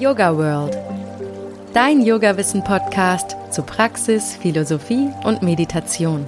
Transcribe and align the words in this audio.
Yoga 0.00 0.34
World. 0.34 0.78
Dein 1.74 2.00
Yoga-Wissen-Podcast 2.00 3.36
zu 3.50 3.62
Praxis, 3.62 4.34
Philosophie 4.34 5.10
und 5.24 5.42
Meditation. 5.42 6.26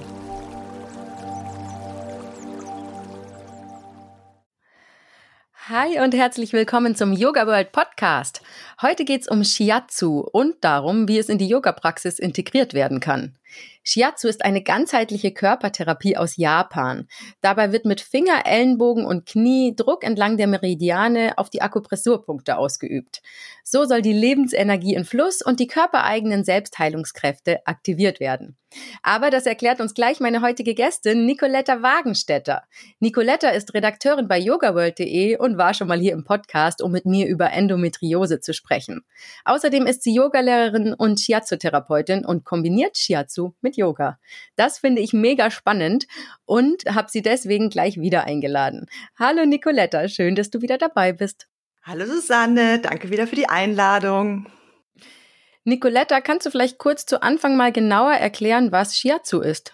Hi 5.67 5.99
und 6.01 6.13
herzlich 6.13 6.53
willkommen 6.53 6.95
zum 6.95 7.13
Yoga 7.13 7.47
World 7.47 7.71
Podcast. 7.71 8.43
Heute 8.79 9.05
geht 9.05 9.21
es 9.21 9.27
um 9.27 9.43
Shiatsu 9.43 10.19
und 10.19 10.63
darum, 10.63 11.07
wie 11.07 11.17
es 11.17 11.27
in 11.27 11.39
die 11.39 11.47
Yoga-Praxis 11.47 12.19
integriert 12.19 12.75
werden 12.75 12.99
kann. 12.99 13.39
Shiatsu 13.83 14.29
ist 14.29 14.45
eine 14.45 14.63
ganzheitliche 14.63 15.31
Körpertherapie 15.33 16.15
aus 16.15 16.37
Japan. 16.37 17.07
Dabei 17.41 17.73
wird 17.73 17.85
mit 17.85 17.99
Finger, 17.99 18.45
Ellenbogen 18.45 19.05
und 19.05 19.25
Knie 19.25 19.75
Druck 19.75 20.05
entlang 20.05 20.37
der 20.37 20.47
Meridiane 20.47 21.37
auf 21.37 21.49
die 21.49 21.61
Akupressurpunkte 21.61 22.57
ausgeübt. 22.57 23.21
So 23.63 23.85
soll 23.85 24.01
die 24.01 24.13
Lebensenergie 24.13 24.93
in 24.93 25.03
Fluss 25.03 25.41
und 25.41 25.59
die 25.59 25.67
körpereigenen 25.67 26.43
Selbstheilungskräfte 26.45 27.65
aktiviert 27.67 28.19
werden. 28.19 28.57
Aber 29.03 29.29
das 29.29 29.45
erklärt 29.45 29.79
uns 29.79 29.93
gleich 29.93 30.19
meine 30.19 30.41
heutige 30.41 30.73
Gästin 30.73 31.25
Nicoletta 31.25 31.81
Wagenstetter. 31.81 32.63
Nicoletta 32.99 33.49
ist 33.49 33.73
Redakteurin 33.73 34.27
bei 34.27 34.39
yogaworld.de 34.39 35.37
und 35.37 35.57
war 35.57 35.73
schon 35.73 35.87
mal 35.87 35.99
hier 35.99 36.13
im 36.13 36.23
Podcast, 36.23 36.81
um 36.81 36.91
mit 36.91 37.05
mir 37.05 37.27
über 37.27 37.51
Endometriose 37.51 38.39
zu 38.39 38.53
sprechen. 38.53 39.03
Außerdem 39.45 39.85
ist 39.85 40.03
sie 40.03 40.15
Yogalehrerin 40.15 40.93
und 40.93 41.19
Shiatsu-Therapeutin 41.19 42.25
und 42.25 42.45
kombiniert 42.45 42.97
Shiatsu 42.97 43.42
mit 43.61 43.75
Yoga. 43.75 44.19
Das 44.55 44.79
finde 44.79 45.01
ich 45.01 45.13
mega 45.13 45.51
spannend 45.51 46.07
und 46.45 46.85
habe 46.85 47.09
sie 47.11 47.21
deswegen 47.21 47.69
gleich 47.69 47.99
wieder 47.99 48.23
eingeladen. 48.23 48.87
Hallo 49.17 49.45
Nicoletta, 49.45 50.07
schön, 50.07 50.35
dass 50.35 50.49
du 50.49 50.61
wieder 50.61 50.77
dabei 50.77 51.13
bist. 51.13 51.47
Hallo 51.83 52.05
Susanne, 52.05 52.79
danke 52.79 53.09
wieder 53.09 53.27
für 53.27 53.35
die 53.35 53.49
Einladung. 53.49 54.47
Nicoletta, 55.65 56.21
kannst 56.21 56.45
du 56.45 56.51
vielleicht 56.51 56.77
kurz 56.77 57.05
zu 57.05 57.21
Anfang 57.21 57.57
mal 57.57 57.71
genauer 57.71 58.13
erklären, 58.13 58.71
was 58.71 58.97
Shiatsu 58.97 59.41
ist? 59.41 59.73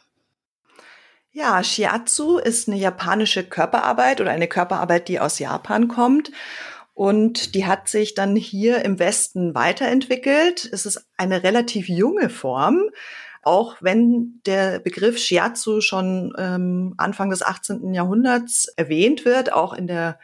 Ja, 1.31 1.63
Shiatsu 1.63 2.37
ist 2.37 2.67
eine 2.67 2.77
japanische 2.77 3.43
Körperarbeit 3.43 4.19
oder 4.21 4.31
eine 4.31 4.47
Körperarbeit, 4.47 5.07
die 5.07 5.19
aus 5.19 5.39
Japan 5.39 5.87
kommt. 5.87 6.31
Und 6.93 7.55
die 7.55 7.65
hat 7.65 7.87
sich 7.87 8.13
dann 8.13 8.35
hier 8.35 8.83
im 8.83 8.99
Westen 8.99 9.55
weiterentwickelt. 9.55 10.67
Es 10.71 10.85
ist 10.85 11.07
eine 11.15 11.43
relativ 11.43 11.87
junge 11.87 12.29
Form, 12.29 12.89
auch 13.49 13.77
wenn 13.81 14.41
der 14.45 14.77
Begriff 14.77 15.17
Shiatsu 15.17 15.81
schon 15.81 16.33
ähm, 16.37 16.93
Anfang 16.97 17.31
des 17.31 17.41
18. 17.41 17.95
Jahrhunderts 17.95 18.67
erwähnt 18.75 19.25
wird, 19.25 19.51
auch 19.51 19.73
in 19.73 19.87
der 19.87 20.19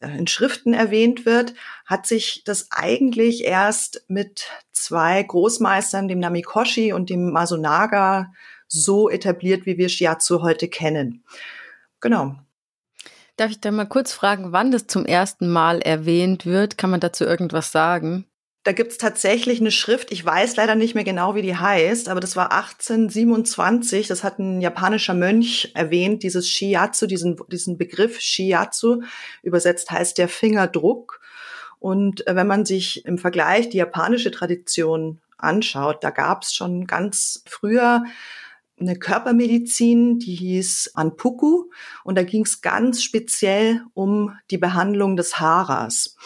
äh, 0.00 0.18
in 0.18 0.26
Schriften 0.26 0.74
erwähnt 0.74 1.24
wird, 1.24 1.54
hat 1.86 2.08
sich 2.08 2.42
das 2.44 2.66
eigentlich 2.72 3.44
erst 3.44 4.04
mit 4.08 4.46
zwei 4.72 5.22
Großmeistern, 5.22 6.08
dem 6.08 6.18
Namikoshi 6.18 6.92
und 6.92 7.10
dem 7.10 7.30
Masunaga, 7.30 8.32
so 8.66 9.08
etabliert, 9.08 9.64
wie 9.64 9.78
wir 9.78 9.88
Shiatsu 9.88 10.42
heute 10.42 10.66
kennen. 10.66 11.22
Genau. 12.00 12.34
Darf 13.36 13.52
ich 13.52 13.60
da 13.60 13.70
mal 13.70 13.86
kurz 13.86 14.12
fragen, 14.12 14.50
wann 14.50 14.72
das 14.72 14.88
zum 14.88 15.06
ersten 15.06 15.48
Mal 15.48 15.80
erwähnt 15.80 16.44
wird? 16.44 16.76
Kann 16.76 16.90
man 16.90 16.98
dazu 16.98 17.24
irgendwas 17.24 17.70
sagen? 17.70 18.26
Da 18.64 18.70
gibt's 18.70 18.96
tatsächlich 18.96 19.60
eine 19.60 19.72
Schrift, 19.72 20.12
ich 20.12 20.24
weiß 20.24 20.54
leider 20.54 20.76
nicht 20.76 20.94
mehr 20.94 21.02
genau, 21.02 21.34
wie 21.34 21.42
die 21.42 21.56
heißt, 21.56 22.08
aber 22.08 22.20
das 22.20 22.36
war 22.36 22.52
1827, 22.52 24.06
das 24.06 24.22
hat 24.22 24.38
ein 24.38 24.60
japanischer 24.60 25.14
Mönch 25.14 25.72
erwähnt, 25.74 26.22
dieses 26.22 26.48
Shiatsu, 26.48 27.06
diesen, 27.06 27.36
diesen 27.50 27.76
Begriff 27.76 28.20
Shiatsu, 28.20 29.02
übersetzt 29.42 29.90
heißt 29.90 30.16
der 30.16 30.28
Fingerdruck. 30.28 31.20
Und 31.80 32.24
äh, 32.28 32.36
wenn 32.36 32.46
man 32.46 32.64
sich 32.64 33.04
im 33.04 33.18
Vergleich 33.18 33.68
die 33.68 33.78
japanische 33.78 34.30
Tradition 34.30 35.20
anschaut, 35.38 36.04
da 36.04 36.10
gab's 36.10 36.54
schon 36.54 36.86
ganz 36.86 37.42
früher 37.46 38.04
eine 38.78 38.96
Körpermedizin, 38.96 40.18
die 40.18 40.34
hieß 40.34 40.92
Anpuku 40.94 41.64
und 42.04 42.16
da 42.16 42.22
ging 42.22 42.42
es 42.44 42.60
ganz 42.60 43.02
speziell 43.02 43.82
um 43.94 44.36
die 44.50 44.58
Behandlung 44.58 45.16
des 45.16 45.40
Haares. 45.40 46.16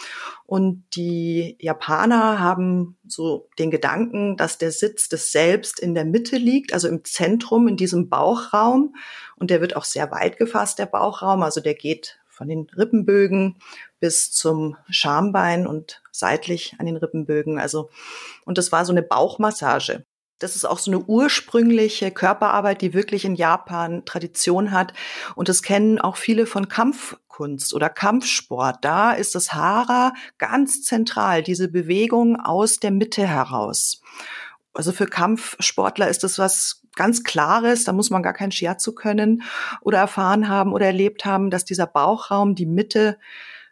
Und 0.47 0.85
die 0.95 1.57
Japaner 1.59 2.39
haben 2.39 2.97
so 3.05 3.49
den 3.59 3.69
Gedanken, 3.69 4.37
dass 4.37 4.57
der 4.57 4.71
Sitz 4.71 5.09
des 5.09 5.33
Selbst 5.33 5.77
in 5.77 5.93
der 5.93 6.05
Mitte 6.05 6.37
liegt, 6.37 6.73
also 6.73 6.87
im 6.87 7.03
Zentrum, 7.03 7.67
in 7.67 7.75
diesem 7.75 8.07
Bauchraum. 8.07 8.95
Und 9.35 9.51
der 9.51 9.59
wird 9.59 9.75
auch 9.75 9.83
sehr 9.83 10.09
weit 10.09 10.37
gefasst, 10.37 10.79
der 10.79 10.85
Bauchraum. 10.85 11.43
Also 11.43 11.59
der 11.59 11.73
geht 11.73 12.17
von 12.29 12.47
den 12.47 12.67
Rippenbögen 12.77 13.57
bis 13.99 14.31
zum 14.31 14.77
Schambein 14.89 15.67
und 15.67 16.01
seitlich 16.11 16.75
an 16.77 16.85
den 16.85 16.95
Rippenbögen. 16.95 17.59
Also, 17.59 17.89
und 18.45 18.57
das 18.57 18.71
war 18.71 18.85
so 18.85 18.93
eine 18.93 19.03
Bauchmassage. 19.03 20.05
Das 20.39 20.55
ist 20.55 20.65
auch 20.65 20.77
so 20.77 20.91
eine 20.91 20.99
ursprüngliche 20.99 22.11
Körperarbeit, 22.11 22.81
die 22.81 22.93
wirklich 22.93 23.25
in 23.25 23.35
Japan 23.35 24.05
Tradition 24.05 24.71
hat. 24.71 24.93
Und 25.35 25.49
das 25.49 25.63
kennen 25.63 25.99
auch 25.99 26.15
viele 26.15 26.45
von 26.45 26.69
Kampfkunst 27.37 27.73
oder 27.73 27.89
Kampfsport. 27.89 28.77
Da 28.81 29.13
ist 29.13 29.35
das 29.35 29.53
Hara 29.53 30.13
ganz 30.37 30.81
zentral, 30.83 31.43
diese 31.43 31.67
Bewegung 31.67 32.39
aus 32.39 32.79
der 32.79 32.91
Mitte 32.91 33.27
heraus. 33.27 34.01
Also 34.73 34.91
für 34.91 35.05
Kampfsportler 35.05 36.07
ist 36.07 36.23
das 36.23 36.39
was 36.39 36.81
ganz 36.95 37.23
Klares. 37.23 37.83
Da 37.83 37.93
muss 37.93 38.09
man 38.09 38.23
gar 38.23 38.33
kein 38.33 38.51
Shiatsu 38.51 38.93
können 38.93 39.43
oder 39.81 39.99
erfahren 39.99 40.49
haben 40.49 40.73
oder 40.73 40.87
erlebt 40.87 41.25
haben, 41.25 41.49
dass 41.49 41.65
dieser 41.65 41.87
Bauchraum, 41.87 42.55
die 42.55 42.65
Mitte, 42.65 43.17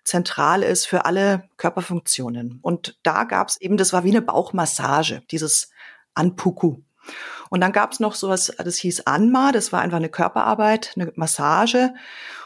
zentral 0.03 0.61
ist 0.61 0.85
für 0.85 1.05
alle 1.05 1.49
Körperfunktionen. 1.57 2.59
Und 2.61 2.99
da 3.01 3.23
gab 3.23 3.49
es 3.49 3.59
eben, 3.59 3.75
das 3.75 3.91
war 3.91 4.03
wie 4.03 4.11
eine 4.11 4.21
Bauchmassage, 4.21 5.23
dieses 5.31 5.71
Anpuku. 6.13 6.77
Und 7.49 7.61
dann 7.61 7.71
gab 7.71 7.91
es 7.91 7.99
noch 7.99 8.15
sowas, 8.15 8.51
das 8.57 8.77
hieß 8.77 9.07
Anma, 9.07 9.51
das 9.51 9.71
war 9.71 9.81
einfach 9.81 9.97
eine 9.97 10.09
Körperarbeit, 10.09 10.93
eine 10.95 11.11
Massage. 11.15 11.93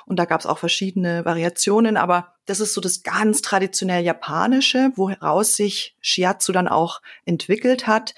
Und 0.05 0.17
da 0.17 0.25
gab 0.25 0.39
es 0.39 0.45
auch 0.45 0.57
verschiedene 0.57 1.23
Variationen, 1.23 1.95
aber 1.95 2.33
das 2.45 2.59
ist 2.59 2.73
so 2.73 2.81
das 2.81 3.03
ganz 3.03 3.41
traditionell 3.41 4.03
Japanische, 4.03 4.91
woraus 4.95 5.55
sich 5.55 5.95
Shiatsu 6.01 6.51
dann 6.51 6.67
auch 6.67 7.01
entwickelt 7.25 7.85
hat. 7.85 8.15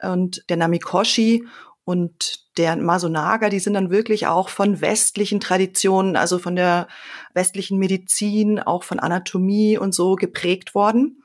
Und 0.00 0.44
der 0.48 0.56
Namikoshi 0.56 1.44
und 1.84 2.44
der 2.56 2.76
Masunaga, 2.76 3.48
die 3.48 3.58
sind 3.58 3.74
dann 3.74 3.90
wirklich 3.90 4.26
auch 4.26 4.48
von 4.48 4.80
westlichen 4.80 5.40
Traditionen, 5.40 6.16
also 6.16 6.38
von 6.38 6.56
der 6.56 6.88
westlichen 7.34 7.78
Medizin, 7.78 8.60
auch 8.60 8.84
von 8.84 9.00
Anatomie 9.00 9.76
und 9.76 9.92
so 9.92 10.14
geprägt 10.14 10.74
worden. 10.74 11.22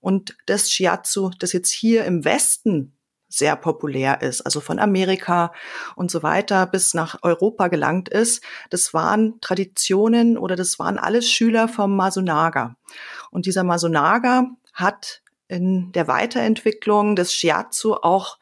Und 0.00 0.36
das 0.46 0.70
Shiatsu, 0.70 1.30
das 1.38 1.52
jetzt 1.52 1.70
hier 1.70 2.04
im 2.04 2.24
Westen 2.24 2.97
sehr 3.28 3.56
populär 3.56 4.22
ist, 4.22 4.42
also 4.42 4.60
von 4.60 4.78
Amerika 4.78 5.52
und 5.96 6.10
so 6.10 6.22
weiter 6.22 6.66
bis 6.66 6.94
nach 6.94 7.18
Europa 7.22 7.68
gelangt 7.68 8.08
ist, 8.08 8.42
das 8.70 8.94
waren 8.94 9.40
Traditionen 9.40 10.38
oder 10.38 10.56
das 10.56 10.78
waren 10.78 10.98
alles 10.98 11.30
Schüler 11.30 11.68
vom 11.68 11.94
Masunaga. 11.94 12.76
Und 13.30 13.46
dieser 13.46 13.64
Masunaga 13.64 14.48
hat 14.72 15.22
in 15.48 15.92
der 15.92 16.08
Weiterentwicklung 16.08 17.16
des 17.16 17.34
Shiatsu 17.34 17.94
auch 17.94 18.38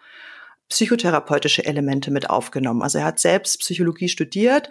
psychotherapeutische 0.69 1.65
Elemente 1.65 2.11
mit 2.11 2.29
aufgenommen. 2.29 2.83
Also 2.83 2.99
er 2.99 3.05
hat 3.05 3.21
selbst 3.21 3.61
Psychologie 3.61 4.09
studiert 4.09 4.69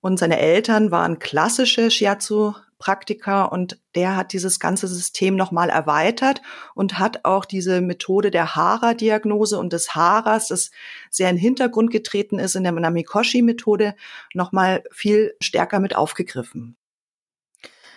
und 0.00 0.18
seine 0.18 0.38
Eltern 0.38 0.90
waren 0.90 1.18
klassische 1.18 1.90
Shiatsu 1.90 2.54
Praktiker 2.78 3.52
und 3.52 3.80
der 3.94 4.16
hat 4.16 4.32
dieses 4.32 4.60
ganze 4.60 4.86
System 4.88 5.36
nochmal 5.36 5.70
erweitert 5.70 6.42
und 6.74 6.98
hat 6.98 7.24
auch 7.24 7.44
diese 7.44 7.80
Methode 7.80 8.30
der 8.30 8.54
Hara-Diagnose 8.54 9.58
und 9.58 9.72
des 9.72 9.94
Haras, 9.94 10.48
das 10.48 10.70
sehr 11.10 11.30
in 11.30 11.36
den 11.36 11.42
Hintergrund 11.42 11.90
getreten 11.90 12.38
ist 12.38 12.54
in 12.54 12.64
der 12.64 12.72
Namikoshi-Methode, 12.72 13.94
nochmal 14.34 14.84
viel 14.92 15.34
stärker 15.40 15.80
mit 15.80 15.96
aufgegriffen. 15.96 16.76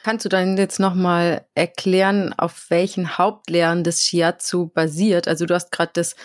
Kannst 0.04 0.24
du 0.24 0.30
dann 0.30 0.58
jetzt 0.58 0.80
nochmal 0.80 1.46
erklären, 1.56 2.34
auf 2.38 2.70
welchen 2.70 3.18
Hauptlehren 3.18 3.84
des 3.84 4.06
Shiatsu 4.06 4.68
basiert? 4.68 5.28
Also 5.28 5.46
du 5.46 5.54
hast 5.54 5.72
gerade 5.72 5.92
das 5.94 6.16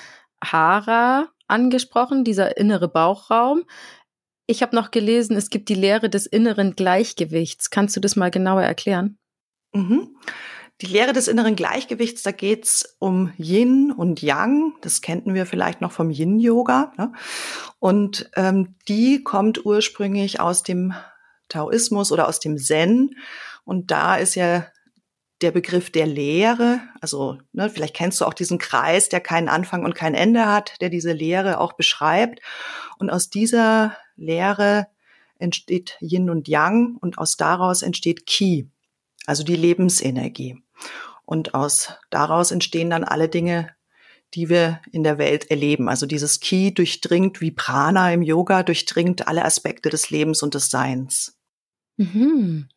Hara 0.43 1.29
angesprochen, 1.49 2.25
dieser 2.25 2.57
innere 2.57 2.89
Bauchraum. 2.89 3.65
Ich 4.47 4.63
habe 4.63 4.77
noch 4.77 4.91
gelesen, 4.91 5.37
es 5.37 5.49
gibt 5.51 5.69
die 5.69 5.75
Lehre 5.75 6.11
des 6.11 6.27
inneren 6.27 6.77
Gleichgewichts. 6.77 7.71
Kannst 7.71 7.97
du 7.97 8.01
das 8.01 8.17
mal 8.17 8.31
genauer 8.31 8.63
erklären? 8.63 9.19
Mhm. 9.73 10.17
Die 10.81 10.87
Lehre 10.87 11.13
des 11.13 11.29
inneren 11.29 11.57
Gleichgewichts, 11.57 12.23
da 12.23 12.33
geht's 12.33 12.97
um 12.99 13.33
Yin 13.39 13.93
und 13.93 14.23
Yang. 14.23 14.75
Das 14.81 15.01
kennen 15.01 15.35
wir 15.35 15.47
vielleicht 15.47 15.81
noch 15.81 15.93
vom 15.93 16.11
Yin-Yoga. 16.11 16.93
Ne? 16.99 17.13
Und 17.79 18.29
ähm, 18.35 18.75
die 18.89 19.23
kommt 19.23 19.65
ursprünglich 19.65 20.41
aus 20.41 20.63
dem 20.63 20.93
Taoismus 21.49 22.11
oder 22.11 22.29
aus 22.29 22.41
dem 22.41 22.59
Zen. 22.59 23.17
Und 23.65 23.93
da 23.93 24.17
ist 24.17 24.35
ja 24.35 24.67
der 25.43 25.53
Begriff 25.53 25.91
der 25.91 26.07
Lehre, 26.07 26.81
also 27.01 27.39
ne, 27.53 27.69
vielleicht 27.69 27.95
kennst 27.95 28.21
du 28.21 28.25
auch 28.25 28.35
diesen 28.35 28.59
Kreis, 28.59 29.09
der 29.09 29.21
keinen 29.21 29.49
Anfang 29.49 29.85
und 29.85 29.95
kein 29.95 30.15
Ende 30.15 30.47
hat, 30.47 30.81
der 30.81 30.91
diese 30.91 31.13
Lehre 31.13 31.61
auch 31.61 31.75
beschreibt. 31.75 32.41
Und 32.99 33.11
aus 33.11 33.31
dieser 33.31 33.97
Lehre 34.17 34.87
entsteht 35.39 35.97
Yin 36.01 36.31
und 36.31 36.49
Yang 36.49 36.97
und 37.01 37.19
aus 37.19 37.37
daraus 37.37 37.83
entsteht 37.83 38.27
Qi, 38.27 38.69
also 39.27 39.45
die 39.45 39.57
Lebensenergie. 39.57 40.63
Und 41.25 41.55
aus 41.55 41.93
daraus 42.11 42.51
entstehen 42.51 42.91
dann 42.91 43.05
alle 43.05 43.29
Dinge, 43.29 43.75
die 44.35 44.49
wir 44.49 44.81
in 44.91 45.05
der 45.05 45.19
Welt 45.19 45.51
erleben. 45.51 45.89
Also 45.89 46.07
dieses 46.07 46.41
Ki 46.41 46.75
durchdringt 46.75 47.41
wie 47.41 47.51
Prana 47.51 48.13
im 48.13 48.23
Yoga, 48.23 48.63
durchdringt 48.63 49.29
alle 49.29 49.45
Aspekte 49.45 49.91
des 49.91 50.11
Lebens 50.11 50.43
und 50.43 50.55
des 50.55 50.71
Seins. 50.71 51.39
Mhm. 51.97 52.69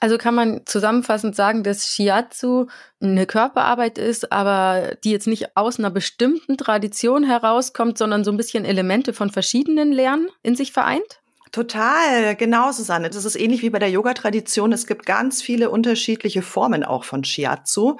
Also 0.00 0.18
kann 0.18 0.34
man 0.34 0.62
zusammenfassend 0.66 1.36
sagen, 1.36 1.62
dass 1.62 1.88
Shiatsu 1.88 2.66
eine 3.00 3.26
Körperarbeit 3.26 3.98
ist, 3.98 4.32
aber 4.32 4.96
die 5.04 5.10
jetzt 5.10 5.26
nicht 5.26 5.56
aus 5.56 5.78
einer 5.78 5.90
bestimmten 5.90 6.56
Tradition 6.56 7.24
herauskommt, 7.24 7.98
sondern 7.98 8.24
so 8.24 8.30
ein 8.30 8.36
bisschen 8.36 8.64
Elemente 8.64 9.12
von 9.12 9.30
verschiedenen 9.30 9.92
Lernen 9.92 10.28
in 10.42 10.56
sich 10.56 10.72
vereint? 10.72 11.20
Total, 11.52 12.34
genau, 12.34 12.72
Susanne. 12.72 13.10
Das 13.10 13.26
ist 13.26 13.36
ähnlich 13.36 13.60
wie 13.60 13.68
bei 13.68 13.78
der 13.78 13.90
Yoga-Tradition. 13.90 14.72
Es 14.72 14.86
gibt 14.86 15.04
ganz 15.04 15.42
viele 15.42 15.68
unterschiedliche 15.68 16.40
Formen 16.40 16.82
auch 16.82 17.04
von 17.04 17.24
Shiatsu. 17.24 17.98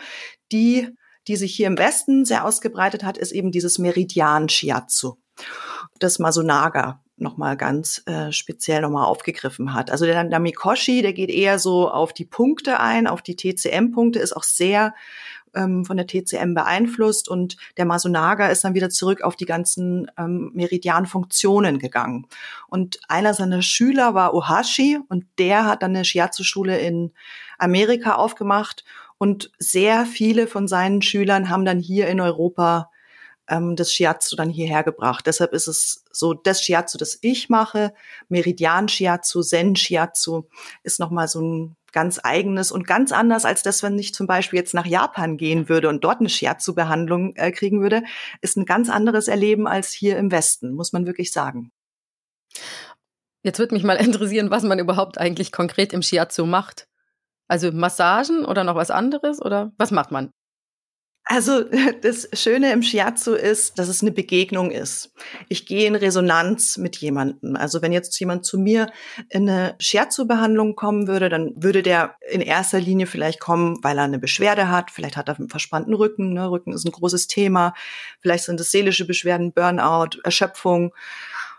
Die, 0.52 0.88
die 1.28 1.36
sich 1.36 1.54
hier 1.54 1.66
im 1.66 1.76
Westen 1.76 2.24
sehr 2.24 2.46
ausgebreitet 2.46 3.04
hat, 3.04 3.18
ist 3.18 3.32
eben 3.32 3.52
dieses 3.52 3.78
Meridian-Shiatsu. 3.78 5.16
Das 5.98 6.18
Masunaga 6.18 7.01
nochmal 7.22 7.56
ganz 7.56 8.02
äh, 8.06 8.32
speziell 8.32 8.82
nochmal 8.82 9.06
aufgegriffen 9.06 9.74
hat. 9.74 9.90
Also 9.90 10.04
der, 10.04 10.24
der 10.24 10.40
Mikoshi, 10.40 11.02
der 11.02 11.12
geht 11.12 11.30
eher 11.30 11.58
so 11.58 11.90
auf 11.90 12.12
die 12.12 12.24
Punkte 12.24 12.80
ein, 12.80 13.06
auf 13.06 13.22
die 13.22 13.36
TCM-Punkte, 13.36 14.18
ist 14.18 14.36
auch 14.36 14.42
sehr 14.42 14.94
ähm, 15.54 15.84
von 15.84 15.96
der 15.96 16.06
TCM 16.06 16.54
beeinflusst 16.54 17.28
und 17.28 17.56
der 17.76 17.84
Masunaga 17.84 18.48
ist 18.48 18.64
dann 18.64 18.74
wieder 18.74 18.90
zurück 18.90 19.22
auf 19.22 19.36
die 19.36 19.44
ganzen 19.44 20.10
ähm, 20.18 20.50
Meridian-Funktionen 20.54 21.78
gegangen. 21.78 22.26
Und 22.68 23.00
einer 23.08 23.34
seiner 23.34 23.62
Schüler 23.62 24.14
war 24.14 24.34
Ohashi 24.34 24.98
und 25.08 25.24
der 25.38 25.66
hat 25.66 25.82
dann 25.82 25.94
eine 25.94 26.04
Shiatsu-Schule 26.04 26.78
in 26.78 27.12
Amerika 27.58 28.14
aufgemacht 28.14 28.84
und 29.18 29.52
sehr 29.58 30.06
viele 30.06 30.46
von 30.46 30.66
seinen 30.66 31.02
Schülern 31.02 31.48
haben 31.48 31.64
dann 31.64 31.78
hier 31.78 32.08
in 32.08 32.20
Europa 32.20 32.90
ähm, 33.48 33.76
das 33.76 33.92
Shiatsu 33.92 34.36
dann 34.36 34.50
hierher 34.50 34.82
gebracht. 34.82 35.26
Deshalb 35.26 35.52
ist 35.52 35.66
es 35.66 36.04
so, 36.10 36.34
das 36.34 36.62
Shiatsu, 36.62 36.98
das 36.98 37.18
ich 37.22 37.48
mache, 37.48 37.92
Meridian 38.28 38.88
Shiatsu, 38.88 39.42
Zen 39.42 39.76
Shiatsu, 39.76 40.44
ist 40.82 41.00
nochmal 41.00 41.28
so 41.28 41.40
ein 41.40 41.76
ganz 41.92 42.20
eigenes 42.22 42.72
und 42.72 42.86
ganz 42.86 43.12
anders 43.12 43.44
als 43.44 43.62
das, 43.62 43.82
wenn 43.82 43.98
ich 43.98 44.14
zum 44.14 44.26
Beispiel 44.26 44.58
jetzt 44.58 44.74
nach 44.74 44.86
Japan 44.86 45.36
gehen 45.36 45.68
würde 45.68 45.88
und 45.88 46.02
dort 46.02 46.20
eine 46.20 46.28
Shiatsu-Behandlung 46.28 47.36
äh, 47.36 47.52
kriegen 47.52 47.82
würde, 47.82 48.02
ist 48.40 48.56
ein 48.56 48.64
ganz 48.64 48.88
anderes 48.88 49.28
Erleben 49.28 49.66
als 49.66 49.92
hier 49.92 50.16
im 50.16 50.30
Westen, 50.30 50.72
muss 50.72 50.92
man 50.92 51.06
wirklich 51.06 51.32
sagen. 51.32 51.70
Jetzt 53.42 53.58
würde 53.58 53.74
mich 53.74 53.84
mal 53.84 53.96
interessieren, 54.04 54.50
was 54.50 54.62
man 54.62 54.78
überhaupt 54.78 55.18
eigentlich 55.18 55.52
konkret 55.52 55.92
im 55.92 56.02
Shiatsu 56.02 56.46
macht. 56.46 56.88
Also 57.48 57.70
Massagen 57.70 58.46
oder 58.46 58.64
noch 58.64 58.76
was 58.76 58.90
anderes 58.90 59.42
oder 59.42 59.72
was 59.76 59.90
macht 59.90 60.10
man? 60.10 60.30
Also 61.24 61.64
das 62.02 62.28
Schöne 62.32 62.72
im 62.72 62.82
Shiatsu 62.82 63.34
ist, 63.34 63.78
dass 63.78 63.88
es 63.88 64.02
eine 64.02 64.12
Begegnung 64.12 64.70
ist. 64.70 65.12
Ich 65.48 65.66
gehe 65.66 65.86
in 65.86 65.94
Resonanz 65.94 66.76
mit 66.78 66.96
jemandem. 66.96 67.56
Also 67.56 67.82
wenn 67.82 67.92
jetzt 67.92 68.18
jemand 68.18 68.44
zu 68.44 68.58
mir 68.58 68.90
in 69.28 69.48
eine 69.48 69.76
Shiatsu-Behandlung 69.78 70.74
kommen 70.74 71.06
würde, 71.06 71.28
dann 71.28 71.52
würde 71.56 71.82
der 71.82 72.16
in 72.30 72.40
erster 72.40 72.80
Linie 72.80 73.06
vielleicht 73.06 73.40
kommen, 73.40 73.78
weil 73.82 73.98
er 73.98 74.04
eine 74.04 74.18
Beschwerde 74.18 74.68
hat. 74.68 74.90
Vielleicht 74.90 75.16
hat 75.16 75.28
er 75.28 75.38
einen 75.38 75.48
verspannten 75.48 75.94
Rücken. 75.94 76.32
Ne? 76.32 76.50
Rücken 76.50 76.72
ist 76.72 76.84
ein 76.84 76.92
großes 76.92 77.28
Thema. 77.28 77.74
Vielleicht 78.20 78.44
sind 78.44 78.60
es 78.60 78.70
seelische 78.70 79.06
Beschwerden, 79.06 79.52
Burnout, 79.52 80.18
Erschöpfung. 80.24 80.92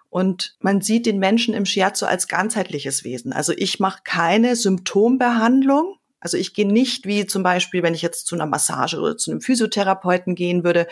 Und 0.09 0.55
man 0.59 0.81
sieht 0.81 1.07
den 1.07 1.17
Menschen 1.17 1.55
im 1.55 1.65
Shiatsu 1.65 2.05
als 2.05 2.27
ganzheitliches 2.27 3.03
Wesen. 3.03 3.33
Also 3.33 3.51
ich 3.55 3.79
mache 3.79 4.01
keine 4.03 4.55
Symptombehandlung, 4.55 5.97
also 6.23 6.37
ich 6.37 6.53
gehe 6.53 6.67
nicht 6.67 7.05
wie 7.05 7.25
zum 7.25 7.43
Beispiel, 7.43 7.83
wenn 7.83 7.93
ich 7.93 8.01
jetzt 8.01 8.27
zu 8.27 8.35
einer 8.35 8.45
Massage 8.45 8.97
oder 8.99 9.17
zu 9.17 9.29
einem 9.29 9.41
Physiotherapeuten 9.41 10.35
gehen 10.35 10.63
würde, 10.63 10.87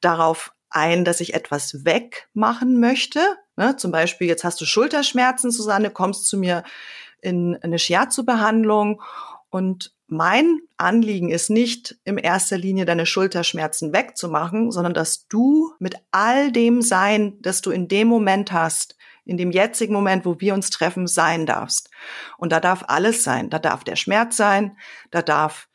darauf 0.00 0.52
ein, 0.70 1.04
dass 1.04 1.20
ich 1.20 1.34
etwas 1.34 1.84
wegmachen 1.84 2.80
möchte. 2.80 3.20
Ne? 3.56 3.76
Zum 3.76 3.92
Beispiel, 3.92 4.26
jetzt 4.26 4.44
hast 4.44 4.60
du 4.60 4.64
Schulterschmerzen, 4.64 5.50
Susanne, 5.50 5.90
kommst 5.90 6.26
zu 6.26 6.38
mir 6.38 6.64
in 7.20 7.58
eine 7.62 7.78
Shiatsu-Behandlung 7.78 9.02
und 9.50 9.92
mein 10.06 10.60
Anliegen 10.76 11.30
ist 11.30 11.50
nicht 11.50 11.96
in 12.04 12.18
erster 12.18 12.58
Linie 12.58 12.86
deine 12.86 13.06
Schulterschmerzen 13.06 13.92
wegzumachen, 13.92 14.70
sondern 14.70 14.94
dass 14.94 15.26
du 15.28 15.72
mit 15.78 15.96
all 16.10 16.52
dem 16.52 16.82
Sein, 16.82 17.38
das 17.40 17.60
du 17.60 17.70
in 17.70 17.88
dem 17.88 18.08
Moment 18.08 18.52
hast, 18.52 18.96
in 19.24 19.36
dem 19.36 19.50
jetzigen 19.50 19.94
Moment, 19.94 20.24
wo 20.24 20.40
wir 20.40 20.54
uns 20.54 20.70
treffen, 20.70 21.06
sein 21.06 21.46
darfst. 21.46 21.90
Und 22.38 22.52
da 22.52 22.60
darf 22.60 22.84
alles 22.88 23.22
sein. 23.22 23.50
Da 23.50 23.58
darf 23.58 23.84
der 23.84 23.96
Schmerz 23.96 24.36
sein, 24.36 24.76
da 25.10 25.22
darf 25.22 25.68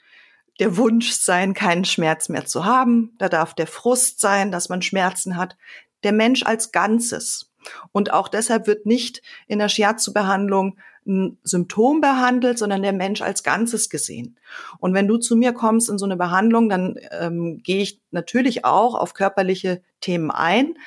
der 0.60 0.78
Wunsch 0.78 1.12
sein, 1.12 1.54
keinen 1.54 1.86
Schmerz 1.86 2.30
mehr 2.30 2.46
zu 2.46 2.66
haben, 2.66 3.16
da 3.20 3.30
darf 3.30 3.54
der 3.54 3.68
Frust 3.68 4.20
sein, 4.20 4.52
dass 4.52 4.70
man 4.70 4.82
Schmerzen 4.82 5.38
hat. 5.38 5.56
Der 6.04 6.14
Mensch 6.14 6.44
als 6.44 6.72
Ganzes. 6.72 7.52
Und 7.92 8.12
auch 8.12 8.28
deshalb 8.28 8.68
wird 8.68 8.86
nicht 8.86 9.22
in 9.48 9.60
der 9.60 9.70
Shiatsu-Behandlung 9.70 10.78
ein 11.06 11.38
Symptom 11.44 12.02
behandelt, 12.02 12.58
sondern 12.60 12.82
der 12.82 12.94
Mensch 12.94 13.22
als 13.22 13.44
Ganzes 13.44 13.90
gesehen. 13.90 14.38
Und 14.80 14.94
wenn 14.94 15.08
du 15.08 15.18
zu 15.18 15.36
mir 15.36 15.54
kommst 15.54 15.90
in 15.90 15.98
so 15.98 16.06
eine 16.06 16.18
Behandlung, 16.18 16.70
dann 16.70 17.00
ähm, 17.12 17.62
gehe 17.64 17.82
ich 17.82 18.02
natürlich 18.12 18.66
auch 18.66 18.94
auf 18.94 19.14
körperliche 19.14 19.82
Themen 20.02 20.32
ein. 20.32 20.78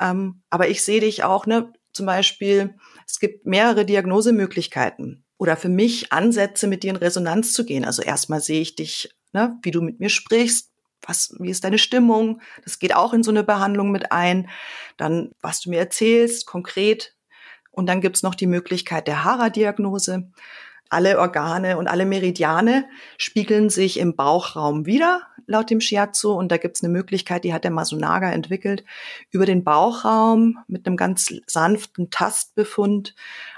Ähm, 0.00 0.40
aber 0.50 0.68
ich 0.68 0.82
sehe 0.82 1.00
dich 1.00 1.24
auch, 1.24 1.46
ne, 1.46 1.72
zum 1.96 2.06
Beispiel, 2.06 2.74
es 3.06 3.18
gibt 3.18 3.46
mehrere 3.46 3.84
Diagnosemöglichkeiten 3.84 5.24
oder 5.38 5.56
für 5.56 5.68
mich 5.68 6.12
Ansätze, 6.12 6.66
mit 6.66 6.82
dir 6.82 6.90
in 6.90 6.96
Resonanz 6.96 7.52
zu 7.52 7.64
gehen. 7.64 7.84
Also 7.84 8.02
erstmal 8.02 8.40
sehe 8.40 8.60
ich 8.60 8.76
dich, 8.76 9.10
ne, 9.32 9.58
wie 9.62 9.70
du 9.70 9.82
mit 9.82 9.98
mir 10.00 10.08
sprichst, 10.08 10.70
was, 11.02 11.34
wie 11.38 11.50
ist 11.50 11.64
deine 11.64 11.78
Stimmung? 11.78 12.40
Das 12.64 12.78
geht 12.78 12.94
auch 12.94 13.12
in 13.12 13.22
so 13.22 13.30
eine 13.30 13.44
Behandlung 13.44 13.90
mit 13.90 14.12
ein. 14.12 14.48
Dann, 14.96 15.32
was 15.40 15.60
du 15.60 15.70
mir 15.70 15.78
erzählst, 15.78 16.46
konkret. 16.46 17.14
Und 17.70 17.86
dann 17.86 18.00
gibt's 18.00 18.22
noch 18.22 18.34
die 18.34 18.46
Möglichkeit 18.46 19.06
der 19.06 19.24
Hara-Diagnose. 19.24 20.30
Alle 20.88 21.18
Organe 21.18 21.78
und 21.78 21.88
alle 21.88 22.06
Meridiane 22.06 22.86
spiegeln 23.18 23.70
sich 23.70 23.98
im 23.98 24.16
Bauchraum 24.16 24.86
wieder, 24.86 25.22
laut 25.46 25.70
dem 25.70 25.80
Shiatsu. 25.80 26.32
Und 26.32 26.52
da 26.52 26.56
gibt's 26.56 26.82
eine 26.82 26.92
Möglichkeit, 26.92 27.44
die 27.44 27.52
hat 27.52 27.64
der 27.64 27.70
Masunaga 27.70 28.30
entwickelt, 28.30 28.84
über 29.30 29.46
den 29.46 29.64
Bauchraum 29.64 30.58
mit 30.68 30.86
einem 30.86 30.96
ganz 30.96 31.32
sanften 31.46 32.10
Tastbefund 32.10 33.14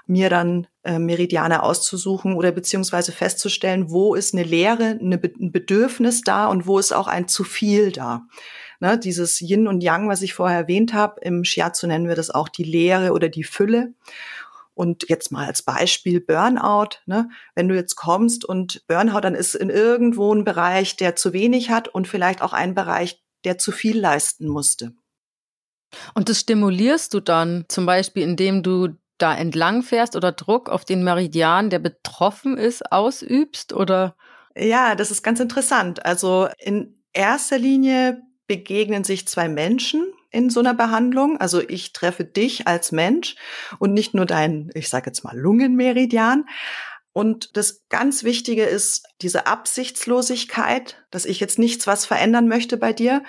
mir 0.06 0.30
dann 0.30 0.66
äh, 0.84 0.98
Meridiane 0.98 1.62
auszusuchen 1.62 2.34
oder 2.34 2.50
beziehungsweise 2.50 3.12
festzustellen, 3.12 3.90
wo 3.90 4.14
ist 4.14 4.34
eine 4.34 4.42
Leere, 4.42 4.98
eine 5.00 5.18
Be 5.18 5.30
ein 5.38 5.52
Bedürfnis 5.52 6.22
da 6.22 6.46
und 6.46 6.66
wo 6.66 6.78
ist 6.78 6.92
auch 6.92 7.08
ein 7.08 7.28
zu 7.28 7.44
viel 7.44 7.92
da. 7.92 8.22
Ne, 8.80 8.96
dieses 8.96 9.40
Yin 9.40 9.66
und 9.66 9.82
Yang, 9.82 10.08
was 10.08 10.22
ich 10.22 10.34
vorher 10.34 10.58
erwähnt 10.58 10.94
habe, 10.94 11.20
im 11.22 11.42
Shiatsu 11.42 11.88
nennen 11.88 12.06
wir 12.06 12.14
das 12.14 12.30
auch 12.30 12.48
die 12.48 12.62
Leere 12.62 13.12
oder 13.12 13.28
die 13.28 13.42
Fülle. 13.42 13.92
Und 14.78 15.08
jetzt 15.08 15.32
mal 15.32 15.44
als 15.44 15.62
Beispiel 15.62 16.20
Burnout. 16.20 17.00
Ne? 17.06 17.28
Wenn 17.56 17.68
du 17.68 17.74
jetzt 17.74 17.96
kommst 17.96 18.44
und 18.44 18.86
Burnout, 18.86 19.22
dann 19.22 19.34
ist 19.34 19.56
in 19.56 19.70
irgendwo 19.70 20.32
ein 20.32 20.44
Bereich, 20.44 20.94
der 20.94 21.16
zu 21.16 21.32
wenig 21.32 21.68
hat 21.70 21.88
und 21.88 22.06
vielleicht 22.06 22.42
auch 22.42 22.52
ein 22.52 22.76
Bereich, 22.76 23.20
der 23.44 23.58
zu 23.58 23.72
viel 23.72 23.98
leisten 23.98 24.46
musste. 24.46 24.92
Und 26.14 26.28
das 26.28 26.38
stimulierst 26.38 27.12
du 27.12 27.18
dann 27.18 27.64
zum 27.66 27.86
Beispiel, 27.86 28.22
indem 28.22 28.62
du 28.62 28.90
da 29.18 29.34
entlang 29.34 29.82
fährst 29.82 30.14
oder 30.14 30.30
Druck 30.30 30.68
auf 30.68 30.84
den 30.84 31.02
Meridian, 31.02 31.70
der 31.70 31.80
betroffen 31.80 32.56
ist, 32.56 32.92
ausübst 32.92 33.72
oder? 33.72 34.14
Ja, 34.54 34.94
das 34.94 35.10
ist 35.10 35.24
ganz 35.24 35.40
interessant. 35.40 36.06
Also 36.06 36.50
in 36.58 37.02
erster 37.12 37.58
Linie 37.58 38.22
begegnen 38.46 39.02
sich 39.02 39.26
zwei 39.26 39.48
Menschen 39.48 40.06
in 40.38 40.50
so 40.50 40.60
einer 40.60 40.74
Behandlung. 40.74 41.36
Also 41.38 41.60
ich 41.60 41.92
treffe 41.92 42.24
dich 42.24 42.68
als 42.68 42.92
Mensch 42.92 43.34
und 43.80 43.92
nicht 43.92 44.14
nur 44.14 44.24
deinen, 44.24 44.70
ich 44.74 44.88
sage 44.88 45.10
jetzt 45.10 45.24
mal, 45.24 45.36
Lungenmeridian. 45.36 46.46
Und 47.12 47.56
das 47.56 47.84
ganz 47.88 48.22
Wichtige 48.22 48.64
ist 48.64 49.08
diese 49.20 49.48
Absichtslosigkeit, 49.48 51.04
dass 51.10 51.24
ich 51.24 51.40
jetzt 51.40 51.58
nichts 51.58 51.88
was 51.88 52.06
verändern 52.06 52.46
möchte 52.46 52.76
bei 52.76 52.92
dir, 52.92 53.24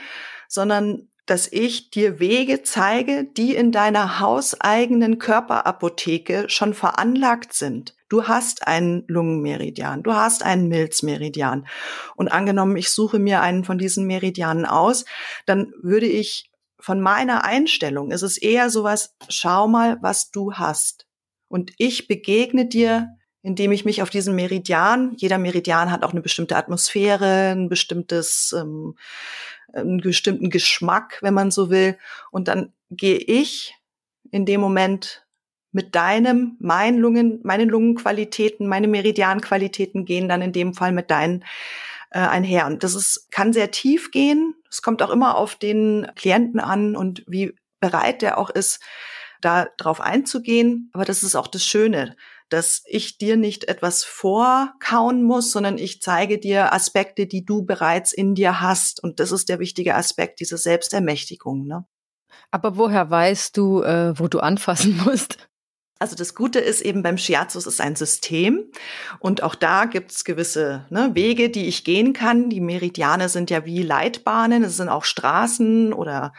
sondern 0.48 1.10
dass 1.26 1.48
ich 1.52 1.90
dir 1.90 2.20
Wege 2.20 2.62
zeige, 2.64 3.24
die 3.24 3.56
in 3.56 3.72
deiner 3.72 4.20
hauseigenen 4.20 5.18
Körperapotheke 5.20 6.46
schon 6.48 6.74
veranlagt 6.74 7.54
sind. 7.54 7.96
Du 8.10 8.28
hast 8.28 8.68
einen 8.68 9.04
Lungenmeridian, 9.08 10.02
du 10.02 10.14
hast 10.14 10.42
einen 10.44 10.68
Milzmeridian. 10.68 11.68
Und 12.16 12.30
angenommen, 12.30 12.78
ich 12.78 12.90
suche 12.90 13.20
mir 13.20 13.42
einen 13.42 13.64
von 13.64 13.78
diesen 13.78 14.08
Meridianen 14.08 14.66
aus, 14.66 15.06
dann 15.46 15.72
würde 15.82 16.08
ich 16.08 16.49
von 16.80 17.02
meiner 17.02 17.44
Einstellung 17.44 18.12
ist 18.12 18.22
es 18.22 18.38
eher 18.38 18.70
sowas, 18.70 19.16
schau 19.28 19.68
mal, 19.68 19.98
was 20.02 20.32
du 20.32 20.54
hast. 20.54 21.06
Und 21.48 21.74
ich 21.78 22.08
begegne 22.08 22.66
dir, 22.66 23.10
indem 23.42 23.72
ich 23.72 23.86
mich 23.86 24.02
auf 24.02 24.10
diesen 24.10 24.36
Meridian, 24.36 25.14
jeder 25.18 25.38
Meridian 25.38 25.92
hat 25.92 26.04
auch 26.04 26.12
eine 26.12 26.22
bestimmte 26.22 26.56
Atmosphäre, 26.56 27.52
ein 27.52 27.70
bestimmtes, 27.70 28.54
ähm, 28.58 28.96
einen 29.74 30.02
bestimmten 30.02 30.50
Geschmack, 30.50 31.20
wenn 31.22 31.34
man 31.34 31.52
so 31.52 31.70
will. 31.70 31.98
Und 32.32 32.48
dann 32.48 32.74
gehe 32.90 33.18
ich 33.18 33.76
in 34.32 34.46
dem 34.46 34.62
Moment 34.62 35.26
mit 35.72 35.96
deinem, 35.96 36.58
meinen 36.60 36.98
Lungen, 37.00 37.40
meine 37.44 37.66
Lungenqualitäten, 37.66 38.68
meine 38.68 38.88
Meridianqualitäten 38.88 40.06
gehen 40.06 40.28
dann 40.28 40.42
in 40.42 40.52
dem 40.52 40.74
Fall 40.74 40.92
mit 40.92 41.12
deinen 41.12 41.46
äh, 42.12 42.20
einher. 42.20 42.66
Und 42.66 42.84
das 42.84 42.96
ist, 42.96 43.28
kann 43.32 43.54
sehr 43.54 43.72
tief 43.72 44.12
gehen. 44.12 44.56
Es 44.70 44.82
kommt 44.82 45.02
auch 45.02 45.10
immer 45.10 45.36
auf 45.38 45.56
den 45.56 46.08
Klienten 46.16 46.60
an 46.60 46.96
und 46.96 47.24
wie 47.28 47.56
bereit 47.80 48.22
der 48.22 48.38
auch 48.38 48.50
ist, 48.50 48.80
da 49.42 49.68
drauf 49.78 50.02
einzugehen. 50.02 50.90
Aber 50.94 51.06
das 51.06 51.24
ist 51.24 51.36
auch 51.36 51.48
das 51.48 51.66
Schöne, 51.66 52.16
dass 52.50 52.82
ich 52.86 53.18
dir 53.18 53.38
nicht 53.38 53.66
etwas 53.66 54.04
vorkauen 54.04 55.24
muss, 55.24 55.52
sondern 55.52 55.78
ich 55.78 56.02
zeige 56.02 56.40
dir 56.40 56.74
Aspekte, 56.74 57.28
die 57.28 57.46
du 57.46 57.64
bereits 57.64 58.12
in 58.12 58.36
dir 58.36 58.60
hast. 58.60 59.02
Und 59.02 59.20
das 59.20 59.32
ist 59.32 59.50
der 59.50 59.60
wichtige 59.60 59.96
Aspekt, 59.96 60.40
diese 60.40 60.58
Selbstermächtigung. 60.58 61.68
Ne? 61.68 61.86
Aber 62.52 62.78
woher 62.78 63.10
weißt 63.10 63.56
du, 63.56 63.84
äh, 63.84 64.18
wo 64.20 64.28
du 64.28 64.40
anfassen 64.40 64.98
musst? 65.06 65.49
Also 66.00 66.16
das 66.16 66.34
Gute 66.34 66.60
ist 66.60 66.80
eben 66.80 67.04
beim 67.04 67.18
Shiatsu, 67.18 67.60
es 67.60 67.68
ist 67.68 67.82
ein 67.82 67.98
System 67.98 68.72
und 69.20 69.44
auch 69.44 69.54
da 69.54 69.84
gibt 69.84 70.12
es 70.12 70.24
gewisse 70.24 70.86
ne, 70.90 71.12
Wege, 71.14 71.50
die 71.50 71.68
ich 71.68 71.84
gehen 71.84 72.14
kann. 72.14 72.50
Die 72.50 72.62
Meridiane 72.62 73.28
sind 73.28 73.50
ja 73.50 73.66
wie 73.66 73.84
Leitbahnen, 73.84 74.64
es 74.64 74.78
sind 74.78 74.88
auch 74.88 75.04
Straßen 75.04 75.92
oder 75.92 76.32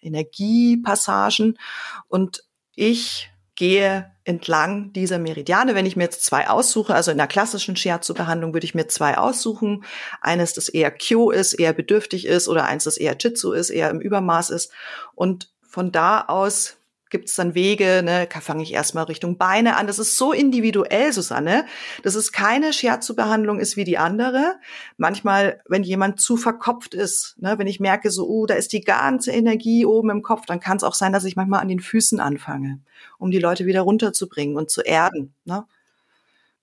Energiepassagen 0.00 1.58
und 2.06 2.44
ich 2.76 3.30
gehe 3.56 4.10
entlang 4.24 4.92
dieser 4.92 5.18
Meridiane. 5.18 5.74
Wenn 5.74 5.84
ich 5.86 5.96
mir 5.96 6.04
jetzt 6.04 6.24
zwei 6.24 6.48
aussuche, 6.48 6.94
also 6.94 7.10
in 7.10 7.18
der 7.18 7.26
klassischen 7.26 7.76
Shiatsu-Behandlung 7.76 8.54
würde 8.54 8.64
ich 8.64 8.74
mir 8.74 8.86
zwei 8.86 9.18
aussuchen. 9.18 9.84
Eines, 10.22 10.54
das 10.54 10.70
eher 10.70 10.90
Kyo 10.90 11.30
ist, 11.30 11.54
eher 11.54 11.72
bedürftig 11.72 12.26
ist 12.26 12.48
oder 12.48 12.64
eins, 12.64 12.84
das 12.84 12.96
eher 12.96 13.16
Jitsu 13.18 13.52
ist, 13.52 13.68
eher 13.68 13.90
im 13.90 14.00
Übermaß 14.00 14.48
ist. 14.48 14.72
Und 15.14 15.52
von 15.60 15.92
da 15.92 16.22
aus 16.22 16.79
gibt 17.10 17.28
es 17.28 17.34
dann 17.34 17.54
Wege, 17.54 18.02
ne, 18.04 18.28
fange 18.40 18.62
ich 18.62 18.72
erstmal 18.72 19.04
Richtung 19.04 19.36
Beine 19.36 19.76
an. 19.76 19.86
Das 19.86 19.98
ist 19.98 20.16
so 20.16 20.32
individuell, 20.32 21.12
Susanne. 21.12 21.66
Das 22.02 22.14
ist 22.14 22.32
keine 22.32 22.72
Shiatsu-Behandlung 22.72 23.58
ist 23.58 23.76
wie 23.76 23.84
die 23.84 23.98
andere. 23.98 24.54
Manchmal, 24.96 25.60
wenn 25.68 25.82
jemand 25.82 26.20
zu 26.20 26.36
verkopft 26.36 26.94
ist, 26.94 27.36
ne, 27.38 27.58
wenn 27.58 27.66
ich 27.66 27.80
merke, 27.80 28.10
so, 28.10 28.28
uh, 28.28 28.46
da 28.46 28.54
ist 28.54 28.72
die 28.72 28.80
ganze 28.80 29.32
Energie 29.32 29.84
oben 29.84 30.10
im 30.10 30.22
Kopf, 30.22 30.46
dann 30.46 30.60
kann 30.60 30.76
es 30.76 30.84
auch 30.84 30.94
sein, 30.94 31.12
dass 31.12 31.24
ich 31.24 31.36
manchmal 31.36 31.60
an 31.60 31.68
den 31.68 31.80
Füßen 31.80 32.20
anfange, 32.20 32.80
um 33.18 33.30
die 33.30 33.38
Leute 33.38 33.66
wieder 33.66 33.82
runterzubringen 33.82 34.56
und 34.56 34.70
zu 34.70 34.80
erden. 34.80 35.34
Ne? 35.44 35.64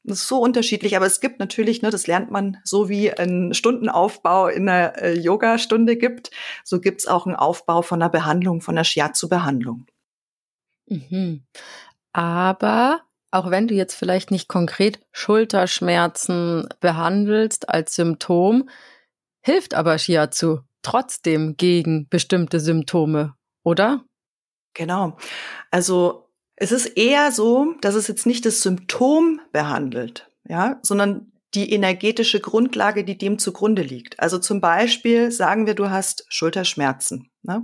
Das 0.07 0.19
ist 0.19 0.27
so 0.29 0.39
unterschiedlich, 0.39 0.95
aber 0.95 1.05
es 1.05 1.19
gibt 1.19 1.39
natürlich, 1.39 1.81
ne, 1.81 1.89
das 1.89 2.07
lernt 2.07 2.31
man 2.31 2.57
so 2.63 2.87
wie 2.87 3.11
ein 3.11 3.53
Stundenaufbau 3.53 4.47
in 4.47 4.69
einer 4.69 4.97
äh, 5.01 5.19
Yoga-Stunde 5.19 5.97
gibt, 5.97 6.31
so 6.63 6.79
gibt's 6.79 7.07
auch 7.07 7.25
einen 7.25 7.35
Aufbau 7.35 7.81
von 7.81 8.01
einer 8.01 8.09
Behandlung, 8.09 8.61
von 8.61 8.75
einer 8.75 8.85
Shiatsu-Behandlung. 8.85 9.85
Mhm. 10.87 11.43
Aber 12.13 13.01
auch 13.31 13.51
wenn 13.51 13.67
du 13.67 13.75
jetzt 13.75 13.95
vielleicht 13.95 14.31
nicht 14.31 14.47
konkret 14.47 14.99
Schulterschmerzen 15.11 16.67
behandelst 16.79 17.69
als 17.69 17.95
Symptom, 17.95 18.69
hilft 19.41 19.73
aber 19.73 19.97
Shiatsu 19.97 20.59
trotzdem 20.81 21.57
gegen 21.57 22.07
bestimmte 22.09 22.59
Symptome, 22.59 23.35
oder? 23.63 24.03
Genau. 24.73 25.17
Also 25.71 26.29
es 26.55 26.71
ist 26.71 26.85
eher 26.85 27.31
so, 27.31 27.75
dass 27.81 27.95
es 27.95 28.07
jetzt 28.07 28.25
nicht 28.25 28.45
das 28.45 28.61
Symptom 28.61 29.41
behandelt, 29.51 30.31
ja, 30.47 30.79
sondern 30.81 31.31
die 31.53 31.71
energetische 31.71 32.39
Grundlage, 32.39 33.03
die 33.03 33.17
dem 33.17 33.39
zugrunde 33.39 33.81
liegt. 33.81 34.19
Also 34.19 34.37
zum 34.37 34.61
Beispiel 34.61 35.31
sagen 35.31 35.65
wir, 35.65 35.75
du 35.75 35.89
hast 35.89 36.25
Schulterschmerzen. 36.29 37.29
Ne? 37.41 37.63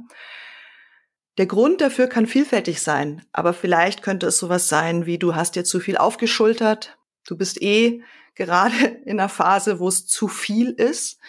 Der 1.38 1.48
Grund 1.48 1.82
dafür 1.82 2.08
kann 2.08 2.28
vielfältig 2.28 2.82
sein, 2.82 3.26
aber 3.32 3.54
vielleicht 3.54 4.04
könnte 4.04 4.28
es 4.28 4.38
sowas 4.38 4.70
sein 4.70 5.08
wie 5.08 5.18
du 5.18 5.36
hast 5.36 5.56
dir 5.56 5.64
zu 5.64 5.80
viel 5.80 5.98
aufgeschultert, 5.98 6.98
du 7.28 7.36
bist 7.36 7.62
eh 7.62 8.04
gerade 8.36 8.76
in 9.06 9.20
einer 9.20 9.30
Phase, 9.30 9.80
wo 9.80 9.88
es 9.88 10.08
zu 10.08 10.28
viel 10.28 10.72
ist. 10.72 11.20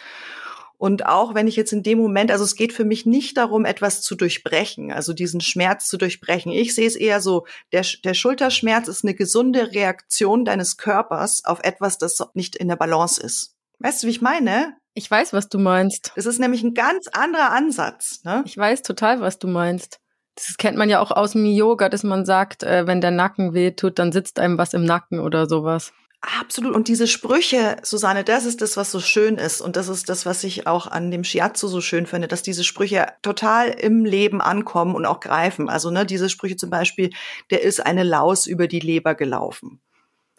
Und 0.76 1.06
auch 1.06 1.34
wenn 1.34 1.46
ich 1.46 1.56
jetzt 1.56 1.72
in 1.72 1.82
dem 1.82 1.98
Moment, 1.98 2.30
also 2.30 2.44
es 2.44 2.56
geht 2.56 2.72
für 2.72 2.84
mich 2.84 3.06
nicht 3.06 3.36
darum, 3.36 3.64
etwas 3.64 4.02
zu 4.02 4.16
durchbrechen, 4.16 4.90
also 4.90 5.12
diesen 5.12 5.40
Schmerz 5.40 5.86
zu 5.86 5.96
durchbrechen. 5.96 6.50
Ich 6.52 6.74
sehe 6.74 6.86
es 6.86 6.96
eher 6.96 7.20
so, 7.20 7.46
der, 7.72 7.86
der 8.02 8.14
Schulterschmerz 8.14 8.88
ist 8.88 9.04
eine 9.04 9.14
gesunde 9.14 9.72
Reaktion 9.72 10.44
deines 10.44 10.76
Körpers 10.76 11.44
auf 11.44 11.60
etwas, 11.62 11.98
das 11.98 12.22
nicht 12.34 12.56
in 12.56 12.68
der 12.68 12.76
Balance 12.76 13.22
ist. 13.22 13.54
Weißt 13.78 14.02
du, 14.02 14.08
wie 14.08 14.12
ich 14.12 14.20
meine? 14.20 14.76
Ich 14.94 15.10
weiß, 15.10 15.32
was 15.32 15.48
du 15.48 15.58
meinst. 15.58 16.12
Es 16.14 16.24
ist 16.24 16.38
nämlich 16.38 16.62
ein 16.62 16.72
ganz 16.72 17.08
anderer 17.12 17.50
Ansatz. 17.50 18.20
Ne? 18.24 18.42
Ich 18.46 18.56
weiß 18.56 18.82
total, 18.82 19.20
was 19.20 19.40
du 19.40 19.48
meinst. 19.48 19.98
Das 20.36 20.56
kennt 20.56 20.76
man 20.76 20.88
ja 20.88 21.00
auch 21.00 21.10
aus 21.10 21.32
dem 21.32 21.46
Yoga, 21.46 21.88
dass 21.88 22.04
man 22.04 22.24
sagt, 22.24 22.62
äh, 22.62 22.86
wenn 22.86 23.00
der 23.00 23.10
Nacken 23.10 23.54
wehtut, 23.54 23.98
dann 23.98 24.12
sitzt 24.12 24.38
einem 24.38 24.56
was 24.56 24.72
im 24.72 24.84
Nacken 24.84 25.20
oder 25.20 25.48
sowas. 25.48 25.92
Absolut. 26.40 26.74
Und 26.74 26.88
diese 26.88 27.06
Sprüche, 27.06 27.76
Susanne, 27.82 28.24
das 28.24 28.46
ist 28.46 28.62
das, 28.62 28.76
was 28.76 28.90
so 28.90 29.00
schön 29.00 29.36
ist. 29.36 29.60
Und 29.60 29.76
das 29.76 29.88
ist 29.88 30.08
das, 30.08 30.24
was 30.24 30.42
ich 30.42 30.66
auch 30.66 30.86
an 30.86 31.10
dem 31.10 31.22
Shiatsu 31.22 31.68
so 31.68 31.80
schön 31.80 32.06
finde, 32.06 32.28
dass 32.28 32.42
diese 32.42 32.64
Sprüche 32.64 33.08
total 33.20 33.68
im 33.68 34.04
Leben 34.04 34.40
ankommen 34.40 34.94
und 34.94 35.06
auch 35.06 35.20
greifen. 35.20 35.68
Also, 35.68 35.90
ne, 35.90 36.06
diese 36.06 36.30
Sprüche 36.30 36.56
zum 36.56 36.70
Beispiel, 36.70 37.10
der 37.50 37.62
ist 37.62 37.84
eine 37.84 38.04
Laus 38.04 38.46
über 38.46 38.68
die 38.68 38.80
Leber 38.80 39.14
gelaufen. 39.14 39.80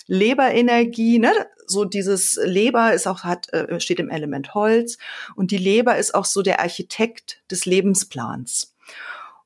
Leberenergie, 0.07 1.19
ne? 1.19 1.31
So 1.67 1.85
dieses 1.85 2.39
Leber 2.43 2.93
ist 2.93 3.07
auch 3.07 3.23
hat 3.23 3.51
äh, 3.53 3.79
steht 3.79 3.99
im 3.99 4.09
Element 4.09 4.53
Holz 4.53 4.97
und 5.35 5.51
die 5.51 5.57
Leber 5.57 5.97
ist 5.97 6.13
auch 6.13 6.25
so 6.25 6.43
der 6.43 6.59
Architekt 6.59 7.41
des 7.49 7.65
Lebensplans. 7.65 8.75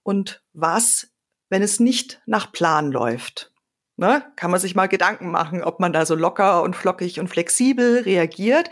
Und 0.03 0.43
was, 0.53 1.09
wenn 1.49 1.61
es 1.61 1.79
nicht 1.79 2.21
nach 2.25 2.51
Plan 2.51 2.91
läuft? 2.91 3.51
Ne? 3.99 4.23
Kann 4.37 4.49
man 4.49 4.61
sich 4.61 4.75
mal 4.75 4.87
Gedanken 4.87 5.29
machen, 5.29 5.61
ob 5.61 5.81
man 5.81 5.91
da 5.91 6.05
so 6.05 6.15
locker 6.15 6.63
und 6.63 6.75
flockig 6.75 7.19
und 7.19 7.27
flexibel 7.27 7.99
reagiert. 7.99 8.69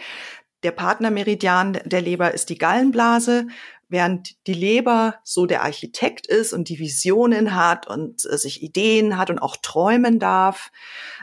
Der 0.64 0.72
Partnermeridian 0.72 1.80
der 1.86 2.02
Leber 2.02 2.34
ist 2.34 2.50
die 2.50 2.58
Gallenblase 2.58 3.48
während 3.90 4.36
die 4.48 4.54
Leber 4.54 5.16
so 5.24 5.46
der 5.46 5.64
Architekt 5.64 6.28
ist 6.28 6.54
und 6.54 6.70
die 6.70 6.80
Visionen 6.80 7.56
hat 7.56 7.88
und 7.88 8.26
äh, 8.26 8.38
sich 8.38 8.62
Ideen 8.62 9.18
hat 9.18 9.30
und 9.30 9.40
auch 9.40 9.56
träumen 9.58 10.20
darf, 10.20 10.72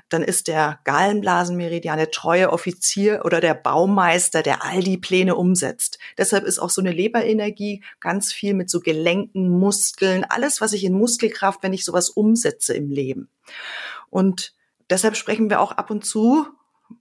dann 0.08 0.22
ist 0.22 0.48
der 0.48 0.80
Gallenblasenmeridian 0.84 1.98
der 1.98 2.10
treue 2.10 2.52
Offizier 2.52 3.22
oder 3.24 3.40
der 3.40 3.54
Baumeister, 3.54 4.42
der 4.42 4.64
all 4.64 4.82
die 4.82 4.98
Pläne 4.98 5.34
umsetzt. 5.34 5.98
Deshalb 6.16 6.44
ist 6.44 6.58
auch 6.58 6.70
so 6.70 6.80
eine 6.80 6.92
Leberenergie 6.92 7.82
ganz 8.00 8.32
viel 8.32 8.54
mit 8.54 8.70
so 8.70 8.80
Gelenken, 8.80 9.48
Muskeln, 9.48 10.24
alles, 10.24 10.60
was 10.60 10.72
ich 10.72 10.84
in 10.84 10.94
Muskelkraft, 10.94 11.62
wenn 11.62 11.72
ich 11.72 11.84
sowas 11.84 12.10
umsetze 12.10 12.74
im 12.74 12.90
Leben. 12.90 13.28
Und 14.10 14.54
deshalb 14.88 15.16
sprechen 15.16 15.50
wir 15.50 15.60
auch 15.60 15.72
ab 15.72 15.90
und 15.90 16.04
zu, 16.04 16.46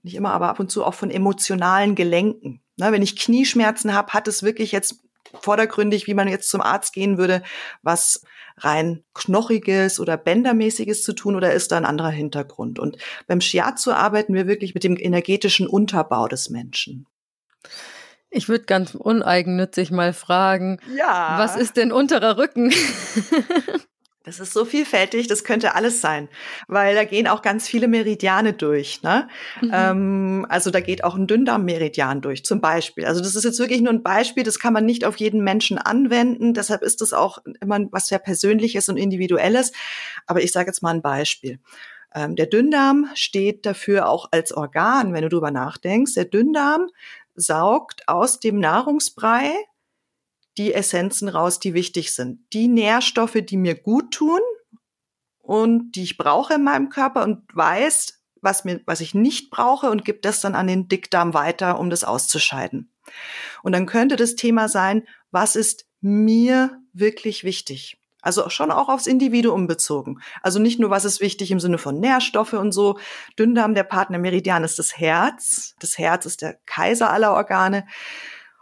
nicht 0.02 0.14
immer, 0.14 0.32
aber 0.32 0.48
ab 0.48 0.60
und 0.60 0.70
zu 0.70 0.84
auch 0.84 0.94
von 0.94 1.10
emotionalen 1.10 1.94
Gelenken. 1.94 2.60
Na, 2.76 2.92
wenn 2.92 3.02
ich 3.02 3.16
Knieschmerzen 3.16 3.94
habe, 3.94 4.12
hat 4.12 4.28
es 4.28 4.42
wirklich 4.42 4.72
jetzt 4.72 5.00
vordergründig, 5.40 6.06
wie 6.06 6.14
man 6.14 6.28
jetzt 6.28 6.50
zum 6.50 6.60
Arzt 6.60 6.92
gehen 6.92 7.18
würde, 7.18 7.42
was 7.82 8.22
rein 8.58 9.02
knochiges 9.14 9.98
oder 9.98 10.16
bändermäßiges 10.16 11.02
zu 11.02 11.12
tun 11.12 11.34
oder 11.34 11.52
ist 11.52 11.72
da 11.72 11.76
ein 11.76 11.84
anderer 11.84 12.10
Hintergrund? 12.10 12.78
Und 12.78 12.98
beim 13.26 13.40
Shiatsu 13.40 13.92
arbeiten 13.92 14.34
wir 14.34 14.46
wirklich 14.46 14.74
mit 14.74 14.84
dem 14.84 14.96
energetischen 14.96 15.66
Unterbau 15.66 16.28
des 16.28 16.50
Menschen. 16.50 17.06
Ich 18.30 18.48
würde 18.48 18.64
ganz 18.64 18.94
uneigennützig 18.94 19.90
mal 19.90 20.12
fragen, 20.12 20.80
ja. 20.96 21.36
was 21.38 21.56
ist 21.56 21.76
denn 21.76 21.92
unterer 21.92 22.36
Rücken? 22.36 22.72
Das 24.24 24.40
ist 24.40 24.54
so 24.54 24.64
vielfältig, 24.64 25.26
das 25.26 25.44
könnte 25.44 25.74
alles 25.74 26.00
sein, 26.00 26.30
weil 26.66 26.94
da 26.94 27.04
gehen 27.04 27.28
auch 27.28 27.42
ganz 27.42 27.68
viele 27.68 27.88
Meridiane 27.88 28.54
durch. 28.54 29.02
Ne? 29.02 29.28
Mhm. 29.60 29.70
Ähm, 29.70 30.46
also 30.48 30.70
da 30.70 30.80
geht 30.80 31.04
auch 31.04 31.14
ein 31.14 31.26
Dünndarmmeridian 31.26 32.22
durch, 32.22 32.42
zum 32.42 32.62
Beispiel. 32.62 33.04
Also 33.04 33.20
das 33.20 33.34
ist 33.34 33.44
jetzt 33.44 33.58
wirklich 33.58 33.82
nur 33.82 33.92
ein 33.92 34.02
Beispiel, 34.02 34.42
das 34.42 34.58
kann 34.58 34.72
man 34.72 34.86
nicht 34.86 35.04
auf 35.04 35.16
jeden 35.16 35.44
Menschen 35.44 35.76
anwenden. 35.76 36.54
Deshalb 36.54 36.80
ist 36.80 37.02
das 37.02 37.12
auch 37.12 37.38
immer 37.60 37.80
was 37.90 38.06
sehr 38.06 38.18
Persönliches 38.18 38.88
und 38.88 38.96
Individuelles. 38.96 39.72
Aber 40.26 40.42
ich 40.42 40.52
sage 40.52 40.68
jetzt 40.68 40.82
mal 40.82 40.94
ein 40.94 41.02
Beispiel. 41.02 41.58
Ähm, 42.14 42.34
der 42.34 42.46
Dünndarm 42.46 43.10
steht 43.14 43.66
dafür 43.66 44.08
auch 44.08 44.28
als 44.30 44.52
Organ, 44.52 45.12
wenn 45.12 45.22
du 45.22 45.28
drüber 45.28 45.50
nachdenkst. 45.50 46.14
Der 46.14 46.24
Dünndarm 46.24 46.88
saugt 47.34 48.08
aus 48.08 48.40
dem 48.40 48.58
Nahrungsbrei 48.58 49.52
die 50.58 50.72
Essenzen 50.72 51.28
raus, 51.28 51.58
die 51.58 51.74
wichtig 51.74 52.14
sind. 52.14 52.40
Die 52.52 52.68
Nährstoffe, 52.68 53.38
die 53.42 53.56
mir 53.56 53.74
gut 53.74 54.12
tun 54.12 54.40
und 55.40 55.92
die 55.92 56.02
ich 56.02 56.16
brauche 56.16 56.54
in 56.54 56.64
meinem 56.64 56.88
Körper 56.88 57.22
und 57.24 57.42
weiß, 57.54 58.22
was 58.40 58.64
mir, 58.64 58.80
was 58.86 59.00
ich 59.00 59.14
nicht 59.14 59.50
brauche 59.50 59.90
und 59.90 60.04
gibt 60.04 60.24
das 60.24 60.40
dann 60.40 60.54
an 60.54 60.66
den 60.66 60.88
Dickdarm 60.88 61.34
weiter, 61.34 61.78
um 61.78 61.90
das 61.90 62.04
auszuscheiden. 62.04 62.92
Und 63.62 63.72
dann 63.72 63.86
könnte 63.86 64.16
das 64.16 64.36
Thema 64.36 64.68
sein, 64.68 65.06
was 65.30 65.56
ist 65.56 65.86
mir 66.00 66.78
wirklich 66.92 67.44
wichtig? 67.44 67.98
Also 68.22 68.48
schon 68.48 68.70
auch 68.70 68.88
aufs 68.88 69.06
Individuum 69.06 69.66
bezogen. 69.66 70.20
Also 70.40 70.58
nicht 70.58 70.78
nur, 70.78 70.88
was 70.88 71.04
ist 71.04 71.20
wichtig 71.20 71.50
im 71.50 71.60
Sinne 71.60 71.76
von 71.76 72.00
Nährstoffe 72.00 72.54
und 72.54 72.72
so. 72.72 72.98
Dünndarm, 73.38 73.74
der 73.74 73.82
Partner 73.82 74.18
Meridian 74.18 74.64
ist 74.64 74.78
das 74.78 74.96
Herz. 74.96 75.74
Das 75.78 75.98
Herz 75.98 76.24
ist 76.24 76.40
der 76.40 76.54
Kaiser 76.64 77.10
aller 77.10 77.34
Organe. 77.34 77.86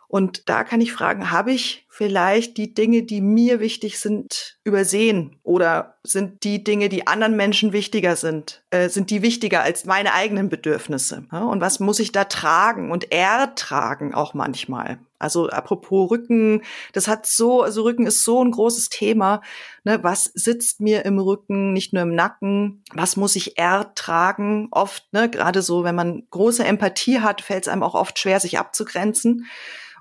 Und 0.08 0.48
da 0.48 0.64
kann 0.64 0.80
ich 0.80 0.92
fragen, 0.92 1.30
habe 1.30 1.52
ich 1.52 1.81
vielleicht 1.94 2.56
die 2.56 2.72
Dinge, 2.72 3.02
die 3.02 3.20
mir 3.20 3.60
wichtig 3.60 4.00
sind, 4.00 4.56
übersehen? 4.64 5.36
Oder 5.42 5.98
sind 6.02 6.42
die 6.42 6.64
Dinge, 6.64 6.88
die 6.88 7.06
anderen 7.06 7.36
Menschen 7.36 7.74
wichtiger 7.74 8.16
sind, 8.16 8.62
äh, 8.70 8.88
sind 8.88 9.10
die 9.10 9.20
wichtiger 9.20 9.62
als 9.62 9.84
meine 9.84 10.14
eigenen 10.14 10.48
Bedürfnisse? 10.48 11.26
Ja, 11.30 11.44
und 11.44 11.60
was 11.60 11.80
muss 11.80 12.00
ich 12.00 12.10
da 12.10 12.24
tragen 12.24 12.90
und 12.90 13.12
ertragen 13.12 14.14
auch 14.14 14.32
manchmal? 14.32 15.00
Also 15.18 15.50
apropos 15.50 16.10
Rücken, 16.10 16.62
das 16.94 17.08
hat 17.08 17.26
so, 17.26 17.60
also 17.60 17.82
Rücken 17.82 18.06
ist 18.06 18.24
so 18.24 18.42
ein 18.42 18.52
großes 18.52 18.88
Thema. 18.88 19.42
Ne? 19.84 20.02
Was 20.02 20.24
sitzt 20.24 20.80
mir 20.80 21.04
im 21.04 21.18
Rücken, 21.18 21.74
nicht 21.74 21.92
nur 21.92 22.04
im 22.04 22.14
Nacken? 22.14 22.82
Was 22.94 23.16
muss 23.16 23.36
ich 23.36 23.58
ertragen? 23.58 24.68
Oft, 24.70 25.12
ne, 25.12 25.28
gerade 25.28 25.60
so, 25.60 25.84
wenn 25.84 25.94
man 25.94 26.22
große 26.30 26.64
Empathie 26.64 27.20
hat, 27.20 27.42
fällt 27.42 27.64
es 27.64 27.68
einem 27.68 27.82
auch 27.82 27.94
oft 27.94 28.18
schwer, 28.18 28.40
sich 28.40 28.58
abzugrenzen. 28.58 29.46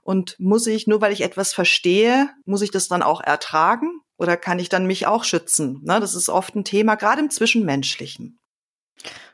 Und 0.04 0.36
muss 0.40 0.68
ich, 0.68 0.88
nur 0.88 1.02
weil 1.02 1.14
ich 1.14 1.22
etwas 1.22 1.54
verstehe, 1.54 2.30
muss 2.46 2.62
ich 2.62 2.72
das 2.72 2.88
dann 2.88 3.04
auch 3.04 3.22
ertragen? 3.22 4.02
Oder 4.18 4.38
kann 4.38 4.60
ich 4.60 4.70
dann 4.70 4.86
mich 4.86 5.08
auch 5.08 5.24
schützen? 5.24 5.82
Ne? 5.84 6.00
Das 6.00 6.16
ist 6.16 6.30
oft 6.30 6.56
ein 6.56 6.64
Thema, 6.64 6.96
gerade 6.96 7.22
im 7.22 7.30
Zwischenmenschlichen. 7.30 8.40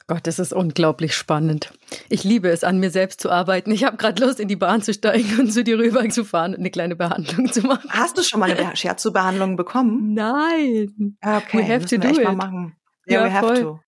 Gott, 0.08 0.26
das 0.26 0.40
ist 0.40 0.54
unglaublich 0.54 1.14
spannend. 1.14 1.74
Ich 2.08 2.24
liebe 2.24 2.50
es, 2.50 2.64
an 2.64 2.80
mir 2.80 2.92
selbst 2.92 3.20
zu 3.20 3.30
arbeiten. 3.30 3.72
Ich 3.72 3.84
habe 3.84 3.98
gerade 3.98 4.24
Lust, 4.24 4.40
in 4.40 4.48
die 4.48 4.56
Bahn 4.56 4.82
zu 4.82 4.94
steigen 4.94 5.38
und 5.42 5.52
zu 5.52 5.66
dir 5.66 5.78
rüber 5.78 6.08
zu 6.08 6.24
fahren 6.24 6.54
und 6.54 6.60
eine 6.60 6.72
kleine 6.72 6.96
Behandlung 6.96 7.52
zu 7.52 7.62
machen. 7.64 7.90
Hast 7.90 8.18
du 8.18 8.24
schon 8.24 8.40
mal 8.40 8.50
eine 8.50 8.74
Scherzo-Behandlung 8.74 9.58
bekommen? 9.58 10.14
Nein. 10.14 11.18
Okay, 11.22 11.58
we 11.58 11.68
have 11.68 11.86
to 11.86 11.98
do 11.98 12.08
it. 12.08 12.24
Mal 12.24 12.36
machen. 12.38 12.78
Ja, 13.06 13.20
ja 13.20 13.26
we 13.26 13.34
have 13.34 13.62
to. 13.62 13.80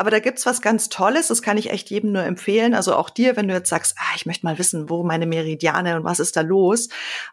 Aber 0.00 0.10
da 0.10 0.18
gibt's 0.18 0.46
was 0.46 0.62
ganz 0.62 0.88
Tolles, 0.88 1.28
das 1.28 1.42
kann 1.42 1.58
ich 1.58 1.68
echt 1.68 1.90
jedem 1.90 2.12
nur 2.12 2.22
empfehlen. 2.22 2.72
Also 2.72 2.94
auch 2.94 3.10
dir, 3.10 3.36
wenn 3.36 3.48
du 3.48 3.52
jetzt 3.52 3.68
sagst, 3.68 3.96
ah, 3.98 4.14
ich 4.16 4.24
möchte 4.24 4.46
mal 4.46 4.58
wissen, 4.58 4.88
wo 4.88 5.04
meine 5.04 5.26
Meridiane 5.26 5.94
und 5.94 6.04
was 6.04 6.20
ist 6.20 6.38
da 6.38 6.40
los. 6.40 6.88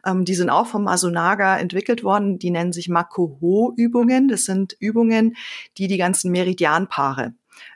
Ähm, 0.05 0.25
die 0.25 0.35
sind 0.35 0.49
auch 0.49 0.67
vom 0.67 0.83
Masunaga 0.83 1.57
entwickelt 1.57 2.03
worden. 2.03 2.39
Die 2.39 2.51
nennen 2.51 2.73
sich 2.73 2.89
Makoho-Übungen. 2.89 4.27
Das 4.27 4.43
sind 4.43 4.75
Übungen, 4.81 5.37
die 5.77 5.87
die 5.87 5.95
ganzen 5.95 6.29
Meridianpaare 6.29 7.35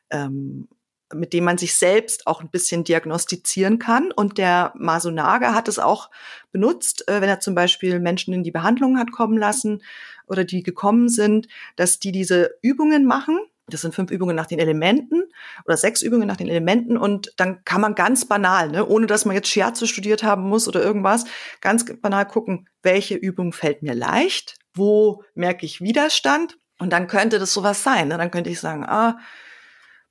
ähm, 0.09 0.67
mit 1.13 1.31
dem 1.31 1.45
man 1.45 1.57
sich 1.57 1.75
selbst 1.75 2.27
auch 2.27 2.41
ein 2.41 2.49
bisschen 2.49 2.83
diagnostizieren 2.83 3.79
kann. 3.79 4.11
Und 4.11 4.37
der 4.37 4.73
Masunaga 4.75 5.53
hat 5.53 5.69
es 5.69 5.79
auch 5.79 6.09
benutzt, 6.51 7.07
äh, 7.07 7.21
wenn 7.21 7.29
er 7.29 7.39
zum 7.39 7.55
Beispiel 7.55 8.01
Menschen 8.01 8.33
in 8.33 8.43
die 8.43 8.51
Behandlung 8.51 8.97
hat 8.97 9.13
kommen 9.13 9.37
lassen 9.37 9.83
oder 10.27 10.43
die 10.43 10.63
gekommen 10.63 11.07
sind, 11.07 11.47
dass 11.77 11.99
die 11.99 12.11
diese 12.11 12.55
Übungen 12.61 13.05
machen. 13.05 13.39
Das 13.73 13.81
sind 13.81 13.95
fünf 13.95 14.11
Übungen 14.11 14.35
nach 14.35 14.45
den 14.45 14.59
Elementen 14.59 15.23
oder 15.65 15.77
sechs 15.77 16.01
Übungen 16.01 16.27
nach 16.27 16.37
den 16.37 16.47
Elementen 16.47 16.97
und 16.97 17.33
dann 17.37 17.63
kann 17.65 17.81
man 17.81 17.95
ganz 17.95 18.27
banal, 18.27 18.69
ne, 18.69 18.85
ohne 18.85 19.07
dass 19.07 19.25
man 19.25 19.35
jetzt 19.35 19.49
Shiatsu 19.49 19.85
studiert 19.85 20.23
haben 20.23 20.43
muss 20.43 20.67
oder 20.67 20.83
irgendwas, 20.83 21.25
ganz 21.61 21.85
banal 22.01 22.25
gucken, 22.27 22.67
welche 22.83 23.15
Übung 23.15 23.53
fällt 23.53 23.83
mir 23.83 23.95
leicht, 23.95 24.55
wo 24.73 25.23
merke 25.33 25.65
ich 25.65 25.81
Widerstand 25.81 26.57
und 26.79 26.91
dann 26.91 27.07
könnte 27.07 27.39
das 27.39 27.53
sowas 27.53 27.83
sein. 27.83 28.07
Ne? 28.07 28.17
Dann 28.17 28.31
könnte 28.31 28.49
ich 28.49 28.59
sagen, 28.59 28.83
ah, 28.85 29.19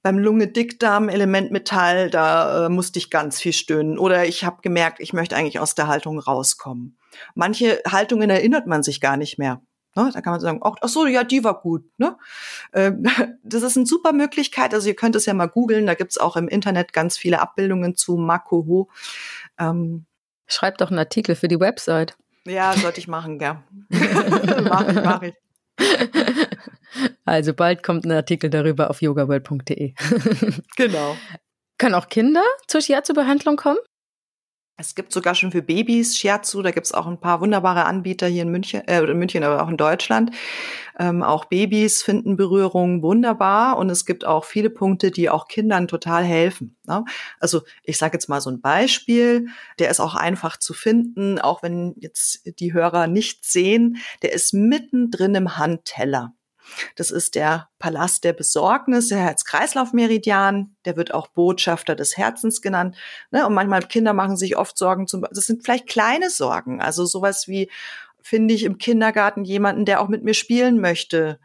beim 0.02 0.18
Lunge-Dickdarm-Element 0.18 1.50
Metall, 1.50 2.10
da 2.10 2.66
äh, 2.66 2.68
musste 2.68 2.98
ich 2.98 3.10
ganz 3.10 3.40
viel 3.40 3.52
stöhnen. 3.52 3.98
Oder 3.98 4.26
ich 4.26 4.44
habe 4.44 4.62
gemerkt, 4.62 5.00
ich 5.00 5.12
möchte 5.12 5.36
eigentlich 5.36 5.58
aus 5.58 5.74
der 5.74 5.88
Haltung 5.88 6.18
rauskommen. 6.18 6.96
Manche 7.34 7.82
Haltungen 7.86 8.30
erinnert 8.30 8.66
man 8.66 8.82
sich 8.82 9.00
gar 9.00 9.16
nicht 9.16 9.38
mehr. 9.38 9.62
Ne? 9.96 10.10
Da 10.12 10.20
kann 10.20 10.32
man 10.32 10.40
sagen, 10.40 10.60
ach, 10.62 10.76
so, 10.88 11.06
ja, 11.06 11.24
die 11.24 11.42
war 11.42 11.60
gut. 11.60 11.84
Ne? 11.98 12.16
Ähm, 12.72 13.04
das 13.42 13.62
ist 13.62 13.76
eine 13.76 13.86
super 13.86 14.12
Möglichkeit. 14.12 14.74
Also 14.74 14.88
ihr 14.88 14.96
könnt 14.96 15.16
es 15.16 15.26
ja 15.26 15.34
mal 15.34 15.46
googeln. 15.46 15.86
Da 15.86 15.94
gibt's 15.94 16.18
auch 16.18 16.36
im 16.36 16.48
Internet 16.48 16.92
ganz 16.92 17.16
viele 17.16 17.40
Abbildungen 17.40 17.96
zu 17.96 18.16
Makoho. 18.16 18.88
Ähm, 19.58 20.06
Schreib 20.46 20.78
doch 20.78 20.90
einen 20.90 20.98
Artikel 20.98 21.36
für 21.36 21.48
die 21.48 21.60
Website. 21.60 22.16
Ja, 22.46 22.72
sollte 22.72 22.98
ich 22.98 23.06
machen, 23.06 23.38
ja. 23.38 23.62
mach 23.88 24.88
ich, 24.88 24.94
mach 24.96 25.22
ich. 25.22 25.34
Also 27.24 27.54
bald 27.54 27.82
kommt 27.82 28.04
ein 28.04 28.12
Artikel 28.12 28.50
darüber 28.50 28.90
auf 28.90 29.00
yogaworld.de. 29.00 29.94
genau. 30.76 31.16
Können 31.78 31.94
auch 31.94 32.08
Kinder 32.08 32.42
zur 32.66 32.80
Shiatsu-Behandlung 32.80 33.56
kommen? 33.56 33.78
Es 34.80 34.94
gibt 34.94 35.12
sogar 35.12 35.34
schon 35.34 35.52
für 35.52 35.60
Babys 35.60 36.16
Shiatsu, 36.16 36.62
da 36.62 36.70
gibt 36.70 36.86
es 36.86 36.94
auch 36.94 37.06
ein 37.06 37.20
paar 37.20 37.42
wunderbare 37.42 37.84
Anbieter 37.84 38.26
hier 38.28 38.44
in 38.44 38.48
München, 38.48 38.80
äh, 38.88 39.02
in 39.02 39.18
München, 39.18 39.44
aber 39.44 39.62
auch 39.62 39.68
in 39.68 39.76
Deutschland. 39.76 40.30
Ähm, 40.98 41.22
auch 41.22 41.44
Babys 41.44 42.02
finden 42.02 42.38
Berührung 42.38 43.02
wunderbar 43.02 43.76
und 43.76 43.90
es 43.90 44.06
gibt 44.06 44.24
auch 44.24 44.46
viele 44.46 44.70
Punkte, 44.70 45.10
die 45.10 45.28
auch 45.28 45.48
Kindern 45.48 45.86
total 45.86 46.24
helfen. 46.24 46.78
Ne? 46.86 47.04
Also 47.40 47.60
ich 47.82 47.98
sage 47.98 48.14
jetzt 48.14 48.30
mal 48.30 48.40
so 48.40 48.48
ein 48.48 48.62
Beispiel, 48.62 49.48
der 49.78 49.90
ist 49.90 50.00
auch 50.00 50.14
einfach 50.14 50.56
zu 50.56 50.72
finden, 50.72 51.38
auch 51.38 51.62
wenn 51.62 51.94
jetzt 51.98 52.40
die 52.58 52.72
Hörer 52.72 53.06
nicht 53.06 53.44
sehen, 53.44 53.98
der 54.22 54.32
ist 54.32 54.54
mittendrin 54.54 55.34
im 55.34 55.58
Handteller. 55.58 56.32
Das 56.96 57.10
ist 57.10 57.34
der 57.34 57.68
Palast 57.78 58.24
der 58.24 58.32
Besorgnis, 58.32 59.08
der 59.08 59.18
Herz-Kreislauf-Meridian. 59.18 60.76
Der 60.84 60.96
wird 60.96 61.14
auch 61.14 61.28
Botschafter 61.28 61.94
des 61.94 62.16
Herzens 62.16 62.62
genannt. 62.62 62.96
Ne? 63.30 63.46
Und 63.46 63.54
manchmal 63.54 63.82
Kinder 63.82 64.12
machen 64.12 64.36
sich 64.36 64.56
oft 64.56 64.76
Sorgen. 64.78 65.06
Zum, 65.06 65.22
das 65.30 65.46
sind 65.46 65.64
vielleicht 65.64 65.86
kleine 65.86 66.30
Sorgen. 66.30 66.80
Also 66.80 67.04
sowas 67.04 67.48
wie, 67.48 67.68
finde 68.22 68.54
ich 68.54 68.64
im 68.64 68.78
Kindergarten 68.78 69.44
jemanden, 69.44 69.84
der 69.84 70.00
auch 70.00 70.08
mit 70.08 70.24
mir 70.24 70.34
spielen 70.34 70.80
möchte? 70.80 71.38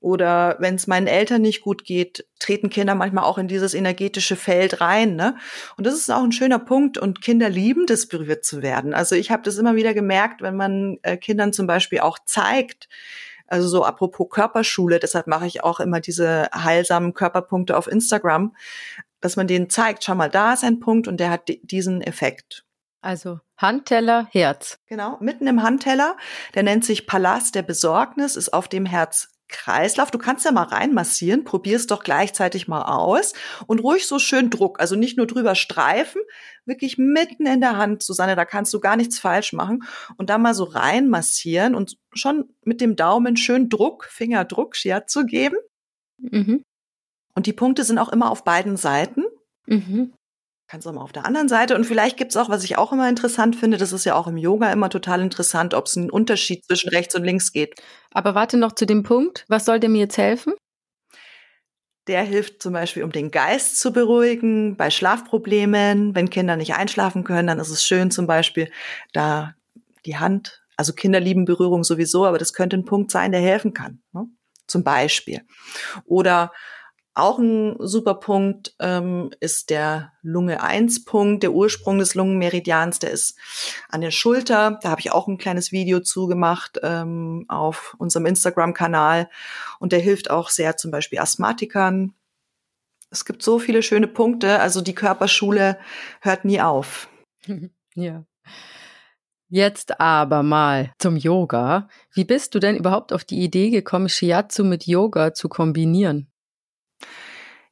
Oder 0.00 0.56
wenn 0.58 0.74
es 0.74 0.86
meinen 0.86 1.06
Eltern 1.06 1.40
nicht 1.40 1.62
gut 1.62 1.84
geht, 1.84 2.26
treten 2.38 2.68
Kinder 2.68 2.94
manchmal 2.94 3.24
auch 3.24 3.38
in 3.38 3.48
dieses 3.48 3.72
energetische 3.72 4.36
Feld 4.36 4.82
rein. 4.82 5.16
Ne? 5.16 5.36
Und 5.78 5.86
das 5.86 5.94
ist 5.94 6.10
auch 6.10 6.22
ein 6.22 6.32
schöner 6.32 6.58
Punkt. 6.58 6.98
Und 6.98 7.22
Kinder 7.22 7.48
lieben 7.48 7.86
das, 7.86 8.06
berührt 8.06 8.44
zu 8.44 8.60
werden. 8.60 8.92
Also 8.92 9.14
ich 9.14 9.30
habe 9.30 9.42
das 9.42 9.56
immer 9.56 9.76
wieder 9.76 9.94
gemerkt, 9.94 10.42
wenn 10.42 10.56
man 10.56 10.98
äh, 11.02 11.16
Kindern 11.16 11.54
zum 11.54 11.66
Beispiel 11.66 12.00
auch 12.00 12.18
zeigt, 12.26 12.88
also 13.54 13.68
so 13.68 13.84
apropos 13.84 14.26
Körperschule, 14.30 14.98
deshalb 14.98 15.28
mache 15.28 15.46
ich 15.46 15.62
auch 15.62 15.78
immer 15.78 16.00
diese 16.00 16.48
heilsamen 16.52 17.14
Körperpunkte 17.14 17.76
auf 17.76 17.86
Instagram, 17.86 18.56
dass 19.20 19.36
man 19.36 19.46
denen 19.46 19.70
zeigt, 19.70 20.02
schau 20.02 20.16
mal, 20.16 20.28
da 20.28 20.54
ist 20.54 20.64
ein 20.64 20.80
Punkt 20.80 21.06
und 21.06 21.18
der 21.18 21.30
hat 21.30 21.42
diesen 21.62 22.02
Effekt. 22.02 22.64
Also 23.00 23.38
Handteller, 23.56 24.26
Herz. 24.32 24.80
Genau, 24.86 25.18
mitten 25.20 25.46
im 25.46 25.62
Handteller, 25.62 26.16
der 26.54 26.64
nennt 26.64 26.84
sich 26.84 27.06
Palast 27.06 27.54
der 27.54 27.62
Besorgnis, 27.62 28.34
ist 28.34 28.52
auf 28.52 28.66
dem 28.66 28.86
Herz 28.86 29.28
Kreislauf. 29.54 30.10
Du 30.10 30.18
kannst 30.18 30.44
ja 30.44 30.52
mal 30.52 30.64
reinmassieren, 30.64 31.44
probier's 31.44 31.86
doch 31.86 32.02
gleichzeitig 32.02 32.66
mal 32.68 32.82
aus 32.82 33.32
und 33.66 33.78
ruhig 33.78 34.06
so 34.06 34.18
schön 34.18 34.50
Druck, 34.50 34.80
also 34.80 34.96
nicht 34.96 35.16
nur 35.16 35.26
drüber 35.26 35.54
streifen, 35.54 36.20
wirklich 36.66 36.98
mitten 36.98 37.46
in 37.46 37.60
der 37.60 37.76
Hand, 37.76 38.02
Susanne, 38.02 38.36
da 38.36 38.44
kannst 38.44 38.74
du 38.74 38.80
gar 38.80 38.96
nichts 38.96 39.18
falsch 39.18 39.52
machen 39.52 39.84
und 40.16 40.28
dann 40.28 40.42
mal 40.42 40.54
so 40.54 40.64
reinmassieren 40.64 41.74
und 41.74 41.96
schon 42.12 42.52
mit 42.64 42.80
dem 42.80 42.96
Daumen 42.96 43.36
schön 43.36 43.68
Druck, 43.68 44.04
Fingerdruck, 44.04 44.76
Shiatsu 44.76 45.24
geben. 45.24 45.56
Mhm. 46.18 46.62
Und 47.36 47.46
die 47.46 47.52
Punkte 47.52 47.84
sind 47.84 47.98
auch 47.98 48.10
immer 48.10 48.30
auf 48.30 48.44
beiden 48.44 48.76
Seiten. 48.76 49.24
Mhm 49.66 50.12
kannst 50.66 50.86
du 50.86 50.92
mal 50.92 51.02
auf 51.02 51.12
der 51.12 51.26
anderen 51.26 51.48
Seite. 51.48 51.74
Und 51.74 51.84
vielleicht 51.84 52.16
gibt's 52.16 52.36
auch, 52.36 52.48
was 52.48 52.64
ich 52.64 52.78
auch 52.78 52.92
immer 52.92 53.08
interessant 53.08 53.56
finde, 53.56 53.76
das 53.76 53.92
ist 53.92 54.04
ja 54.04 54.14
auch 54.14 54.26
im 54.26 54.36
Yoga 54.36 54.72
immer 54.72 54.88
total 54.88 55.20
interessant, 55.20 55.74
ob 55.74 55.86
es 55.86 55.96
einen 55.96 56.10
Unterschied 56.10 56.64
zwischen 56.64 56.90
rechts 56.90 57.14
und 57.14 57.24
links 57.24 57.52
geht. 57.52 57.80
Aber 58.12 58.34
warte 58.34 58.56
noch 58.56 58.72
zu 58.72 58.86
dem 58.86 59.02
Punkt. 59.02 59.44
Was 59.48 59.64
soll 59.64 59.80
der 59.80 59.90
mir 59.90 60.00
jetzt 60.00 60.18
helfen? 60.18 60.54
Der 62.06 62.22
hilft 62.22 62.62
zum 62.62 62.74
Beispiel, 62.74 63.02
um 63.02 63.12
den 63.12 63.30
Geist 63.30 63.80
zu 63.80 63.92
beruhigen, 63.92 64.76
bei 64.76 64.90
Schlafproblemen. 64.90 66.14
Wenn 66.14 66.28
Kinder 66.28 66.56
nicht 66.56 66.74
einschlafen 66.74 67.24
können, 67.24 67.46
dann 67.46 67.58
ist 67.58 67.70
es 67.70 67.84
schön 67.84 68.10
zum 68.10 68.26
Beispiel, 68.26 68.70
da 69.12 69.54
die 70.04 70.18
Hand, 70.18 70.62
also 70.76 70.92
Kinder 70.92 71.20
lieben 71.20 71.46
Berührung 71.46 71.82
sowieso, 71.82 72.26
aber 72.26 72.36
das 72.36 72.52
könnte 72.52 72.76
ein 72.76 72.84
Punkt 72.84 73.10
sein, 73.10 73.32
der 73.32 73.40
helfen 73.40 73.72
kann. 73.72 74.02
Ne? 74.12 74.26
Zum 74.66 74.84
Beispiel. 74.84 75.42
Oder 76.04 76.52
auch 77.14 77.38
ein 77.38 77.76
super 77.78 78.14
Punkt 78.14 78.74
ähm, 78.80 79.30
ist 79.38 79.70
der 79.70 80.12
Lunge 80.22 80.62
1 80.62 81.04
Punkt, 81.04 81.44
der 81.44 81.52
Ursprung 81.52 81.98
des 81.98 82.14
Lungenmeridians, 82.16 82.98
der 82.98 83.12
ist 83.12 83.38
an 83.88 84.00
der 84.00 84.10
Schulter. 84.10 84.78
Da 84.82 84.90
habe 84.90 85.00
ich 85.00 85.12
auch 85.12 85.28
ein 85.28 85.38
kleines 85.38 85.70
Video 85.70 86.00
zugemacht 86.00 86.80
ähm, 86.82 87.44
auf 87.48 87.94
unserem 87.98 88.26
Instagram-Kanal. 88.26 89.30
Und 89.78 89.92
der 89.92 90.00
hilft 90.00 90.28
auch 90.30 90.50
sehr 90.50 90.76
zum 90.76 90.90
Beispiel 90.90 91.20
Asthmatikern. 91.20 92.14
Es 93.10 93.24
gibt 93.24 93.42
so 93.42 93.60
viele 93.60 93.82
schöne 93.84 94.08
Punkte. 94.08 94.58
Also 94.58 94.80
die 94.80 94.94
Körperschule 94.94 95.78
hört 96.20 96.44
nie 96.44 96.60
auf. 96.60 97.08
Ja. 97.96 98.24
Jetzt 99.48 100.00
aber 100.00 100.42
mal 100.42 100.92
zum 100.98 101.16
Yoga. 101.16 101.86
Wie 102.12 102.24
bist 102.24 102.56
du 102.56 102.58
denn 102.58 102.76
überhaupt 102.76 103.12
auf 103.12 103.22
die 103.22 103.40
Idee 103.40 103.70
gekommen, 103.70 104.08
Shiatsu 104.08 104.64
mit 104.64 104.88
Yoga 104.88 105.32
zu 105.32 105.48
kombinieren? 105.48 106.33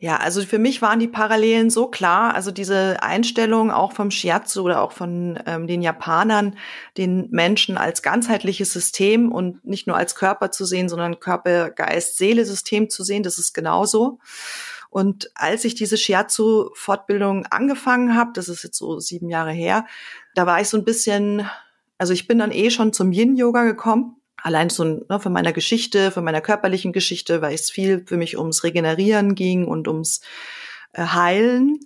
Ja, 0.02 0.16
also 0.16 0.42
für 0.42 0.58
mich 0.58 0.82
waren 0.82 0.98
die 0.98 1.06
Parallelen 1.06 1.70
so 1.70 1.86
klar. 1.86 2.34
Also 2.34 2.50
diese 2.50 3.00
Einstellung 3.04 3.70
auch 3.70 3.92
vom 3.92 4.10
Shiatsu 4.10 4.62
oder 4.62 4.82
auch 4.82 4.90
von 4.90 5.38
ähm, 5.46 5.68
den 5.68 5.80
Japanern, 5.80 6.56
den 6.96 7.28
Menschen 7.30 7.78
als 7.78 8.02
ganzheitliches 8.02 8.72
System 8.72 9.30
und 9.30 9.64
nicht 9.64 9.86
nur 9.86 9.96
als 9.96 10.16
Körper 10.16 10.50
zu 10.50 10.64
sehen, 10.64 10.88
sondern 10.88 11.20
Körper, 11.20 11.70
Geist, 11.70 12.18
Seele 12.18 12.44
System 12.44 12.90
zu 12.90 13.04
sehen, 13.04 13.22
das 13.22 13.38
ist 13.38 13.52
genauso. 13.52 14.18
Und 14.90 15.30
als 15.36 15.64
ich 15.64 15.76
diese 15.76 15.96
Shiatsu-Fortbildung 15.96 17.46
angefangen 17.46 18.16
habe, 18.16 18.32
das 18.34 18.48
ist 18.48 18.64
jetzt 18.64 18.78
so 18.78 18.98
sieben 18.98 19.28
Jahre 19.28 19.52
her, 19.52 19.86
da 20.34 20.46
war 20.46 20.60
ich 20.60 20.68
so 20.68 20.76
ein 20.76 20.84
bisschen, 20.84 21.48
also 21.96 22.12
ich 22.12 22.26
bin 22.26 22.40
dann 22.40 22.50
eh 22.50 22.70
schon 22.70 22.92
zum 22.92 23.12
Yin-Yoga 23.12 23.62
gekommen. 23.62 24.16
Allein 24.42 24.70
so 24.70 24.85
ne, 24.85 25.20
von 25.20 25.33
meiner 25.33 25.52
Geschichte, 25.52 26.11
von 26.11 26.24
meiner 26.24 26.40
körperlichen 26.40 26.92
Geschichte, 26.92 27.40
weil 27.42 27.55
es 27.55 27.70
viel 27.70 28.05
für 28.07 28.16
mich 28.16 28.37
ums 28.37 28.64
Regenerieren 28.64 29.35
ging 29.35 29.66
und 29.66 29.88
ums 29.88 30.20
äh, 30.92 31.07
heilen 31.07 31.78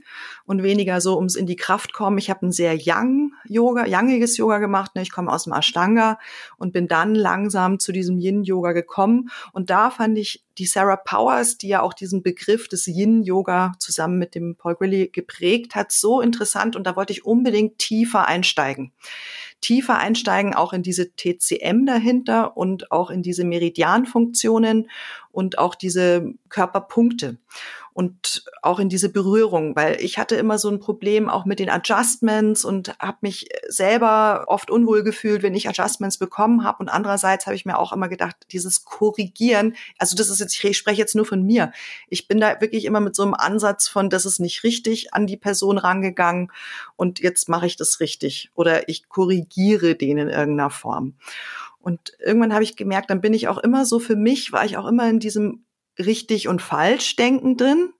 und 0.46 0.62
weniger 0.62 1.00
so 1.00 1.16
ums 1.16 1.34
in 1.34 1.46
die 1.46 1.56
Kraft 1.56 1.92
kommen. 1.92 2.18
Ich 2.18 2.30
habe 2.30 2.46
ein 2.46 2.52
sehr 2.52 2.76
young 2.80 3.32
Yoga, 3.44 3.84
youngiges 3.86 4.36
Yoga 4.36 4.58
gemacht. 4.58 4.94
Ne? 4.94 5.02
Ich 5.02 5.12
komme 5.12 5.30
aus 5.30 5.44
dem 5.44 5.52
Ashtanga 5.52 6.18
und 6.56 6.72
bin 6.72 6.88
dann 6.88 7.14
langsam 7.14 7.78
zu 7.78 7.92
diesem 7.92 8.18
Yin 8.18 8.42
Yoga 8.42 8.72
gekommen. 8.72 9.30
Und 9.52 9.70
da 9.70 9.90
fand 9.90 10.16
ich 10.18 10.44
die 10.58 10.66
Sarah 10.66 10.96
Powers, 10.96 11.58
die 11.58 11.68
ja 11.68 11.82
auch 11.82 11.92
diesen 11.92 12.22
Begriff 12.22 12.68
des 12.68 12.86
Yin 12.86 13.22
Yoga 13.22 13.74
zusammen 13.78 14.18
mit 14.18 14.34
dem 14.34 14.56
Paul 14.56 14.76
Grilly 14.76 15.08
geprägt 15.08 15.74
hat, 15.74 15.92
so 15.92 16.20
interessant. 16.20 16.74
Und 16.74 16.84
da 16.84 16.96
wollte 16.96 17.12
ich 17.12 17.24
unbedingt 17.24 17.78
tiefer 17.78 18.26
einsteigen 18.26 18.92
tiefer 19.66 19.98
einsteigen, 19.98 20.54
auch 20.54 20.72
in 20.72 20.84
diese 20.84 21.16
TCM 21.16 21.86
dahinter 21.86 22.56
und 22.56 22.92
auch 22.92 23.10
in 23.10 23.24
diese 23.24 23.42
Meridianfunktionen 23.42 24.88
und 25.32 25.58
auch 25.58 25.74
diese 25.74 26.34
Körperpunkte 26.48 27.38
und 27.96 28.44
auch 28.60 28.78
in 28.78 28.90
diese 28.90 29.08
Berührung, 29.08 29.74
weil 29.74 29.96
ich 30.02 30.18
hatte 30.18 30.36
immer 30.36 30.58
so 30.58 30.68
ein 30.68 30.80
Problem 30.80 31.30
auch 31.30 31.46
mit 31.46 31.58
den 31.58 31.70
Adjustments 31.70 32.62
und 32.62 32.94
habe 32.98 33.16
mich 33.22 33.48
selber 33.68 34.44
oft 34.48 34.70
unwohl 34.70 35.02
gefühlt, 35.02 35.42
wenn 35.42 35.54
ich 35.54 35.66
Adjustments 35.66 36.18
bekommen 36.18 36.62
habe 36.62 36.80
und 36.80 36.90
andererseits 36.90 37.46
habe 37.46 37.56
ich 37.56 37.64
mir 37.64 37.78
auch 37.78 37.94
immer 37.94 38.10
gedacht, 38.10 38.36
dieses 38.52 38.84
Korrigieren, 38.84 39.76
also 39.96 40.14
das 40.14 40.28
ist 40.28 40.40
jetzt 40.40 40.62
ich 40.62 40.76
spreche 40.76 41.00
jetzt 41.00 41.14
nur 41.14 41.24
von 41.24 41.42
mir. 41.42 41.72
Ich 42.10 42.28
bin 42.28 42.38
da 42.38 42.60
wirklich 42.60 42.84
immer 42.84 43.00
mit 43.00 43.16
so 43.16 43.22
einem 43.22 43.32
Ansatz 43.32 43.88
von 43.88 44.10
das 44.10 44.26
ist 44.26 44.40
nicht 44.40 44.62
richtig 44.62 45.14
an 45.14 45.26
die 45.26 45.38
Person 45.38 45.78
rangegangen 45.78 46.52
und 46.96 47.20
jetzt 47.20 47.48
mache 47.48 47.64
ich 47.64 47.76
das 47.76 48.00
richtig 48.00 48.50
oder 48.54 48.90
ich 48.90 49.08
korrigiere 49.08 49.94
den 49.94 50.18
in 50.18 50.28
irgendeiner 50.28 50.68
Form. 50.68 51.14
Und 51.78 52.14
irgendwann 52.18 52.52
habe 52.52 52.64
ich 52.64 52.76
gemerkt, 52.76 53.08
dann 53.08 53.22
bin 53.22 53.32
ich 53.32 53.48
auch 53.48 53.58
immer 53.58 53.86
so 53.86 54.00
für 54.00 54.16
mich, 54.16 54.52
war 54.52 54.66
ich 54.66 54.76
auch 54.76 54.86
immer 54.86 55.08
in 55.08 55.20
diesem 55.20 55.65
richtig 55.98 56.48
und 56.48 56.62
falsch 56.62 57.16
denken 57.16 57.56
drin 57.56 57.92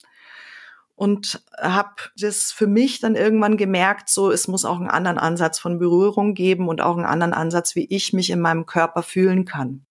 und 0.97 1.43
habe 1.59 1.95
das 2.19 2.53
für 2.53 2.67
mich 2.67 3.01
dann 3.01 3.15
irgendwann 3.15 3.57
gemerkt, 3.57 4.09
so 4.09 4.31
es 4.31 4.49
muss 4.49 4.65
auch 4.65 4.79
einen 4.79 4.91
anderen 4.91 5.19
Ansatz 5.19 5.59
von 5.59 5.79
Berührung 5.79 6.35
geben 6.35 6.69
und 6.69 6.81
auch 6.81 6.97
einen 6.97 7.07
anderen 7.07 7.35
Ansatz, 7.35 7.77
wie 7.77 7.85
ich 7.85 8.13
mich 8.13 8.31
in 8.31 8.41
meinem 8.41 8.67
Körper 8.67 9.03
fühlen 9.03 9.45
kann. 9.45 9.85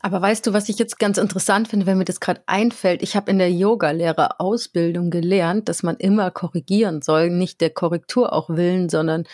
Aber 0.00 0.20
weißt 0.20 0.46
du, 0.46 0.52
was 0.52 0.68
ich 0.68 0.78
jetzt 0.78 0.98
ganz 0.98 1.16
interessant 1.16 1.66
finde, 1.66 1.86
wenn 1.86 1.96
mir 1.96 2.04
das 2.04 2.20
gerade 2.20 2.42
einfällt? 2.44 3.02
Ich 3.02 3.16
habe 3.16 3.30
in 3.30 3.38
der 3.38 3.50
Yoga-Lehrer-Ausbildung 3.50 5.10
gelernt, 5.10 5.68
dass 5.70 5.82
man 5.82 5.96
immer 5.96 6.30
korrigieren 6.30 7.00
soll, 7.00 7.30
nicht 7.30 7.62
der 7.62 7.70
Korrektur 7.70 8.34
auch 8.34 8.50
willen, 8.50 8.90
sondern 8.90 9.24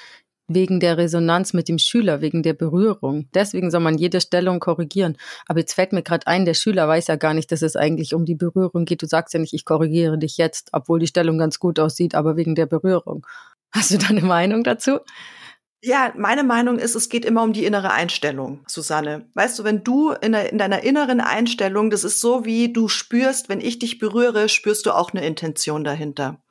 wegen 0.52 0.80
der 0.80 0.98
Resonanz 0.98 1.52
mit 1.52 1.68
dem 1.68 1.78
Schüler, 1.78 2.20
wegen 2.20 2.42
der 2.42 2.54
Berührung. 2.54 3.28
Deswegen 3.32 3.70
soll 3.70 3.80
man 3.80 3.96
jede 3.96 4.20
Stellung 4.20 4.58
korrigieren. 4.58 5.16
Aber 5.46 5.60
jetzt 5.60 5.74
fällt 5.74 5.92
mir 5.92 6.02
gerade 6.02 6.26
ein, 6.26 6.44
der 6.44 6.54
Schüler 6.54 6.88
weiß 6.88 7.06
ja 7.06 7.16
gar 7.16 7.34
nicht, 7.34 7.52
dass 7.52 7.62
es 7.62 7.76
eigentlich 7.76 8.14
um 8.14 8.24
die 8.24 8.34
Berührung 8.34 8.84
geht. 8.84 9.02
Du 9.02 9.06
sagst 9.06 9.32
ja 9.32 9.40
nicht, 9.40 9.54
ich 9.54 9.64
korrigiere 9.64 10.18
dich 10.18 10.36
jetzt, 10.36 10.70
obwohl 10.72 10.98
die 10.98 11.06
Stellung 11.06 11.38
ganz 11.38 11.60
gut 11.60 11.78
aussieht, 11.78 12.14
aber 12.14 12.36
wegen 12.36 12.56
der 12.56 12.66
Berührung. 12.66 13.24
Hast 13.72 13.92
du 13.92 13.98
da 13.98 14.08
eine 14.08 14.22
Meinung 14.22 14.64
dazu? 14.64 14.98
Ja, 15.82 16.12
meine 16.16 16.42
Meinung 16.42 16.78
ist, 16.78 16.94
es 16.94 17.08
geht 17.08 17.24
immer 17.24 17.42
um 17.42 17.54
die 17.54 17.64
innere 17.64 17.92
Einstellung, 17.92 18.60
Susanne. 18.66 19.30
Weißt 19.34 19.58
du, 19.58 19.64
wenn 19.64 19.82
du 19.82 20.10
in, 20.10 20.32
der, 20.32 20.52
in, 20.52 20.58
deiner 20.58 20.82
inneren 20.82 21.20
Einstellung, 21.20 21.88
das 21.88 22.04
ist 22.04 22.20
so 22.20 22.44
wie 22.44 22.70
du 22.70 22.88
spürst, 22.88 23.48
wenn 23.48 23.62
ich 23.62 23.78
dich 23.78 23.98
berühre, 23.98 24.50
spürst 24.50 24.84
du 24.84 24.90
auch 24.90 25.14
eine 25.14 25.24
Intention 25.24 25.82
dahinter. 25.82 26.42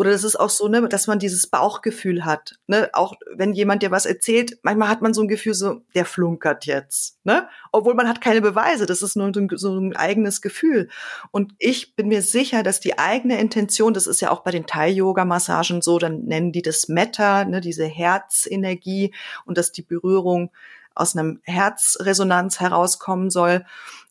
Oder 0.00 0.12
das 0.12 0.24
ist 0.24 0.40
auch 0.40 0.48
so, 0.48 0.66
ne, 0.66 0.88
dass 0.88 1.08
man 1.08 1.18
dieses 1.18 1.46
Bauchgefühl 1.46 2.24
hat. 2.24 2.58
Ne? 2.66 2.88
Auch 2.94 3.16
wenn 3.36 3.52
jemand 3.52 3.82
dir 3.82 3.90
was 3.90 4.06
erzählt, 4.06 4.56
manchmal 4.62 4.88
hat 4.88 5.02
man 5.02 5.12
so 5.12 5.20
ein 5.20 5.28
Gefühl, 5.28 5.52
so, 5.52 5.82
der 5.94 6.06
flunkert 6.06 6.64
jetzt. 6.64 7.18
Ne? 7.22 7.46
Obwohl 7.70 7.92
man 7.92 8.08
hat 8.08 8.22
keine 8.22 8.40
Beweise, 8.40 8.86
das 8.86 9.02
ist 9.02 9.14
nur 9.14 9.30
so 9.56 9.78
ein, 9.78 9.94
eigenes 9.94 10.40
Gefühl. 10.40 10.88
Und 11.32 11.52
ich 11.58 11.96
bin 11.96 12.08
mir 12.08 12.22
sicher, 12.22 12.62
dass 12.62 12.80
die 12.80 12.98
eigene 12.98 13.38
Intention, 13.38 13.92
das 13.92 14.06
ist 14.06 14.22
ja 14.22 14.30
auch 14.30 14.40
bei 14.40 14.52
den 14.52 14.66
Thai-Yoga-Massagen 14.66 15.82
so, 15.82 15.98
dann 15.98 16.24
nennen 16.24 16.52
die 16.52 16.62
das 16.62 16.88
Metta, 16.88 17.44
ne, 17.44 17.60
diese 17.60 17.84
Herzenergie 17.84 19.12
und 19.44 19.58
dass 19.58 19.70
die 19.70 19.82
Berührung 19.82 20.50
aus 20.94 21.14
einem 21.14 21.40
Herzresonanz 21.42 22.58
herauskommen 22.58 23.28
soll. 23.28 23.66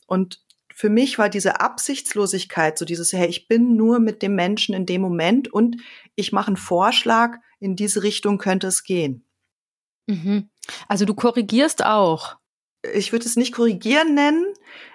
Und 0.06 0.40
für 0.80 0.90
mich 0.90 1.20
war 1.20 1.28
diese 1.28 1.60
Absichtslosigkeit, 1.60 2.78
so 2.78 2.86
dieses, 2.86 3.12
hey, 3.12 3.28
ich 3.28 3.50
bin 3.50 3.76
nur 3.76 4.00
mit 4.00 4.22
dem 4.22 4.34
Menschen 4.36 4.74
in 4.74 4.86
dem 4.86 5.02
Moment 5.02 5.52
und 5.52 5.76
ich 6.16 6.32
mache 6.32 6.48
einen 6.48 6.56
Vorschlag, 6.56 7.36
in 7.60 7.76
diese 7.76 8.02
Richtung 8.02 8.38
könnte 8.38 8.68
es 8.68 8.86
gehen. 8.86 9.26
Mhm. 10.08 10.50
Also 10.88 11.04
du 11.04 11.16
korrigierst 11.16 11.84
auch. 11.84 12.38
Ich 12.94 13.12
würde 13.12 13.26
es 13.26 13.36
nicht 13.36 13.52
korrigieren 13.52 14.16
nennen. 14.16 14.46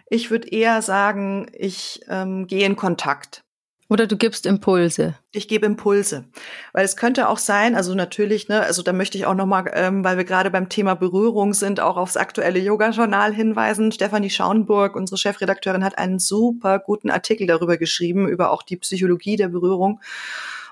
Ich 0.08 0.30
würde 0.30 0.48
eher 0.48 0.80
sagen, 0.80 1.50
ich 1.52 2.00
ähm, 2.08 2.46
gehe 2.46 2.64
in 2.64 2.76
Kontakt. 2.76 3.43
Oder 3.90 4.06
du 4.06 4.16
gibst 4.16 4.46
Impulse. 4.46 5.14
Ich 5.32 5.46
gebe 5.46 5.66
Impulse, 5.66 6.24
weil 6.72 6.86
es 6.86 6.96
könnte 6.96 7.28
auch 7.28 7.36
sein, 7.36 7.74
also 7.74 7.94
natürlich, 7.94 8.48
ne, 8.48 8.62
also 8.62 8.82
da 8.82 8.94
möchte 8.94 9.18
ich 9.18 9.26
auch 9.26 9.34
noch 9.34 9.44
mal, 9.44 9.70
ähm, 9.74 10.02
weil 10.02 10.16
wir 10.16 10.24
gerade 10.24 10.50
beim 10.50 10.70
Thema 10.70 10.94
Berührung 10.94 11.52
sind, 11.52 11.80
auch 11.80 11.98
aufs 11.98 12.16
aktuelle 12.16 12.60
Yoga-Journal 12.60 13.34
hinweisen. 13.34 13.92
Stefanie 13.92 14.30
Schauenburg, 14.30 14.96
unsere 14.96 15.18
Chefredakteurin, 15.18 15.84
hat 15.84 15.98
einen 15.98 16.18
super 16.18 16.78
guten 16.78 17.10
Artikel 17.10 17.46
darüber 17.46 17.76
geschrieben 17.76 18.26
über 18.26 18.50
auch 18.50 18.62
die 18.62 18.78
Psychologie 18.78 19.36
der 19.36 19.48
Berührung. 19.48 20.00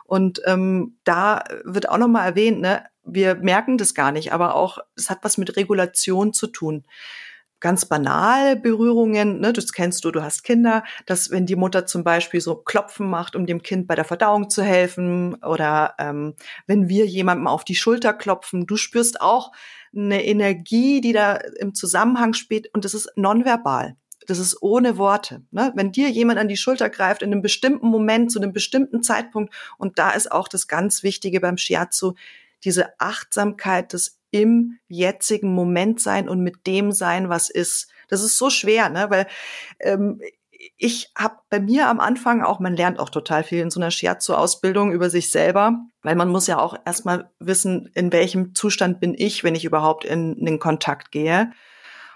Und 0.05 0.40
ähm, 0.46 0.96
da 1.05 1.44
wird 1.64 1.88
auch 1.90 1.98
noch 1.98 2.09
mal 2.09 2.25
erwähnt, 2.25 2.61
ne, 2.61 2.85
wir 3.05 3.35
merken 3.35 3.77
das 3.77 3.94
gar 3.94 4.12
nicht, 4.12 4.33
aber 4.33 4.55
auch 4.55 4.79
es 4.96 5.11
hat 5.11 5.18
was 5.22 5.37
mit 5.37 5.57
Regulation 5.57 6.33
zu 6.33 6.46
tun 6.46 6.85
ganz 7.62 7.87
banal 7.87 8.57
Berührungen, 8.57 9.40
ne, 9.40 9.53
das 9.55 9.72
kennst 9.72 10.05
du, 10.05 10.11
du 10.11 10.22
hast 10.22 10.42
Kinder, 10.42 10.85
dass 11.07 11.31
wenn 11.31 11.46
die 11.46 11.57
Mutter 11.57 11.87
zum 11.87 12.05
Beispiel 12.05 12.42
so 12.42 12.57
Klopfen 12.57 13.09
macht, 13.09 13.35
um 13.37 13.46
dem 13.46 13.62
Kind 13.62 13.87
bei 13.87 13.94
der 13.94 14.05
Verdauung 14.05 14.51
zu 14.51 14.62
helfen, 14.62 15.37
oder 15.42 15.94
ähm, 15.98 16.35
wenn 16.66 16.90
wir 16.90 17.07
jemandem 17.07 17.46
auf 17.46 17.64
die 17.64 17.77
Schulter 17.77 18.12
klopfen, 18.12 18.66
du 18.66 18.77
spürst 18.77 19.20
auch 19.20 19.53
eine 19.94 20.25
Energie, 20.25 21.01
die 21.01 21.12
da 21.12 21.37
im 21.59 21.75
Zusammenhang 21.75 22.35
spielt, 22.35 22.72
und 22.75 22.85
das 22.85 22.92
ist 22.92 23.11
nonverbal. 23.16 23.96
Das 24.27 24.38
ist 24.38 24.62
ohne 24.62 24.98
Worte. 24.98 25.42
Ne? 25.51 25.72
Wenn 25.75 25.90
dir 25.90 26.09
jemand 26.09 26.38
an 26.38 26.48
die 26.48 26.57
Schulter 26.57 26.90
greift 26.90 27.22
in 27.22 27.33
einem 27.33 27.42
bestimmten 27.42 27.88
Moment, 27.88 28.31
zu 28.31 28.40
einem 28.40 28.53
bestimmten 28.53 29.03
Zeitpunkt, 29.03 29.55
und 29.79 29.98
da 29.98 30.11
ist 30.11 30.31
auch 30.31 30.48
das 30.48 30.68
ganz 30.68 31.03
Wichtige 31.03 31.40
beim 31.40 31.57
Shiatsu, 31.57 32.14
diese 32.64 32.98
Achtsamkeit 32.98 33.92
des 33.92 34.18
im 34.33 34.79
jetzigen 34.88 35.55
Moment 35.55 36.01
sein 36.01 36.29
und 36.29 36.40
mit 36.40 36.66
dem 36.66 36.90
sein, 36.90 37.29
was 37.29 37.51
ist. 37.51 37.88
Das 38.09 38.22
ist 38.22 38.38
so 38.38 38.51
schwer, 38.51 38.88
ne? 38.88 39.11
weil 39.11 39.27
ähm, 39.81 40.20
ich 40.77 41.11
habe 41.16 41.37
bei 41.51 41.61
mir 41.61 41.88
am 41.88 42.01
Anfang 42.01 42.42
auch, 42.42 42.61
man 42.61 42.77
lernt 42.77 42.98
auch 42.98 43.11
total 43.11 43.44
viel 43.44 43.61
in 43.61 43.70
so 43.70 43.81
einer 43.81 43.90
Shiatsu-Ausbildung 43.90 44.92
über 44.92 45.11
sich 45.11 45.31
selber, 45.31 45.81
weil 46.03 46.14
man 46.14 46.29
muss 46.29 46.46
ja 46.46 46.59
auch 46.59 46.77
erstmal 46.85 47.31
wissen, 47.38 47.90
in 47.94 48.12
welchem 48.12 48.55
Zustand 48.55 49.01
bin 49.01 49.14
ich, 49.16 49.44
wenn 49.44 49.55
ich 49.55 49.64
überhaupt 49.64 50.05
in, 50.05 50.37
in 50.37 50.46
den 50.46 50.59
Kontakt 50.59 51.11
gehe. 51.11 51.53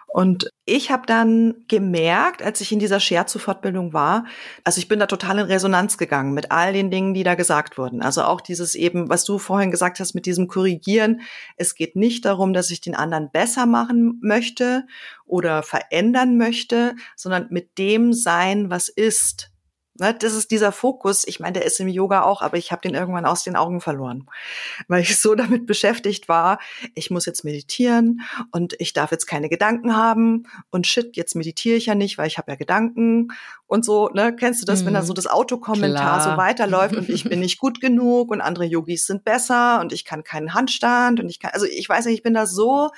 Und 0.07 0.51
ich 0.69 0.91
habe 0.91 1.07
dann 1.07 1.55
gemerkt, 1.69 2.43
als 2.43 2.61
ich 2.61 2.73
in 2.73 2.81
dieser 2.81 2.99
Scherzo-Fortbildung 2.99 3.93
war, 3.93 4.27
also 4.65 4.81
ich 4.81 4.89
bin 4.89 4.99
da 4.99 5.07
total 5.07 5.39
in 5.39 5.47
Resonanz 5.47 5.97
gegangen 5.97 6.35
mit 6.35 6.51
all 6.51 6.73
den 6.73 6.91
Dingen, 6.91 7.15
die 7.15 7.23
da 7.23 7.37
gesagt 7.37 7.79
wurden. 7.79 8.03
Also 8.03 8.25
auch 8.25 8.41
dieses 8.41 8.75
eben, 8.75 9.09
was 9.09 9.25
du 9.25 9.39
vorhin 9.39 9.71
gesagt 9.71 10.01
hast 10.01 10.15
mit 10.15 10.27
diesem 10.27 10.49
Korrigieren. 10.49 11.21
Es 11.57 11.77
geht 11.77 11.95
nicht 11.95 12.25
darum, 12.25 12.53
dass 12.53 12.73
ich 12.73 12.81
den 12.81 12.97
anderen 12.97 13.31
besser 13.31 13.65
machen 13.65 14.19
möchte 14.23 14.87
oder 15.25 15.63
verändern 15.63 16.37
möchte, 16.37 16.97
sondern 17.15 17.47
mit 17.51 17.79
dem 17.79 18.13
sein, 18.13 18.69
was 18.69 18.89
ist. 18.89 19.53
Ne, 19.99 20.15
das 20.15 20.35
ist 20.35 20.51
dieser 20.51 20.73
Fokus. 20.73 21.27
Ich 21.27 21.41
meine, 21.41 21.55
der 21.55 21.65
ist 21.65 21.81
im 21.81 21.89
Yoga 21.89 22.23
auch, 22.23 22.43
aber 22.43 22.57
ich 22.57 22.73
habe 22.73 22.83
den 22.83 22.95
irgendwann 22.95 23.25
aus 23.25 23.45
den 23.45 23.57
Augen 23.57 23.81
verloren, 23.81 24.27
weil 24.89 25.03
ich 25.03 25.19
so 25.21 25.35
damit 25.35 25.67
beschäftigt 25.67 26.29
war. 26.29 26.59
Ich 26.95 27.11
muss 27.11 27.27
jetzt 27.27 27.45
meditieren 27.45 28.23
und 28.53 28.75
ich 28.79 28.93
darf 28.93 29.11
jetzt 29.11 29.27
keine 29.27 29.49
Gedanken 29.49 29.97
haben 29.97 30.47
und 30.71 30.87
shit, 30.87 31.17
jetzt 31.17 31.35
meditiere 31.35 31.77
ich 31.77 31.87
ja 31.87 31.95
nicht, 31.95 32.19
weil 32.19 32.27
ich 32.27 32.39
habe 32.39 32.51
ja 32.51 32.57
Gedanken 32.57 33.29
und 33.67 33.85
so. 33.85 34.09
Ne, 34.09 34.35
kennst 34.35 34.63
du 34.63 34.67
das, 34.67 34.83
mhm. 34.83 34.87
wenn 34.87 34.95
da 34.95 35.03
so 35.03 35.13
mhm. 35.13 35.17
das 35.17 35.27
Autokommentar 35.27 36.21
so 36.21 36.37
weiterläuft 36.37 36.97
und 36.97 37.09
ich 37.09 37.25
bin 37.25 37.41
nicht 37.41 37.59
gut 37.59 37.81
genug 37.81 38.31
und 38.31 38.41
andere 38.41 38.65
Yogis 38.65 39.07
sind 39.07 39.25
besser 39.25 39.81
und 39.81 39.93
ich 39.93 40.05
kann 40.05 40.25
keinen 40.25 40.55
Handstand 40.55 41.21
und 41.21 41.29
ich 41.29 41.41
kann, 41.41 41.53
also 41.53 41.67
ich 41.67 41.89
weiß 41.89 42.07
nicht, 42.07 42.15
ich 42.15 42.23
bin 42.23 42.35
da 42.35 42.47
so 42.47 42.91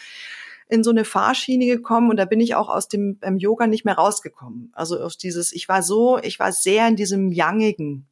in 0.68 0.85
so 0.85 0.90
eine 0.90 1.04
Fahrschiene 1.04 1.66
gekommen 1.66 2.11
und 2.11 2.16
da 2.16 2.24
bin 2.24 2.40
ich 2.40 2.54
auch 2.54 2.68
aus 2.68 2.88
dem 2.88 3.18
beim 3.18 3.38
Yoga 3.38 3.66
nicht 3.66 3.85
mehr 3.85 3.96
rausgekommen. 3.96 4.70
Also 4.74 4.98
aus 5.00 5.18
dieses, 5.18 5.52
ich 5.52 5.68
war 5.68 5.83
so, 5.83 6.18
ich 6.18 6.38
war 6.38 6.52
sehr 6.52 6.87
in 6.88 6.96
diesem 6.96 7.33
Yangigen. 7.33 8.07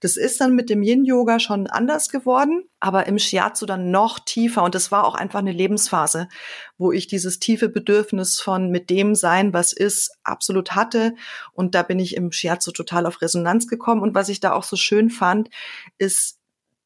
Das 0.00 0.16
ist 0.16 0.40
dann 0.40 0.54
mit 0.54 0.70
dem 0.70 0.82
Yin-Yoga 0.82 1.40
schon 1.40 1.66
anders 1.66 2.08
geworden, 2.08 2.64
aber 2.78 3.06
im 3.06 3.18
Shiatsu 3.18 3.66
dann 3.66 3.90
noch 3.90 4.20
tiefer. 4.20 4.62
Und 4.62 4.74
das 4.74 4.92
war 4.92 5.04
auch 5.04 5.14
einfach 5.14 5.40
eine 5.40 5.52
Lebensphase, 5.52 6.28
wo 6.76 6.92
ich 6.92 7.06
dieses 7.08 7.40
tiefe 7.40 7.68
Bedürfnis 7.68 8.40
von 8.40 8.70
mit 8.70 8.90
dem 8.90 9.14
sein, 9.14 9.52
was 9.52 9.72
ist, 9.72 10.12
absolut 10.22 10.72
hatte. 10.72 11.14
Und 11.52 11.74
da 11.74 11.82
bin 11.82 11.98
ich 11.98 12.14
im 12.14 12.30
Shiatsu 12.30 12.70
total 12.70 13.06
auf 13.06 13.20
Resonanz 13.20 13.66
gekommen. 13.66 14.02
Und 14.02 14.14
was 14.14 14.28
ich 14.28 14.40
da 14.40 14.52
auch 14.52 14.64
so 14.64 14.76
schön 14.76 15.10
fand, 15.10 15.50
ist, 15.98 16.37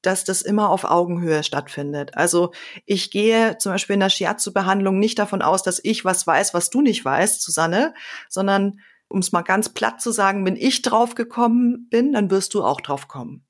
dass 0.03 0.25
das 0.25 0.43
immer 0.43 0.71
auf 0.71 0.85
Augenhöhe 0.85 1.43
stattfindet. 1.43 2.17
Also 2.17 2.53
ich 2.85 3.11
gehe 3.11 3.59
zum 3.59 3.73
Beispiel 3.73 3.95
in 3.95 4.01
der 4.01 4.11
Shiatsu-Behandlung 4.11 4.99
nicht 4.99 5.19
davon 5.19 5.43
aus, 5.43 5.63
dass 5.63 5.81
ich 5.83 6.05
was 6.05 6.27
weiß, 6.27 6.55
was 6.55 6.71
du 6.71 6.83
nicht 6.83 7.05
weißt, 7.05 7.41
Susanne, 7.41 7.95
sondern 8.29 8.81
um 9.09 9.21
es 9.21 9.33
mal 9.33 9.43
ganz 9.43 9.69
platt 9.69 10.01
zu 10.01 10.11
sagen, 10.11 10.45
wenn 10.47 10.57
ich 10.57 10.83
drauf 10.83 11.15
gekommen 11.15 11.89
bin, 11.91 12.13
dann 12.13 12.31
wirst 12.31 12.55
du 12.55 12.65
auch 12.65 12.81
drauf 12.81 13.09
kommen. 13.09 13.45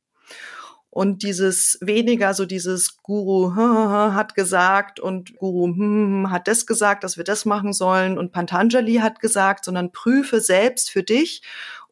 Und 0.94 1.22
dieses 1.22 1.78
weniger 1.80 2.34
so 2.34 2.44
dieses 2.44 2.98
Guru 3.02 3.54
hat 3.56 4.34
gesagt 4.34 5.00
und 5.00 5.36
Guru 5.36 5.68
hm, 5.68 5.76
hm, 5.76 6.30
hat 6.30 6.48
das 6.48 6.66
gesagt, 6.66 7.02
dass 7.02 7.16
wir 7.16 7.24
das 7.24 7.46
machen 7.46 7.72
sollen 7.72 8.18
und 8.18 8.30
Pantanjali 8.30 8.96
hat 8.96 9.18
gesagt, 9.18 9.64
sondern 9.64 9.92
prüfe 9.92 10.42
selbst 10.42 10.90
für 10.90 11.02
dich 11.02 11.42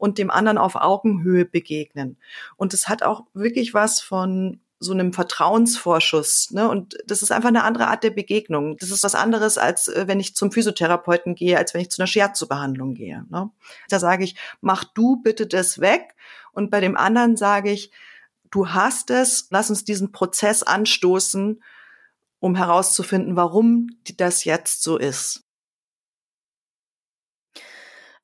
und 0.01 0.17
dem 0.17 0.31
anderen 0.31 0.57
auf 0.57 0.77
Augenhöhe 0.77 1.45
begegnen. 1.45 2.17
Und 2.57 2.73
es 2.73 2.89
hat 2.89 3.03
auch 3.03 3.27
wirklich 3.35 3.75
was 3.75 4.01
von 4.01 4.61
so 4.79 4.93
einem 4.93 5.13
Vertrauensvorschuss. 5.13 6.53
Ne? 6.53 6.67
Und 6.69 6.97
das 7.07 7.21
ist 7.21 7.31
einfach 7.31 7.51
eine 7.51 7.65
andere 7.65 7.89
Art 7.89 8.03
der 8.03 8.11
Begegnung. 8.11 8.79
Das 8.79 8.91
ist 8.91 9.05
was 9.05 9.15
anderes, 9.15 9.59
als 9.59 9.89
äh, 9.89 10.09
wenn 10.09 10.19
ich 10.19 10.35
zum 10.35 10.53
Physiotherapeuten 10.53 11.35
gehe, 11.35 11.59
als 11.59 11.75
wenn 11.75 11.83
ich 11.83 11.91
zu 11.91 12.01
einer 12.01 12.07
Shiatsu-Behandlung 12.07 12.95
gehe. 12.95 13.27
Ne? 13.29 13.51
Da 13.91 13.99
sage 13.99 14.25
ich, 14.25 14.37
mach 14.63 14.85
du 14.85 15.21
bitte 15.23 15.47
das 15.47 15.81
weg. 15.81 16.15
Und 16.53 16.71
bei 16.71 16.81
dem 16.81 16.97
anderen 16.97 17.37
sage 17.37 17.71
ich, 17.71 17.93
du 18.51 18.71
hast 18.71 19.11
es, 19.11 19.49
lass 19.51 19.69
uns 19.69 19.85
diesen 19.85 20.13
Prozess 20.13 20.63
anstoßen, 20.63 21.63
um 22.39 22.57
herauszufinden, 22.57 23.37
warum 23.37 23.89
das 24.17 24.45
jetzt 24.45 24.83
so 24.83 24.97
ist. 24.97 25.45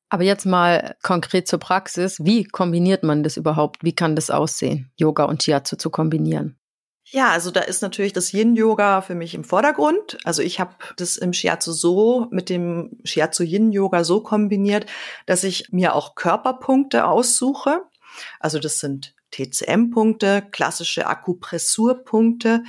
Aber 0.09 0.23
jetzt 0.23 0.47
mal 0.47 0.97
konkret 1.03 1.49
zur 1.49 1.59
Praxis. 1.59 2.19
Wie 2.21 2.45
kombiniert 2.45 3.03
man 3.03 3.23
das 3.23 3.37
überhaupt? 3.37 3.83
Wie 3.83 3.95
kann 3.95 4.14
das 4.14 4.31
aussehen, 4.31 4.92
Yoga 4.97 5.25
und 5.25 5.42
Shiatsu 5.42 5.77
zu 5.77 5.90
kombinieren? 5.90 6.57
Ja, 7.09 7.31
also 7.31 7.53
da 7.53 7.61
ist 7.61 7.83
natürlich 7.83 8.12
das 8.12 8.33
Yin-Yoga 8.33 9.01
für 9.01 9.14
mich 9.14 9.35
im 9.35 9.45
Vordergrund. 9.45 10.19
Also 10.25 10.42
ich 10.42 10.59
habe 10.59 10.75
das 10.97 11.16
im 11.16 11.33
Shiatsu 11.33 11.73
so 11.73 12.27
mit 12.31 12.51
dem 12.51 12.99
Shiatsu-Yin-Yoga 13.05 14.03
so 14.03 14.23
kombiniert, 14.23 14.87
dass 15.25 15.45
ich 15.45 15.69
mir 15.71 15.95
auch 15.95 16.16
Körperpunkte 16.16 17.07
aussuche. 17.07 17.83
Also 18.40 18.59
das 18.59 18.81
sind 18.81 19.14
TCM-Punkte, 19.31 20.49
klassische 20.51 21.07
Akupressurpunkte 21.07 22.64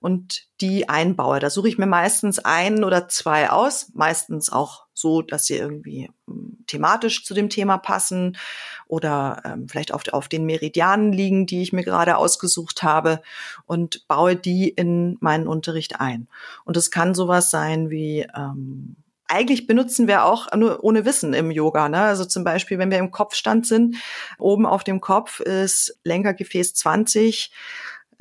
und 0.00 0.46
die 0.62 0.88
einbaue. 0.88 1.38
Da 1.40 1.50
suche 1.50 1.68
ich 1.68 1.76
mir 1.76 1.86
meistens 1.86 2.38
ein 2.38 2.84
oder 2.84 3.08
zwei 3.08 3.50
aus, 3.50 3.90
meistens 3.92 4.50
auch 4.50 4.81
so, 5.02 5.20
dass 5.20 5.44
sie 5.44 5.56
irgendwie 5.56 6.10
ähm, 6.26 6.64
thematisch 6.66 7.26
zu 7.26 7.34
dem 7.34 7.50
Thema 7.50 7.76
passen 7.76 8.38
oder 8.86 9.42
ähm, 9.44 9.68
vielleicht 9.68 9.92
auf, 9.92 10.02
auf 10.12 10.28
den 10.28 10.46
Meridianen 10.46 11.12
liegen, 11.12 11.44
die 11.44 11.60
ich 11.60 11.74
mir 11.74 11.84
gerade 11.84 12.16
ausgesucht 12.16 12.82
habe 12.82 13.20
und 13.66 14.08
baue 14.08 14.36
die 14.36 14.70
in 14.70 15.18
meinen 15.20 15.46
Unterricht 15.46 16.00
ein. 16.00 16.28
Und 16.64 16.78
es 16.78 16.90
kann 16.90 17.14
sowas 17.14 17.50
sein 17.50 17.90
wie 17.90 18.26
ähm, 18.34 18.96
eigentlich 19.32 19.66
benutzen 19.66 20.08
wir 20.08 20.26
auch 20.26 20.52
nur 20.54 20.84
ohne 20.84 21.06
Wissen 21.06 21.32
im 21.32 21.50
Yoga. 21.50 21.88
Ne? 21.88 22.00
Also 22.00 22.26
zum 22.26 22.44
Beispiel, 22.44 22.78
wenn 22.78 22.90
wir 22.90 22.98
im 22.98 23.10
Kopfstand 23.10 23.66
sind, 23.66 23.96
oben 24.38 24.66
auf 24.66 24.84
dem 24.84 25.00
Kopf 25.00 25.40
ist 25.40 25.98
Lenkergefäß 26.04 26.74
20 26.74 27.50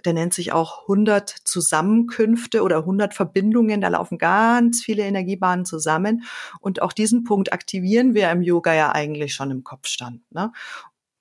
der 0.05 0.13
nennt 0.13 0.33
sich 0.33 0.51
auch 0.51 0.83
100 0.83 1.29
Zusammenkünfte 1.29 2.63
oder 2.63 2.77
100 2.77 3.13
Verbindungen. 3.13 3.81
Da 3.81 3.89
laufen 3.89 4.17
ganz 4.17 4.81
viele 4.83 5.03
Energiebahnen 5.03 5.65
zusammen. 5.65 6.23
Und 6.59 6.81
auch 6.81 6.93
diesen 6.93 7.23
Punkt 7.23 7.53
aktivieren 7.53 8.13
wir 8.13 8.29
im 8.31 8.41
Yoga 8.41 8.73
ja 8.73 8.91
eigentlich 8.91 9.33
schon 9.33 9.51
im 9.51 9.63
Kopfstand. 9.63 10.21
Ne? 10.31 10.51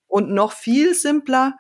Und 0.07 0.31
noch 0.31 0.53
viel 0.53 0.95
simpler, 0.95 1.57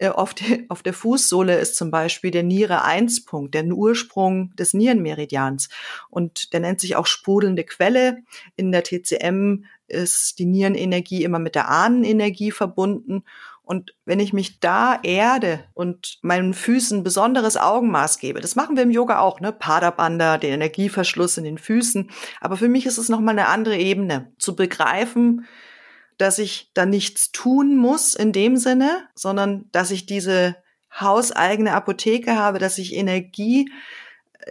äh, 0.00 0.08
auf, 0.08 0.34
der, 0.34 0.60
auf 0.68 0.82
der 0.82 0.92
Fußsohle 0.92 1.58
ist 1.58 1.76
zum 1.76 1.90
Beispiel 1.90 2.30
der 2.30 2.42
Niere-1-Punkt, 2.44 3.54
der 3.54 3.64
Ursprung 3.66 4.54
des 4.56 4.74
Nierenmeridians. 4.74 5.68
Und 6.08 6.52
der 6.52 6.60
nennt 6.60 6.80
sich 6.80 6.96
auch 6.96 7.06
sprudelnde 7.06 7.64
Quelle. 7.64 8.18
In 8.56 8.70
der 8.70 8.84
TCM 8.84 9.64
ist 9.88 10.38
die 10.38 10.46
Nierenenergie 10.46 11.24
immer 11.24 11.38
mit 11.38 11.54
der 11.54 11.68
Ahnenenergie 11.68 12.52
verbunden. 12.52 13.24
Und 13.68 13.94
wenn 14.06 14.18
ich 14.18 14.32
mich 14.32 14.60
da 14.60 14.98
erde 15.02 15.62
und 15.74 16.20
meinen 16.22 16.54
Füßen 16.54 17.04
besonderes 17.04 17.58
Augenmaß 17.58 18.18
gebe, 18.18 18.40
das 18.40 18.56
machen 18.56 18.76
wir 18.76 18.82
im 18.82 18.90
Yoga 18.90 19.18
auch, 19.18 19.40
ne? 19.40 19.52
Padabanda, 19.52 20.38
den 20.38 20.54
Energieverschluss 20.54 21.36
in 21.36 21.44
den 21.44 21.58
Füßen. 21.58 22.10
Aber 22.40 22.56
für 22.56 22.70
mich 22.70 22.86
ist 22.86 22.96
es 22.96 23.10
nochmal 23.10 23.38
eine 23.38 23.48
andere 23.48 23.76
Ebene, 23.76 24.32
zu 24.38 24.56
begreifen, 24.56 25.44
dass 26.16 26.38
ich 26.38 26.70
da 26.72 26.86
nichts 26.86 27.30
tun 27.30 27.76
muss 27.76 28.14
in 28.14 28.32
dem 28.32 28.56
Sinne, 28.56 29.06
sondern 29.14 29.66
dass 29.70 29.90
ich 29.90 30.06
diese 30.06 30.56
hauseigene 30.98 31.74
Apotheke 31.74 32.36
habe, 32.36 32.58
dass 32.58 32.78
ich 32.78 32.96
Energie 32.96 33.70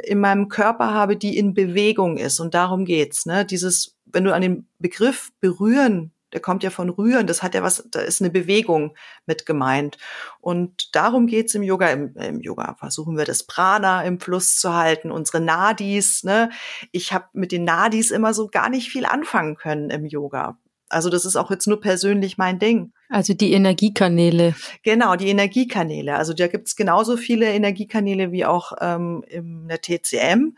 in 0.04 0.20
meinem 0.20 0.48
Körper 0.48 0.94
habe, 0.94 1.18
die 1.18 1.40
in 1.40 1.56
Bewegung 1.56 2.18
ist. 2.18 2.40
Und 2.40 2.54
darum 2.54 2.86
geht's. 2.86 3.26
Ne? 3.26 3.46
Dieses, 3.46 3.98
wenn 4.06 4.26
du 4.26 4.36
an 4.36 4.44
den 4.44 4.68
Begriff 4.78 5.32
berühren 5.40 6.12
der 6.34 6.42
kommt 6.42 6.63
ja 6.63 6.70
von 6.70 6.90
Rühren, 6.90 7.28
das 7.28 7.42
hat 7.42 7.56
ja 7.56 7.63
was, 7.63 7.88
da 7.90 8.02
ist 8.02 8.22
eine 8.22 8.30
Bewegung 8.30 8.96
mit 9.26 9.46
gemeint. 9.46 9.98
Und 10.40 10.96
darum 10.96 11.28
geht's 11.28 11.56
im 11.56 11.63
Yoga. 11.63 11.90
Im, 11.90 12.16
Im, 12.16 12.42
Yoga 12.42 12.76
versuchen 12.78 13.18
wir 13.18 13.26
das 13.26 13.44
Prana 13.44 14.04
im 14.04 14.20
Fluss 14.20 14.58
zu 14.58 14.74
halten, 14.74 15.12
unsere 15.12 15.40
Nadis. 15.40 16.24
Ne? 16.24 16.50
Ich 16.92 17.13
habe 17.13 17.26
mit 17.34 17.52
den 17.52 17.63
Nadis 17.63 18.12
immer 18.12 18.34
so 18.34 18.48
gar 18.48 18.70
nicht 18.70 18.90
viel 18.90 19.06
anfangen 19.06 19.56
können 19.56 19.90
im 19.90 20.06
Yoga. 20.06 20.58
Also 20.90 21.10
das 21.10 21.26
ist 21.26 21.36
auch 21.36 21.52
jetzt 21.52 21.68
nur 21.68 21.82
persönlich 21.82 22.38
mein 22.38 22.60
Ding. 22.60 22.94
Also 23.10 23.34
die 23.34 23.52
Energiekanäle. 23.52 24.56
Genau, 24.84 25.16
die 25.16 25.28
Energiekanäle. 25.28 26.16
Also 26.16 26.34
da 26.34 26.48
gibt's 26.48 26.76
genauso 26.76 27.18
viele 27.18 27.52
Energiekanäle 27.52 28.32
wie 28.32 28.46
auch 28.46 28.74
ähm, 28.80 29.24
in 29.28 29.68
der 29.68 29.82
TCM. 29.82 30.56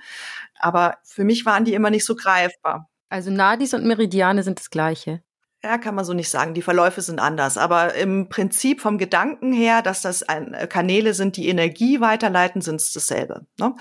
Aber 0.60 0.97
für 1.03 1.23
mich 1.23 1.45
waren 1.45 1.65
die 1.65 1.73
immer 1.73 1.89
nicht 1.89 2.05
so 2.05 2.15
greifbar. 2.15 2.89
Also 3.10 3.32
Nadis 3.32 3.73
und 3.73 3.86
Meridiane 3.86 4.43
sind 4.43 4.60
das 4.60 4.69
gleiche. 4.69 5.23
Ja, 5.62 5.78
kann 5.78 5.93
man 5.93 6.06
so 6.06 6.13
nicht 6.13 6.30
sagen. 6.30 6.54
Die 6.54 6.62
Verläufe 6.62 7.02
sind 7.02 7.19
anders. 7.19 7.58
Aber 7.58 7.93
im 7.95 8.30
Prinzip 8.30 8.80
vom 8.80 8.98
Gedanken 8.98 9.52
her, 9.52 9.82
dass 9.82 10.02
das 10.02 10.22
äh, 10.22 10.67
Kanäle 10.67 11.13
sind, 11.13 11.36
die 11.36 11.50
Energie 11.50 12.00
weiterleiten, 12.00 12.62
sind 12.62 12.80
es 12.80 12.93
dasselbe. 12.93 13.45
Ne? 13.60 13.76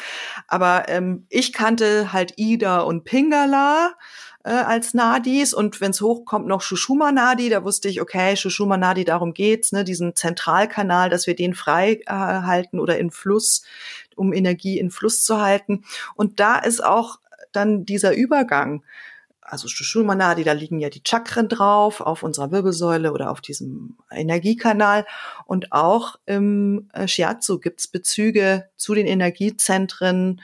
Aber 0.49 0.89
ähm, 0.89 1.27
ich 1.29 1.53
kannte 1.53 2.13
halt 2.13 2.35
Ida 2.37 2.81
und 2.81 3.05
Pingala 3.05 3.95
äh, 4.43 4.51
als 4.51 4.93
Nadis 4.93 5.55
und 5.55 5.81
wenn 5.81 5.93
es 5.93 6.01
hochkommt 6.01 6.49
noch 6.49 6.63
Shushuma 6.63 7.13
Nadi, 7.13 7.49
da 7.49 7.63
wusste 7.63 7.89
ich, 7.89 8.01
okay, 8.01 8.37
Shushuma 8.37 8.77
Nadi, 8.77 9.05
darum 9.05 9.33
geht's, 9.33 9.71
ne, 9.71 9.85
diesen 9.85 10.17
Zentralkanal, 10.17 11.11
dass 11.11 11.27
wir 11.29 11.37
den 11.37 11.55
frei 11.55 12.01
äh, 12.07 12.13
halten 12.13 12.81
oder 12.81 12.99
in 12.99 13.13
Fluss, 13.13 13.63
um 14.17 14.33
Energie 14.33 14.81
in 14.81 14.91
Fluss 14.91 15.23
zu 15.23 15.41
halten. 15.41 15.85
Und 16.15 16.41
da 16.41 16.57
ist 16.57 16.83
auch 16.83 17.21
dann 17.53 17.85
dieser 17.85 18.15
Übergang 18.15 18.83
also 19.51 19.69
Shushulmanadi, 19.69 20.45
da 20.45 20.53
liegen 20.53 20.79
ja 20.79 20.91
die 20.91 21.03
Chakren 21.07 21.49
drauf, 21.49 22.01
auf 22.01 22.23
unserer 22.23 22.51
Wirbelsäule 22.51 23.13
oder 23.13 23.31
auf 23.31 23.41
diesem 23.41 23.97
Energiekanal. 24.11 25.07
Und 25.47 25.73
auch 25.73 26.17
im 26.27 26.89
äh, 26.93 27.09
Shiatsu 27.09 27.59
gibt's 27.59 27.89
Bezüge 27.89 28.69
zu 28.77 28.95
den 28.95 29.07
Energiezentren. 29.07 30.41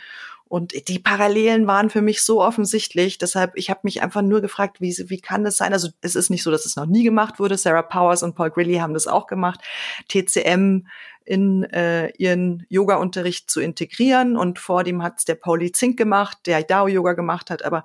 Und 0.55 0.87
die 0.87 1.01
Parallelen 1.01 1.67
waren 1.67 1.91
für 1.91 2.01
mich 2.01 2.23
so 2.23 2.41
offensichtlich. 2.41 3.19
Deshalb, 3.19 3.57
ich 3.57 3.71
habe 3.71 3.81
mich 3.83 4.03
einfach 4.03 4.23
nur 4.23 4.41
gefragt, 4.41 4.81
wie, 4.81 4.95
wie 5.09 5.21
kann 5.21 5.43
das 5.43 5.57
sein? 5.57 5.73
Also 5.73 5.89
es 6.01 6.15
ist 6.15 6.31
nicht 6.31 6.45
so, 6.45 6.53
dass 6.53 6.65
es 6.65 6.77
noch 6.77 6.87
nie 6.87 7.03
gemacht 7.03 7.41
wurde. 7.41 7.59
Sarah 7.59 7.83
Powers 7.83 8.23
und 8.23 8.37
Paul 8.37 8.53
Grilly 8.53 8.77
haben 8.77 8.95
das 8.95 9.09
auch 9.09 9.27
gemacht. 9.27 9.59
TCM 10.07 10.87
in 11.25 11.65
äh, 11.65 12.11
ihren 12.19 12.67
Yoga-Unterricht 12.69 13.51
zu 13.51 13.61
integrieren. 13.61 14.37
Und 14.37 14.61
vor 14.61 14.85
dem 14.85 15.03
hat's 15.03 15.25
der 15.25 15.35
Pauli 15.35 15.73
Zink 15.73 15.97
gemacht, 15.97 16.39
der 16.47 16.63
Dao-Yoga 16.63 17.15
gemacht 17.15 17.51
hat. 17.51 17.65
Aber 17.65 17.85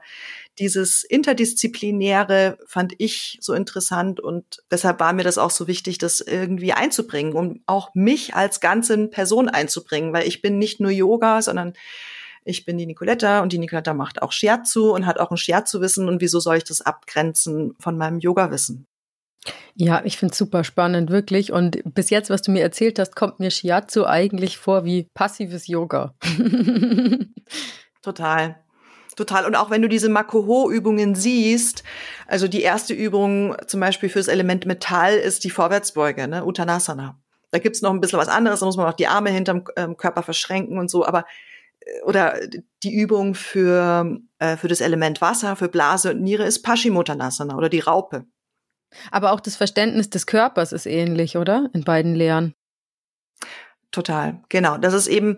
dieses 0.59 1.03
Interdisziplinäre 1.03 2.59
fand 2.67 2.93
ich 2.99 3.39
so 3.41 3.55
interessant 3.55 4.19
und 4.19 4.61
deshalb 4.69 4.99
war 4.99 5.13
mir 5.13 5.23
das 5.23 5.39
auch 5.39 5.49
so 5.49 5.65
wichtig, 5.65 5.97
das 5.97 6.21
irgendwie 6.21 6.73
einzubringen, 6.73 7.33
um 7.33 7.61
auch 7.65 7.95
mich 7.95 8.35
als 8.35 8.59
ganze 8.59 9.07
Person 9.07 9.49
einzubringen, 9.49 10.13
weil 10.13 10.27
ich 10.27 10.43
bin 10.43 10.59
nicht 10.59 10.79
nur 10.79 10.91
Yoga, 10.91 11.41
sondern 11.41 11.73
ich 12.49 12.65
bin 12.65 12.77
die 12.77 12.85
Nicoletta 12.85 13.41
und 13.41 13.53
die 13.53 13.59
Nicoletta 13.59 13.93
macht 13.93 14.21
auch 14.21 14.31
Shiatsu 14.31 14.91
und 14.91 15.05
hat 15.05 15.19
auch 15.19 15.31
ein 15.31 15.37
Shiatsu-Wissen 15.37 16.07
und 16.07 16.19
wieso 16.19 16.39
soll 16.39 16.57
ich 16.57 16.63
das 16.63 16.81
abgrenzen 16.81 17.75
von 17.79 17.97
meinem 17.97 18.19
Yoga-Wissen? 18.19 18.85
Ja, 19.75 20.01
ich 20.03 20.17
finde 20.17 20.33
es 20.33 20.37
super 20.37 20.63
spannend, 20.63 21.09
wirklich. 21.09 21.53
Und 21.53 21.81
bis 21.93 22.09
jetzt, 22.09 22.29
was 22.29 22.41
du 22.41 22.51
mir 22.51 22.61
erzählt 22.61 22.99
hast, 22.99 23.15
kommt 23.15 23.39
mir 23.39 23.51
Shiatsu 23.51 24.05
eigentlich 24.05 24.57
vor 24.57 24.83
wie 24.83 25.07
passives 25.13 25.67
Yoga. 25.67 26.13
Total. 28.01 28.59
Total. 29.15 29.45
Und 29.45 29.55
auch 29.55 29.69
wenn 29.69 29.81
du 29.81 29.89
diese 29.89 30.09
Makoho-Übungen 30.09 31.15
siehst, 31.15 31.83
also 32.27 32.47
die 32.47 32.61
erste 32.61 32.93
Übung 32.93 33.55
zum 33.67 33.79
Beispiel 33.79 34.09
fürs 34.09 34.27
Element 34.27 34.65
Metall 34.65 35.15
ist 35.15 35.43
die 35.43 35.49
Vorwärtsbeuge, 35.49 36.27
ne? 36.27 36.45
Uttanasana. 36.45 37.19
Da 37.51 37.59
gibt's 37.59 37.81
noch 37.81 37.91
ein 37.91 37.99
bisschen 37.99 38.19
was 38.19 38.27
anderes, 38.27 38.59
da 38.59 38.65
muss 38.65 38.77
man 38.77 38.85
auch 38.85 38.93
die 38.93 39.07
Arme 39.07 39.31
hinterm 39.31 39.63
ähm, 39.75 39.97
Körper 39.97 40.23
verschränken 40.23 40.77
und 40.77 40.89
so, 40.89 41.05
aber 41.05 41.25
oder 42.03 42.39
die 42.83 42.93
Übung 42.93 43.35
für, 43.35 44.19
äh, 44.39 44.57
für 44.57 44.67
das 44.67 44.81
Element 44.81 45.21
Wasser, 45.21 45.55
für 45.55 45.69
Blase 45.69 46.11
und 46.11 46.21
Niere 46.21 46.43
ist 46.43 46.61
Paschimottanasana 46.61 47.55
oder 47.55 47.69
die 47.69 47.79
Raupe. 47.79 48.25
Aber 49.11 49.31
auch 49.31 49.39
das 49.39 49.55
Verständnis 49.55 50.09
des 50.09 50.25
Körpers 50.25 50.71
ist 50.71 50.85
ähnlich, 50.85 51.37
oder? 51.37 51.69
In 51.73 51.83
beiden 51.83 52.15
Lehren. 52.15 52.55
Total, 53.91 54.41
genau. 54.49 54.77
Das 54.77 54.93
ist 54.93 55.07
eben 55.07 55.37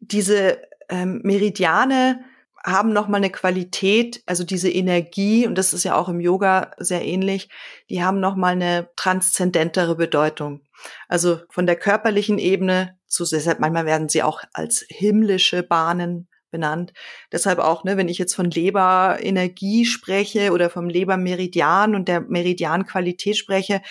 diese 0.00 0.62
ähm, 0.88 1.20
Meridiane 1.24 2.24
haben 2.64 2.92
nochmal 2.92 3.20
eine 3.20 3.30
Qualität, 3.30 4.22
also 4.26 4.42
diese 4.42 4.68
Energie, 4.68 5.46
und 5.46 5.56
das 5.56 5.72
ist 5.72 5.84
ja 5.84 5.94
auch 5.94 6.08
im 6.08 6.18
Yoga 6.18 6.72
sehr 6.78 7.04
ähnlich, 7.04 7.48
die 7.88 8.02
haben 8.02 8.18
nochmal 8.18 8.52
eine 8.52 8.88
transzendentere 8.96 9.94
Bedeutung. 9.94 10.62
Also 11.06 11.40
von 11.48 11.66
der 11.66 11.76
körperlichen 11.76 12.38
Ebene 12.38 12.98
zu, 13.24 13.36
deshalb 13.36 13.60
manchmal 13.60 13.86
werden 13.86 14.08
sie 14.08 14.22
auch 14.22 14.42
als 14.52 14.84
himmlische 14.88 15.62
Bahnen 15.62 16.28
benannt. 16.50 16.92
Deshalb 17.32 17.58
auch, 17.58 17.84
ne, 17.84 17.96
wenn 17.96 18.08
ich 18.08 18.18
jetzt 18.18 18.34
von 18.34 18.50
Leberenergie 18.50 19.84
spreche 19.84 20.52
oder 20.52 20.70
vom 20.70 20.88
Lebermeridian 20.88 21.94
und 21.94 22.08
der 22.08 22.20
Meridianqualität 22.20 23.36
spreche, 23.36 23.82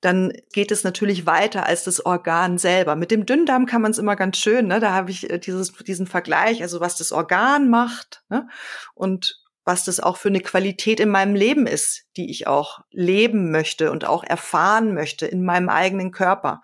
dann 0.00 0.32
geht 0.52 0.70
es 0.70 0.84
natürlich 0.84 1.26
weiter 1.26 1.66
als 1.66 1.84
das 1.84 2.04
Organ 2.04 2.56
selber. 2.58 2.94
Mit 2.94 3.10
dem 3.10 3.26
Dünndarm 3.26 3.66
kann 3.66 3.82
man 3.82 3.90
es 3.90 3.98
immer 3.98 4.14
ganz 4.14 4.38
schön, 4.38 4.68
ne? 4.68 4.78
da 4.80 4.92
habe 4.92 5.10
ich 5.10 5.28
äh, 5.28 5.38
dieses, 5.38 5.72
diesen 5.72 6.06
Vergleich, 6.06 6.62
also 6.62 6.80
was 6.80 6.96
das 6.96 7.10
Organ 7.10 7.68
macht 7.68 8.22
ne? 8.28 8.48
und 8.94 9.42
was 9.64 9.84
das 9.84 10.00
auch 10.00 10.16
für 10.16 10.28
eine 10.28 10.40
Qualität 10.40 10.98
in 10.98 11.10
meinem 11.10 11.34
Leben 11.34 11.66
ist, 11.66 12.04
die 12.16 12.30
ich 12.30 12.46
auch 12.46 12.80
leben 12.90 13.50
möchte 13.50 13.90
und 13.90 14.06
auch 14.06 14.24
erfahren 14.24 14.94
möchte 14.94 15.26
in 15.26 15.44
meinem 15.44 15.68
eigenen 15.68 16.10
Körper. 16.10 16.62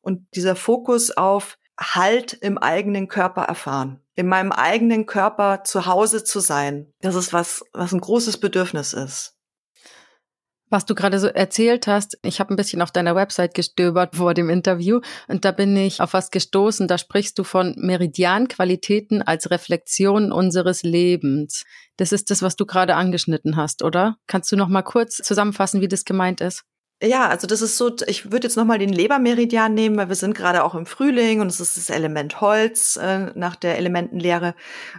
Und 0.00 0.26
dieser 0.34 0.56
Fokus 0.56 1.10
auf 1.10 1.58
Halt 1.78 2.34
im 2.34 2.58
eigenen 2.58 3.08
Körper 3.08 3.44
erfahren, 3.44 4.02
in 4.14 4.26
meinem 4.26 4.52
eigenen 4.52 5.06
Körper 5.06 5.64
zu 5.64 5.86
Hause 5.86 6.24
zu 6.24 6.40
sein, 6.40 6.92
das 7.00 7.14
ist 7.14 7.32
was, 7.32 7.64
was 7.72 7.92
ein 7.92 8.02
großes 8.02 8.36
Bedürfnis 8.38 8.92
ist. 8.92 9.34
Was 10.72 10.84
du 10.84 10.94
gerade 10.94 11.18
so 11.18 11.26
erzählt 11.26 11.88
hast, 11.88 12.16
ich 12.22 12.38
habe 12.38 12.54
ein 12.54 12.56
bisschen 12.56 12.80
auf 12.80 12.92
deiner 12.92 13.16
Website 13.16 13.54
gestöbert 13.54 14.14
vor 14.14 14.34
dem 14.34 14.48
Interview 14.50 15.00
und 15.26 15.44
da 15.44 15.50
bin 15.50 15.76
ich 15.76 16.00
auf 16.00 16.12
was 16.12 16.30
gestoßen. 16.30 16.86
Da 16.86 16.96
sprichst 16.96 17.36
du 17.40 17.44
von 17.44 17.74
Meridianqualitäten 17.76 19.20
als 19.20 19.50
Reflexion 19.50 20.30
unseres 20.30 20.84
Lebens. 20.84 21.64
Das 21.96 22.12
ist 22.12 22.30
das, 22.30 22.42
was 22.42 22.54
du 22.54 22.66
gerade 22.66 22.94
angeschnitten 22.94 23.56
hast, 23.56 23.82
oder? 23.82 24.18
Kannst 24.28 24.52
du 24.52 24.56
noch 24.56 24.68
mal 24.68 24.82
kurz 24.82 25.16
zusammenfassen, 25.16 25.80
wie 25.80 25.88
das 25.88 26.04
gemeint 26.04 26.40
ist? 26.40 26.62
Ja, 27.02 27.28
also 27.28 27.46
das 27.46 27.62
ist 27.62 27.78
so, 27.78 27.96
ich 28.06 28.30
würde 28.30 28.46
jetzt 28.46 28.56
nochmal 28.56 28.78
den 28.78 28.92
Lebermeridian 28.92 29.72
nehmen, 29.72 29.96
weil 29.96 30.10
wir 30.10 30.16
sind 30.16 30.34
gerade 30.34 30.62
auch 30.62 30.74
im 30.74 30.84
Frühling 30.84 31.40
und 31.40 31.46
es 31.46 31.58
ist 31.58 31.78
das 31.78 31.88
Element 31.88 32.42
Holz 32.42 32.96
äh, 32.96 33.32
nach 33.34 33.56
der 33.56 33.78
Elementenlehre, 33.78 34.54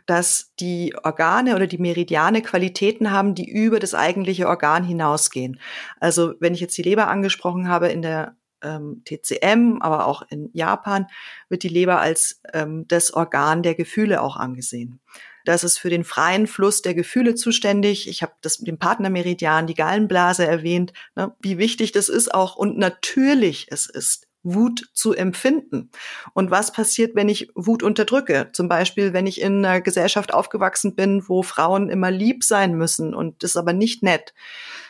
dass 0.07 0.51
die 0.59 0.95
Organe 1.03 1.55
oder 1.55 1.67
die 1.67 1.77
Meridiane 1.77 2.41
Qualitäten 2.41 3.11
haben, 3.11 3.35
die 3.35 3.47
über 3.47 3.79
das 3.79 3.93
eigentliche 3.93 4.47
Organ 4.47 4.83
hinausgehen. 4.83 5.59
Also 5.99 6.33
wenn 6.39 6.55
ich 6.55 6.59
jetzt 6.59 6.75
die 6.75 6.81
Leber 6.81 7.07
angesprochen 7.07 7.67
habe 7.67 7.89
in 7.89 8.01
der 8.01 8.35
ähm, 8.63 9.03
TCM, 9.05 9.77
aber 9.81 10.07
auch 10.07 10.23
in 10.29 10.49
Japan 10.53 11.05
wird 11.49 11.61
die 11.61 11.69
Leber 11.69 11.99
als 11.99 12.41
ähm, 12.51 12.87
das 12.87 13.13
Organ 13.13 13.61
der 13.61 13.75
Gefühle 13.75 14.21
auch 14.21 14.37
angesehen. 14.37 14.99
Das 15.45 15.63
ist 15.63 15.77
für 15.77 15.89
den 15.89 16.03
freien 16.03 16.47
Fluss 16.47 16.81
der 16.81 16.93
Gefühle 16.93 17.35
zuständig. 17.35 18.07
Ich 18.07 18.21
habe 18.21 18.33
das 18.41 18.59
mit 18.59 18.67
dem 18.67 18.77
Partnermeridian, 18.77 19.67
die 19.67 19.73
Gallenblase 19.73 20.45
erwähnt, 20.45 20.93
ne, 21.15 21.35
wie 21.39 21.57
wichtig 21.57 21.91
das 21.91 22.09
ist 22.09 22.33
auch 22.33 22.55
und 22.55 22.77
natürlich 22.77 23.67
es 23.69 23.87
ist. 23.87 24.27
Wut 24.43 24.89
zu 24.93 25.13
empfinden. 25.13 25.91
Und 26.33 26.49
was 26.49 26.71
passiert, 26.71 27.15
wenn 27.15 27.29
ich 27.29 27.51
Wut 27.53 27.83
unterdrücke? 27.83 28.49
Zum 28.53 28.67
Beispiel, 28.67 29.13
wenn 29.13 29.27
ich 29.27 29.39
in 29.39 29.63
einer 29.63 29.81
Gesellschaft 29.81 30.33
aufgewachsen 30.33 30.95
bin, 30.95 31.23
wo 31.27 31.43
Frauen 31.43 31.89
immer 31.89 32.09
lieb 32.09 32.43
sein 32.43 32.73
müssen 32.75 33.13
und 33.13 33.43
das 33.43 33.55
aber 33.55 33.73
nicht 33.73 34.01
nett 34.01 34.33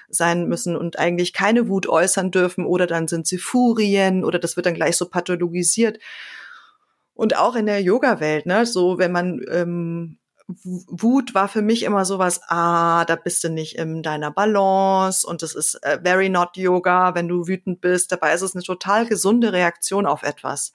sein 0.09 0.47
müssen 0.47 0.77
und 0.77 0.99
eigentlich 0.99 1.33
keine 1.33 1.67
Wut 1.67 1.87
äußern 1.87 2.31
dürfen 2.31 2.65
oder 2.65 2.87
dann 2.87 3.07
sind 3.07 3.27
sie 3.27 3.37
Furien 3.37 4.23
oder 4.23 4.39
das 4.39 4.55
wird 4.55 4.65
dann 4.65 4.73
gleich 4.73 4.97
so 4.97 5.09
pathologisiert. 5.09 5.99
Und 7.13 7.37
auch 7.37 7.55
in 7.55 7.65
der 7.65 7.81
Yoga-Welt, 7.81 8.45
ne, 8.45 8.65
so 8.65 8.97
wenn 8.97 9.11
man 9.11 9.41
ähm, 9.51 10.17
Wut 10.47 11.33
war 11.33 11.47
für 11.47 11.61
mich 11.61 11.83
immer 11.83 12.05
sowas, 12.05 12.41
ah, 12.47 13.05
da 13.05 13.15
bist 13.15 13.43
du 13.43 13.49
nicht 13.49 13.77
in 13.77 14.03
deiner 14.03 14.31
Balance 14.31 15.25
und 15.25 15.41
das 15.41 15.55
ist 15.55 15.75
äh, 15.83 15.99
very 16.03 16.29
not 16.29 16.57
Yoga, 16.57 17.15
wenn 17.15 17.27
du 17.27 17.47
wütend 17.47 17.81
bist. 17.81 18.11
Dabei 18.11 18.33
ist 18.33 18.41
es 18.41 18.55
eine 18.55 18.63
total 18.63 19.05
gesunde 19.05 19.53
Reaktion 19.53 20.05
auf 20.05 20.23
etwas. 20.23 20.73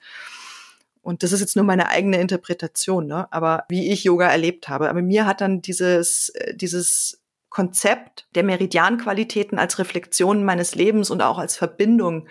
Und 1.02 1.22
das 1.22 1.32
ist 1.32 1.40
jetzt 1.40 1.54
nur 1.54 1.64
meine 1.64 1.88
eigene 1.88 2.20
Interpretation, 2.20 3.06
ne? 3.06 3.32
aber 3.32 3.64
wie 3.68 3.92
ich 3.92 4.02
Yoga 4.04 4.28
erlebt 4.28 4.68
habe. 4.68 4.88
Aber 4.88 5.02
mir 5.02 5.24
hat 5.24 5.40
dann 5.40 5.62
dieses, 5.62 6.30
äh, 6.30 6.56
dieses 6.56 7.22
Konzept 7.48 8.26
der 8.34 8.42
Meridianqualitäten 8.42 9.58
als 9.58 9.78
Reflexion 9.78 10.44
meines 10.44 10.74
Lebens 10.74 11.10
und 11.10 11.22
auch 11.22 11.38
als 11.38 11.56
Verbindung 11.56 12.28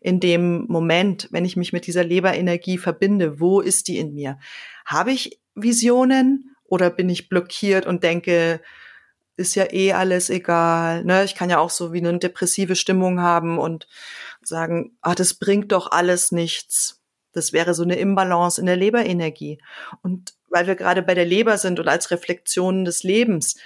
in 0.00 0.20
dem 0.20 0.66
Moment, 0.68 1.28
wenn 1.32 1.44
ich 1.44 1.56
mich 1.56 1.72
mit 1.72 1.86
dieser 1.86 2.04
Leberenergie 2.04 2.78
verbinde, 2.78 3.40
wo 3.40 3.60
ist 3.60 3.88
die 3.88 3.98
in 3.98 4.14
mir? 4.14 4.38
Habe 4.84 5.12
ich 5.12 5.40
Visionen? 5.54 6.54
Oder 6.68 6.90
bin 6.90 7.08
ich 7.08 7.28
blockiert 7.28 7.86
und 7.86 8.04
denke, 8.04 8.60
ist 9.36 9.54
ja 9.54 9.72
eh 9.72 9.92
alles 9.92 10.30
egal. 10.30 11.04
Ne? 11.04 11.24
Ich 11.24 11.34
kann 11.34 11.50
ja 11.50 11.58
auch 11.58 11.70
so 11.70 11.92
wie 11.92 11.98
eine 11.98 12.18
depressive 12.18 12.76
Stimmung 12.76 13.20
haben 13.20 13.58
und 13.58 13.86
sagen, 14.42 14.96
ah, 15.00 15.14
das 15.14 15.34
bringt 15.34 15.72
doch 15.72 15.90
alles 15.90 16.32
nichts. 16.32 17.00
Das 17.32 17.52
wäre 17.52 17.74
so 17.74 17.84
eine 17.84 17.96
Imbalance 17.96 18.60
in 18.60 18.66
der 18.66 18.76
Leberenergie. 18.76 19.60
Und 20.02 20.34
weil 20.48 20.66
wir 20.66 20.74
gerade 20.74 21.02
bei 21.02 21.14
der 21.14 21.24
Leber 21.24 21.56
sind 21.58 21.78
und 21.78 21.88
als 21.88 22.10
Reflexion 22.10 22.84
des 22.84 23.02
Lebens, 23.02 23.56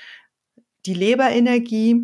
die 0.84 0.94
Leberenergie 0.94 2.02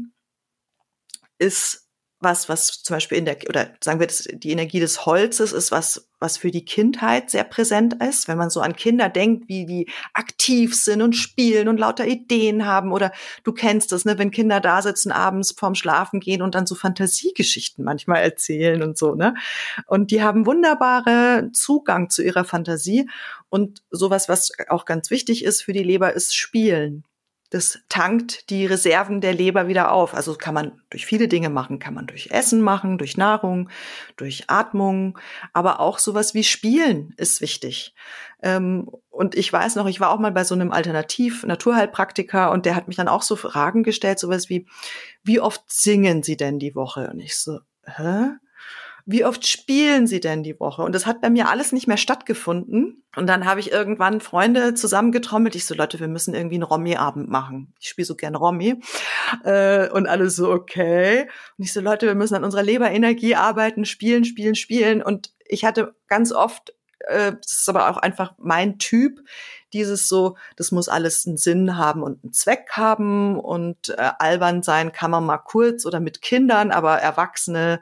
ist 1.38 1.87
was, 2.20 2.48
was 2.48 2.82
zum 2.82 2.96
Beispiel 2.96 3.18
in 3.18 3.24
der, 3.24 3.38
oder 3.48 3.70
sagen 3.82 4.00
wir, 4.00 4.06
das, 4.08 4.26
die 4.30 4.50
Energie 4.50 4.80
des 4.80 5.06
Holzes 5.06 5.52
ist 5.52 5.70
was, 5.70 6.08
was 6.18 6.36
für 6.36 6.50
die 6.50 6.64
Kindheit 6.64 7.30
sehr 7.30 7.44
präsent 7.44 7.94
ist. 8.02 8.26
Wenn 8.26 8.38
man 8.38 8.50
so 8.50 8.60
an 8.60 8.74
Kinder 8.74 9.08
denkt, 9.08 9.48
wie 9.48 9.66
die 9.66 9.88
aktiv 10.14 10.74
sind 10.74 11.00
und 11.00 11.14
spielen 11.14 11.68
und 11.68 11.78
lauter 11.78 12.06
Ideen 12.06 12.66
haben 12.66 12.92
oder 12.92 13.12
du 13.44 13.52
kennst 13.52 13.92
das, 13.92 14.04
ne, 14.04 14.18
wenn 14.18 14.32
Kinder 14.32 14.60
da 14.60 14.82
sitzen 14.82 15.12
abends 15.12 15.52
vorm 15.56 15.76
Schlafen 15.76 16.18
gehen 16.18 16.42
und 16.42 16.56
dann 16.56 16.66
so 16.66 16.74
Fantasiegeschichten 16.74 17.84
manchmal 17.84 18.22
erzählen 18.22 18.82
und 18.82 18.98
so, 18.98 19.14
ne. 19.14 19.34
Und 19.86 20.10
die 20.10 20.22
haben 20.22 20.46
wunderbare 20.46 21.50
Zugang 21.52 22.10
zu 22.10 22.22
ihrer 22.22 22.44
Fantasie 22.44 23.08
und 23.48 23.82
sowas, 23.90 24.28
was 24.28 24.50
auch 24.68 24.84
ganz 24.84 25.10
wichtig 25.10 25.44
ist 25.44 25.62
für 25.62 25.72
die 25.72 25.84
Leber, 25.84 26.12
ist 26.14 26.34
Spielen 26.34 27.04
das 27.50 27.78
tankt 27.88 28.50
die 28.50 28.66
Reserven 28.66 29.20
der 29.20 29.32
Leber 29.32 29.68
wieder 29.68 29.92
auf. 29.92 30.14
Also 30.14 30.34
kann 30.34 30.54
man 30.54 30.82
durch 30.90 31.06
viele 31.06 31.28
Dinge 31.28 31.48
machen, 31.48 31.78
kann 31.78 31.94
man 31.94 32.06
durch 32.06 32.30
Essen 32.30 32.60
machen, 32.60 32.98
durch 32.98 33.16
Nahrung, 33.16 33.70
durch 34.16 34.44
Atmung, 34.48 35.18
aber 35.52 35.80
auch 35.80 35.98
sowas 35.98 36.34
wie 36.34 36.44
Spielen 36.44 37.14
ist 37.16 37.40
wichtig. 37.40 37.94
Ähm, 38.42 38.90
und 39.10 39.34
ich 39.34 39.52
weiß 39.52 39.76
noch, 39.76 39.86
ich 39.86 40.00
war 40.00 40.10
auch 40.10 40.18
mal 40.18 40.32
bei 40.32 40.44
so 40.44 40.54
einem 40.54 40.72
Alternativ-Naturheilpraktiker 40.72 42.50
und 42.50 42.66
der 42.66 42.76
hat 42.76 42.86
mich 42.86 42.96
dann 42.96 43.08
auch 43.08 43.22
so 43.22 43.34
Fragen 43.34 43.82
gestellt, 43.82 44.18
sowas 44.18 44.48
wie, 44.48 44.66
wie 45.22 45.40
oft 45.40 45.62
singen 45.66 46.22
Sie 46.22 46.36
denn 46.36 46.58
die 46.58 46.74
Woche? 46.74 47.10
Und 47.10 47.20
ich 47.20 47.38
so, 47.38 47.60
hä? 47.84 48.30
Wie 49.10 49.24
oft 49.24 49.46
spielen 49.46 50.06
sie 50.06 50.20
denn 50.20 50.42
die 50.42 50.60
Woche? 50.60 50.82
Und 50.82 50.94
das 50.94 51.06
hat 51.06 51.22
bei 51.22 51.30
mir 51.30 51.48
alles 51.48 51.72
nicht 51.72 51.86
mehr 51.88 51.96
stattgefunden. 51.96 53.06
Und 53.16 53.26
dann 53.26 53.46
habe 53.46 53.58
ich 53.58 53.72
irgendwann 53.72 54.20
Freunde 54.20 54.74
zusammengetrommelt. 54.74 55.54
Ich 55.54 55.64
so, 55.64 55.74
Leute, 55.74 55.98
wir 55.98 56.08
müssen 56.08 56.34
irgendwie 56.34 56.56
einen 56.56 56.64
Romy-Abend 56.64 57.26
machen. 57.26 57.72
Ich 57.80 57.88
spiele 57.88 58.04
so 58.04 58.16
gern 58.16 58.34
Romy. 58.34 58.82
Äh, 59.44 59.88
und 59.88 60.06
alles 60.06 60.36
so, 60.36 60.50
okay. 60.50 61.22
Und 61.56 61.64
ich 61.64 61.72
so, 61.72 61.80
Leute, 61.80 62.06
wir 62.06 62.14
müssen 62.14 62.34
an 62.34 62.44
unserer 62.44 62.62
Leberenergie 62.62 63.34
arbeiten, 63.34 63.86
spielen, 63.86 64.26
spielen, 64.26 64.54
spielen. 64.54 65.02
Und 65.02 65.32
ich 65.46 65.64
hatte 65.64 65.94
ganz 66.06 66.30
oft, 66.30 66.74
äh, 67.06 67.32
das 67.32 67.60
ist 67.60 67.68
aber 67.70 67.88
auch 67.88 67.96
einfach 67.96 68.34
mein 68.36 68.78
Typ, 68.78 69.20
dieses 69.72 70.06
so, 70.06 70.36
das 70.56 70.70
muss 70.70 70.90
alles 70.90 71.26
einen 71.26 71.38
Sinn 71.38 71.78
haben 71.78 72.02
und 72.02 72.22
einen 72.24 72.34
Zweck 72.34 72.72
haben 72.72 73.40
und 73.40 73.88
äh, 73.88 74.10
albern 74.18 74.62
sein 74.62 74.92
kann 74.92 75.10
man 75.10 75.24
mal 75.24 75.38
kurz 75.38 75.86
oder 75.86 75.98
mit 75.98 76.20
Kindern, 76.20 76.70
aber 76.70 76.98
Erwachsene 76.98 77.80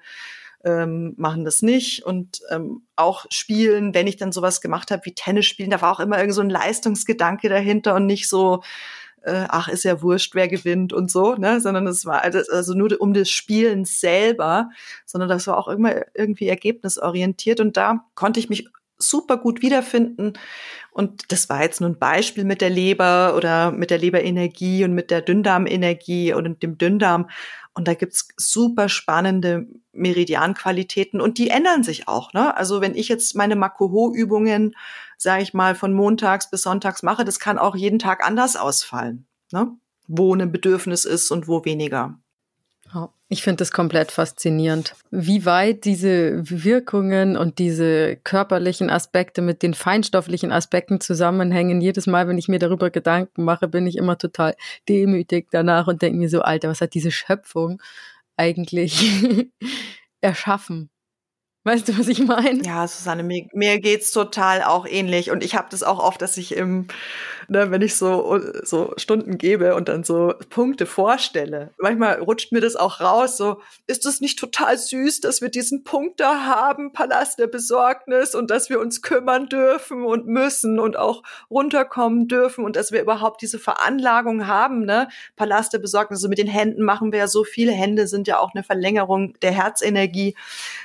ähm, 0.65 1.15
machen 1.17 1.45
das 1.45 1.63
nicht 1.63 2.05
und 2.05 2.41
ähm, 2.51 2.83
auch 2.97 3.27
spielen, 3.31 3.95
wenn 3.95 4.07
ich 4.07 4.17
dann 4.17 4.33
sowas 4.33 4.61
gemacht 4.61 4.91
habe 4.91 5.03
wie 5.05 5.15
Tennis 5.15 5.47
spielen, 5.47 5.71
da 5.71 5.81
war 5.81 5.93
auch 5.93 6.01
immer 6.01 6.19
irgend 6.19 6.35
so 6.35 6.41
ein 6.41 6.51
Leistungsgedanke 6.51 7.49
dahinter 7.49 7.95
und 7.95 8.07
nicht 8.07 8.29
so, 8.29 8.63
äh, 9.23 9.47
ach, 9.49 9.69
ist 9.69 9.85
ja 9.85 10.03
wurscht, 10.03 10.35
wer 10.35 10.49
gewinnt 10.49 10.93
und 10.93 11.11
so, 11.11 11.35
ne, 11.35 11.61
sondern 11.61 11.87
es 11.87 12.07
war 12.07 12.23
also, 12.23 12.75
nur 12.75 13.01
um 13.01 13.13
das 13.13 13.29
Spielen 13.29 13.85
selber, 13.85 14.71
sondern 15.05 15.29
das 15.29 15.47
war 15.47 15.59
auch 15.59 15.69
immer 15.69 15.95
irgendwie 16.15 16.49
ergebnisorientiert 16.49 17.61
und 17.61 17.77
da 17.77 18.05
konnte 18.15 18.41
ich 18.41 18.49
mich 18.49 18.69
super 18.99 19.37
gut 19.37 19.63
wiederfinden. 19.63 20.35
Und 20.91 21.31
das 21.31 21.49
war 21.49 21.63
jetzt 21.63 21.81
nur 21.81 21.91
ein 21.91 21.99
Beispiel 21.99 22.45
mit 22.45 22.61
der 22.61 22.71
Leber 22.71 23.35
oder 23.37 23.71
mit 23.71 23.91
der 23.91 23.99
Leberenergie 23.99 24.85
und 24.85 24.95
mit 24.95 25.11
der 25.11 25.21
Dünndarmenergie 25.21 26.33
und 26.33 26.63
dem 26.63 26.79
Dünndarm. 26.79 27.29
Und 27.77 27.87
da 27.89 27.93
gibt's 27.93 28.29
super 28.39 28.89
spannende 28.89 29.67
Meridianqualitäten 29.93 31.21
und 31.21 31.37
die 31.37 31.51
ändern 31.51 31.83
sich 31.83 32.09
auch. 32.09 32.33
Ne? 32.33 32.57
Also 32.57 32.81
wenn 32.81 32.95
ich 32.95 33.09
jetzt 33.09 33.37
meine 33.37 33.55
Makoho-Übungen, 33.55 34.75
sage 35.19 35.43
ich 35.43 35.53
mal, 35.53 35.75
von 35.75 35.93
montags 35.93 36.49
bis 36.49 36.63
sonntags 36.63 37.03
mache, 37.03 37.27
das 37.27 37.39
kann 37.39 37.59
auch 37.59 37.77
jeden 37.77 37.99
Tag 37.99 38.27
anders 38.27 38.57
ausfallen, 38.57 39.27
ne? 39.53 39.77
wo 40.07 40.35
ein 40.35 40.51
Bedürfnis 40.51 41.05
ist 41.05 41.31
und 41.31 41.49
wo 41.49 41.67
weniger. 41.67 42.19
Ich 43.29 43.43
finde 43.43 43.57
das 43.57 43.73
komplett 43.73 44.13
faszinierend, 44.13 44.95
wie 45.11 45.45
weit 45.45 45.85
diese 45.85 46.49
Wirkungen 46.49 47.37
und 47.37 47.59
diese 47.59 48.17
körperlichen 48.17 48.89
Aspekte 48.89 49.43
mit 49.43 49.65
den 49.65 49.75
feinstofflichen 49.75 50.53
Aspekten 50.53 51.01
zusammenhängen. 51.01 51.81
Jedes 51.81 52.07
Mal, 52.07 52.29
wenn 52.29 52.39
ich 52.39 52.47
mir 52.47 52.61
darüber 52.61 52.91
Gedanken 52.91 53.43
mache, 53.43 53.67
bin 53.67 53.89
ich 53.89 53.97
immer 53.97 54.17
total 54.17 54.55
demütig 54.89 55.49
danach 55.51 55.89
und 55.89 56.03
denke 56.03 56.19
mir 56.19 56.29
so, 56.29 56.43
Alter, 56.43 56.69
was 56.69 56.81
hat 56.81 56.95
diese 56.95 57.11
Schöpfung 57.11 57.83
eigentlich 58.37 59.05
erschaffen? 60.21 60.91
Weißt 61.67 61.89
du, 61.89 61.99
was 61.99 62.07
ich 62.07 62.21
meine? 62.21 62.63
Ja, 62.63 62.87
Susanne, 62.87 63.25
mir, 63.25 63.49
mir 63.53 63.81
geht's 63.81 64.13
total 64.13 64.63
auch 64.63 64.87
ähnlich. 64.87 65.33
Und 65.33 65.43
ich 65.43 65.57
habe 65.57 65.67
das 65.69 65.83
auch 65.83 65.99
oft, 65.99 66.23
dass 66.23 66.37
ich 66.37 66.55
im, 66.55 66.87
ne, 67.49 67.73
wenn 67.73 67.83
ich 67.83 67.97
so, 67.97 68.39
so 68.63 68.95
Stunden 68.97 69.37
gebe 69.37 69.75
und 69.75 69.89
dann 69.89 70.05
so 70.05 70.35
Punkte 70.49 70.87
vorstelle, 70.87 71.71
manchmal 71.79 72.21
rutscht 72.21 72.53
mir 72.53 72.61
das 72.61 72.77
auch 72.77 73.01
raus, 73.01 73.37
so, 73.37 73.61
ist 73.89 74.07
das 74.07 74.21
nicht 74.21 74.39
total 74.39 74.79
süß, 74.79 75.21
dass 75.21 75.41
wir 75.41 75.49
diesen 75.49 75.83
Punkt 75.83 76.21
da 76.21 76.45
haben, 76.45 76.93
Palast 76.93 77.41
der 77.41 77.49
Besorgnis 77.49 78.37
und 78.37 78.49
dass 78.53 78.71
wir 78.71 78.79
uns 78.79 79.03
kümmern 79.03 79.49
dürfen 79.49 80.05
und 80.05 80.29
müssen 80.29 80.79
und 80.79 80.97
auch 80.97 81.25
runterkommen 81.51 82.29
dürfen 82.29 82.65
und 82.65 82.77
dass 82.77 82.93
wir 82.93 83.03
überhaupt 83.03 83.43
diese 83.43 83.59
Veranlagung 83.59 84.47
haben, 84.47 84.85
ne? 84.85 85.09
Palast 85.35 85.73
der 85.73 85.81
Besorgnis, 85.81 86.19
also 86.19 86.29
mit 86.29 86.39
den 86.39 86.47
Händen 86.47 86.85
machen 86.85 87.11
wir 87.11 87.19
ja 87.19 87.29
so 87.29 87.43
viele 87.43 87.73
Hände 87.73 88.07
sind 88.07 88.29
ja 88.29 88.39
auch 88.39 88.55
eine 88.55 88.63
Verlängerung 88.63 89.35
der 89.41 89.51
Herzenergie. 89.51 90.37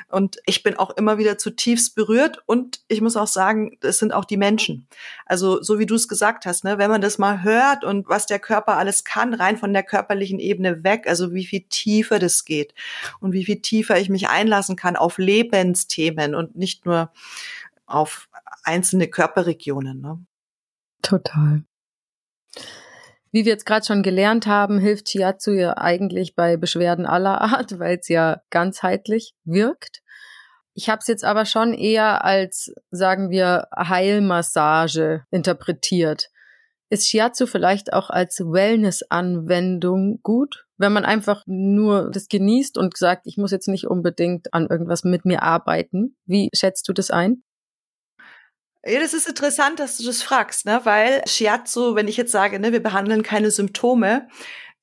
Und 0.09 0.39
ich 0.47 0.63
bin 0.63 0.70
bin 0.71 0.79
auch 0.79 0.91
immer 0.91 1.17
wieder 1.17 1.37
zutiefst 1.37 1.95
berührt 1.95 2.41
und 2.45 2.79
ich 2.87 3.01
muss 3.01 3.17
auch 3.17 3.27
sagen, 3.27 3.77
es 3.81 3.99
sind 3.99 4.13
auch 4.13 4.23
die 4.23 4.37
Menschen. 4.37 4.87
Also 5.25 5.61
so 5.61 5.79
wie 5.79 5.85
du 5.85 5.95
es 5.95 6.07
gesagt 6.07 6.45
hast, 6.45 6.63
ne, 6.63 6.77
wenn 6.77 6.89
man 6.89 7.01
das 7.01 7.17
mal 7.17 7.43
hört 7.43 7.83
und 7.83 8.07
was 8.07 8.25
der 8.25 8.39
Körper 8.39 8.77
alles 8.77 9.03
kann, 9.03 9.33
rein 9.33 9.57
von 9.57 9.73
der 9.73 9.83
körperlichen 9.83 10.39
Ebene 10.39 10.81
weg, 10.85 11.07
also 11.07 11.33
wie 11.33 11.45
viel 11.45 11.65
tiefer 11.67 12.19
das 12.19 12.45
geht 12.45 12.73
und 13.19 13.33
wie 13.33 13.43
viel 13.43 13.61
tiefer 13.61 13.99
ich 13.99 14.07
mich 14.07 14.29
einlassen 14.29 14.77
kann 14.77 14.95
auf 14.95 15.17
Lebensthemen 15.17 16.35
und 16.35 16.55
nicht 16.55 16.85
nur 16.85 17.11
auf 17.85 18.29
einzelne 18.63 19.09
Körperregionen. 19.09 19.99
Ne? 19.99 20.25
Total. 21.01 21.63
Wie 23.33 23.43
wir 23.43 23.51
jetzt 23.51 23.65
gerade 23.65 23.85
schon 23.85 24.03
gelernt 24.03 24.47
haben, 24.47 24.79
hilft 24.79 25.09
Shiatsu 25.09 25.51
ja 25.51 25.75
eigentlich 25.77 26.33
bei 26.33 26.55
Beschwerden 26.55 27.05
aller 27.05 27.41
Art, 27.41 27.77
weil 27.77 27.97
es 27.97 28.07
ja 28.07 28.41
ganzheitlich 28.49 29.33
wirkt. 29.43 30.01
Ich 30.73 30.89
habe 30.89 30.99
es 30.99 31.07
jetzt 31.07 31.23
aber 31.23 31.45
schon 31.45 31.73
eher 31.73 32.23
als, 32.23 32.73
sagen 32.91 33.29
wir, 33.29 33.67
Heilmassage 33.75 35.25
interpretiert. 35.31 36.29
Ist 36.89 37.07
Shiatsu 37.07 37.45
vielleicht 37.45 37.93
auch 37.93 38.09
als 38.09 38.39
Wellness-Anwendung 38.39 40.19
gut, 40.23 40.65
wenn 40.77 40.91
man 40.91 41.05
einfach 41.05 41.43
nur 41.45 42.11
das 42.11 42.27
genießt 42.27 42.77
und 42.77 42.97
sagt, 42.97 43.27
ich 43.27 43.37
muss 43.37 43.51
jetzt 43.51 43.67
nicht 43.67 43.87
unbedingt 43.87 44.53
an 44.53 44.67
irgendwas 44.69 45.03
mit 45.03 45.23
mir 45.23 45.41
arbeiten? 45.41 46.17
Wie 46.25 46.49
schätzt 46.53 46.87
du 46.89 46.93
das 46.93 47.11
ein? 47.11 47.43
Ja, 48.83 48.99
das 48.99 49.13
ist 49.13 49.29
interessant, 49.29 49.79
dass 49.79 49.97
du 49.97 50.05
das 50.05 50.23
fragst, 50.23 50.65
ne? 50.65 50.81
weil 50.83 51.21
Shiatsu, 51.27 51.95
wenn 51.95 52.07
ich 52.07 52.17
jetzt 52.17 52.31
sage, 52.31 52.59
ne, 52.59 52.71
wir 52.71 52.81
behandeln 52.81 53.21
keine 53.21 53.51
Symptome, 53.51 54.27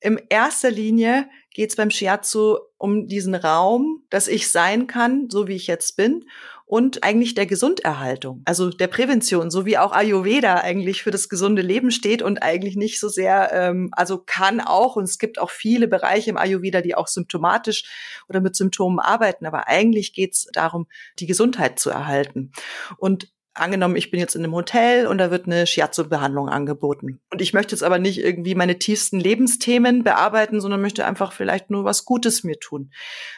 in 0.01 0.19
erster 0.29 0.71
Linie 0.71 1.29
geht 1.51 1.71
es 1.71 1.75
beim 1.75 1.91
Shiatsu 1.91 2.57
um 2.77 3.07
diesen 3.07 3.35
Raum, 3.35 4.03
dass 4.09 4.27
ich 4.27 4.49
sein 4.49 4.87
kann, 4.87 5.29
so 5.29 5.47
wie 5.47 5.55
ich 5.55 5.67
jetzt 5.67 5.97
bin 5.97 6.25
und 6.69 7.03
eigentlich 7.03 7.33
der 7.33 7.47
Gesunderhaltung, 7.47 8.43
also 8.45 8.69
der 8.69 8.85
Prävention, 8.85 9.49
so 9.49 9.65
wie 9.65 9.79
auch 9.79 9.91
Ayurveda 9.91 10.57
eigentlich 10.57 11.01
für 11.01 11.09
das 11.09 11.27
gesunde 11.27 11.63
Leben 11.63 11.89
steht 11.89 12.21
und 12.21 12.43
eigentlich 12.43 12.75
nicht 12.75 12.99
so 12.99 13.09
sehr, 13.09 13.51
ähm, 13.51 13.89
also 13.91 14.19
kann 14.19 14.61
auch, 14.61 14.95
und 14.95 15.05
es 15.05 15.17
gibt 15.17 15.39
auch 15.39 15.49
viele 15.49 15.87
Bereiche 15.87 16.29
im 16.29 16.37
Ayurveda, 16.37 16.81
die 16.81 16.93
auch 16.93 17.07
symptomatisch 17.07 17.85
oder 18.29 18.39
mit 18.39 18.55
Symptomen 18.55 18.99
arbeiten, 18.99 19.47
aber 19.47 19.67
eigentlich 19.67 20.13
geht 20.13 20.33
es 20.33 20.47
darum, 20.53 20.85
die 21.17 21.25
Gesundheit 21.25 21.79
zu 21.79 21.89
erhalten. 21.89 22.51
Und 22.97 23.29
angenommen, 23.59 23.95
ich 23.95 24.11
bin 24.11 24.19
jetzt 24.19 24.35
in 24.35 24.43
einem 24.43 24.53
Hotel 24.53 25.07
und 25.07 25.17
da 25.17 25.31
wird 25.31 25.45
eine 25.45 25.67
Shiatsu-Behandlung 25.67 26.49
angeboten. 26.49 27.19
Und 27.31 27.41
ich 27.41 27.53
möchte 27.53 27.75
jetzt 27.75 27.83
aber 27.83 27.99
nicht 27.99 28.19
irgendwie 28.19 28.55
meine 28.55 28.79
tiefsten 28.79 29.19
Lebensthemen 29.19 30.03
bearbeiten, 30.03 30.61
sondern 30.61 30.81
möchte 30.81 31.05
einfach 31.05 31.33
vielleicht 31.33 31.69
nur 31.69 31.83
was 31.83 32.05
Gutes 32.05 32.43
mir 32.43 32.59
tun. 32.59 32.91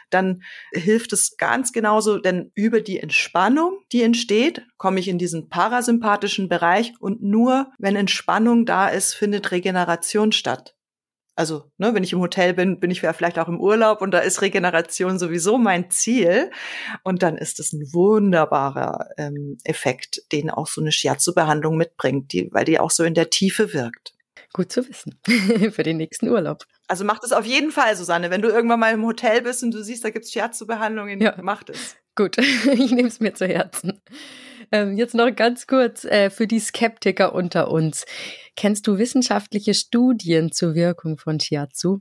Dann 0.10 0.44
hilft 0.72 1.14
es 1.14 1.38
ganz 1.38 1.72
genauso, 1.72 2.18
denn 2.20 2.52
über 2.56 2.82
die 2.82 3.00
Entspannung, 3.00 3.80
die 3.92 4.04
entsteht, 4.04 4.66
komme 4.78 5.00
ich 5.00 5.08
in 5.08 5.18
diesen 5.18 5.50
parasympathischen 5.50 6.50
Bereich 6.50 6.94
und 7.00 7.22
nur 7.24 7.72
wenn 7.78 7.96
Entspannung 7.96 8.66
da 8.66 8.88
ist, 8.88 9.14
findet 9.14 9.52
Regeneration 9.52 10.32
statt. 10.32 10.76
Also, 11.36 11.72
ne, 11.78 11.94
wenn 11.94 12.04
ich 12.04 12.14
im 12.14 12.20
Hotel 12.20 12.54
bin, 12.54 12.80
bin 12.80 12.92
ich 12.92 13.02
vielleicht 13.02 13.40
auch 13.40 13.48
im 13.48 13.60
Urlaub 13.60 14.02
und 14.02 14.12
da 14.12 14.20
ist 14.20 14.42
Regeneration 14.42 15.18
sowieso 15.18 15.58
mein 15.58 15.90
Ziel. 15.90 16.52
Und 17.04 17.24
dann 17.24 17.38
ist 17.38 17.60
es 17.60 17.72
ein 17.74 17.94
wunderbarer 17.94 19.10
ähm, 19.18 19.58
Effekt, 19.64 20.22
den 20.32 20.50
auch 20.50 20.68
so 20.68 20.82
eine 20.82 20.92
Shiatsu-Behandlung 20.92 21.78
mitbringt, 21.78 22.34
die, 22.34 22.50
weil 22.52 22.66
die 22.66 22.80
auch 22.80 22.92
so 22.92 23.04
in 23.04 23.14
der 23.14 23.30
Tiefe 23.30 23.74
wirkt. 23.74 24.14
Gut 24.54 24.72
zu 24.72 24.88
wissen 24.88 25.18
für 25.72 25.84
den 25.84 25.98
nächsten 25.98 26.28
Urlaub. 26.28 26.66
Also 26.88 27.06
mach 27.06 27.20
das 27.20 27.32
auf 27.32 27.46
jeden 27.46 27.72
Fall, 27.72 27.96
Susanne. 27.96 28.30
Wenn 28.30 28.42
du 28.42 28.50
irgendwann 28.50 28.82
mal 28.82 28.94
im 28.94 29.06
Hotel 29.06 29.42
bist 29.42 29.64
und 29.64 29.72
du 29.72 29.82
siehst, 29.82 30.04
da 30.04 30.10
gibt's 30.10 30.32
Shiatsu-Behandlungen, 30.34 31.22
ja. 31.22 31.36
mach 31.42 31.64
das. 31.64 31.96
Gut, 32.16 32.38
ich 32.74 32.92
nehme 32.92 33.08
es 33.08 33.22
mir 33.22 33.34
zu 33.34 33.48
Herzen. 33.48 34.02
Ähm, 34.72 34.98
jetzt 34.98 35.14
noch 35.14 35.36
ganz 35.36 35.68
kurz 35.68 36.06
äh, 36.06 36.30
für 36.30 36.48
die 36.48 36.60
Skeptiker 36.60 37.34
unter 37.34 37.70
uns. 37.70 38.06
Kennst 38.56 38.88
du 38.88 38.98
wissenschaftliche 38.98 39.74
Studien 39.74 40.52
zur 40.52 40.76
Wirkung 40.76 41.18
von 41.18 41.40
Shiatsu? 41.40 42.00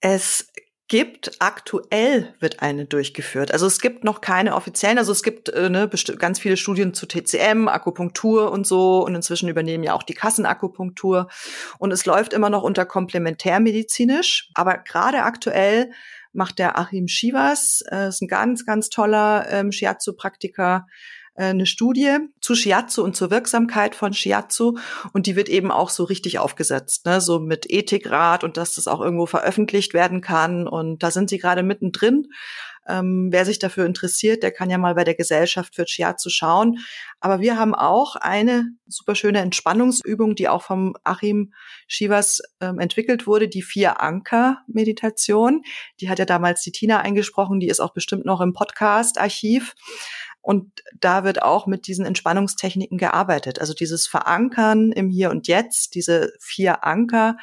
Es 0.00 0.48
gibt, 0.88 1.32
aktuell 1.38 2.34
wird 2.40 2.62
eine 2.62 2.86
durchgeführt. 2.86 3.52
Also 3.52 3.66
es 3.66 3.80
gibt 3.80 4.04
noch 4.04 4.22
keine 4.22 4.54
offiziellen, 4.54 4.96
also 4.96 5.12
es 5.12 5.22
gibt 5.22 5.50
äh, 5.50 5.68
ne, 5.68 5.88
ganz 6.18 6.38
viele 6.38 6.56
Studien 6.56 6.94
zu 6.94 7.06
TCM, 7.06 7.68
Akupunktur 7.68 8.50
und 8.50 8.66
so 8.66 9.04
und 9.04 9.14
inzwischen 9.14 9.50
übernehmen 9.50 9.84
ja 9.84 9.92
auch 9.92 10.02
die 10.02 10.14
Kassenakupunktur 10.14 11.28
und 11.78 11.92
es 11.92 12.06
läuft 12.06 12.32
immer 12.32 12.48
noch 12.48 12.62
unter 12.62 12.86
komplementärmedizinisch, 12.86 14.50
aber 14.54 14.78
gerade 14.78 15.24
aktuell 15.24 15.90
macht 16.38 16.58
der 16.58 16.78
Achim 16.78 17.08
Shivas, 17.08 17.82
äh, 17.90 18.08
ist 18.08 18.22
ein 18.22 18.28
ganz, 18.28 18.64
ganz 18.64 18.88
toller 18.88 19.46
ähm, 19.50 19.72
Shiatsu-Praktiker, 19.72 20.86
äh, 21.34 21.44
eine 21.44 21.66
Studie 21.66 22.16
zu 22.40 22.54
Shiatsu 22.54 23.02
und 23.02 23.16
zur 23.16 23.30
Wirksamkeit 23.30 23.94
von 23.94 24.14
Shiatsu. 24.14 24.78
Und 25.12 25.26
die 25.26 25.36
wird 25.36 25.50
eben 25.50 25.70
auch 25.70 25.90
so 25.90 26.04
richtig 26.04 26.38
aufgesetzt, 26.38 27.04
ne? 27.04 27.20
so 27.20 27.40
mit 27.40 27.70
Ethikrat 27.70 28.44
und 28.44 28.56
dass 28.56 28.76
das 28.76 28.88
auch 28.88 29.00
irgendwo 29.00 29.26
veröffentlicht 29.26 29.92
werden 29.92 30.20
kann. 30.22 30.66
Und 30.66 31.02
da 31.02 31.10
sind 31.10 31.28
sie 31.28 31.38
gerade 31.38 31.62
mittendrin 31.62 32.28
ähm, 32.88 33.28
wer 33.30 33.44
sich 33.44 33.58
dafür 33.58 33.86
interessiert, 33.86 34.42
der 34.42 34.50
kann 34.50 34.70
ja 34.70 34.78
mal 34.78 34.94
bei 34.94 35.04
der 35.04 35.14
Gesellschaft 35.14 35.74
für 35.74 35.86
Shiatsu 35.86 36.30
schauen. 36.30 36.78
Aber 37.20 37.40
wir 37.40 37.58
haben 37.58 37.74
auch 37.74 38.16
eine 38.16 38.66
super 38.86 39.14
schöne 39.14 39.40
Entspannungsübung, 39.40 40.34
die 40.34 40.48
auch 40.48 40.62
vom 40.62 40.96
Achim 41.04 41.52
Shivas 41.86 42.40
ähm, 42.60 42.78
entwickelt 42.78 43.26
wurde, 43.26 43.48
die 43.48 43.62
Vier-Anker-Meditation. 43.62 45.62
Die 46.00 46.08
hat 46.08 46.18
ja 46.18 46.24
damals 46.24 46.62
die 46.62 46.72
Tina 46.72 47.00
eingesprochen, 47.00 47.60
die 47.60 47.68
ist 47.68 47.80
auch 47.80 47.92
bestimmt 47.92 48.24
noch 48.24 48.40
im 48.40 48.52
Podcast-Archiv. 48.52 49.74
Und 50.40 50.82
da 50.98 51.24
wird 51.24 51.42
auch 51.42 51.66
mit 51.66 51.86
diesen 51.86 52.06
Entspannungstechniken 52.06 52.96
gearbeitet. 52.96 53.60
Also 53.60 53.74
dieses 53.74 54.06
Verankern 54.06 54.92
im 54.92 55.10
Hier 55.10 55.30
und 55.30 55.46
Jetzt, 55.46 55.94
diese 55.94 56.32
vier 56.40 56.84
Anker. 56.84 57.36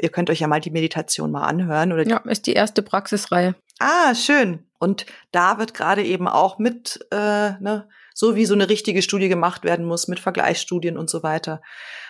Ihr 0.00 0.08
könnt 0.08 0.28
euch 0.28 0.40
ja 0.40 0.48
mal 0.48 0.60
die 0.60 0.72
Meditation 0.72 1.30
mal 1.30 1.46
anhören. 1.46 1.92
Oder 1.92 2.04
ja, 2.04 2.16
ist 2.18 2.46
die 2.46 2.54
erste 2.54 2.82
Praxisreihe. 2.82 3.54
Ah, 3.78 4.14
schön. 4.14 4.67
Und 4.78 5.06
da 5.32 5.58
wird 5.58 5.74
gerade 5.74 6.04
eben 6.04 6.28
auch 6.28 6.58
mit, 6.58 7.00
äh, 7.10 7.52
ne, 7.60 7.88
so 8.14 8.34
wie 8.34 8.46
so 8.46 8.54
eine 8.54 8.68
richtige 8.68 9.02
Studie 9.02 9.28
gemacht 9.28 9.64
werden 9.64 9.84
muss, 9.86 10.08
mit 10.08 10.18
Vergleichsstudien 10.18 10.98
und 10.98 11.08
so 11.08 11.22
weiter, 11.22 11.60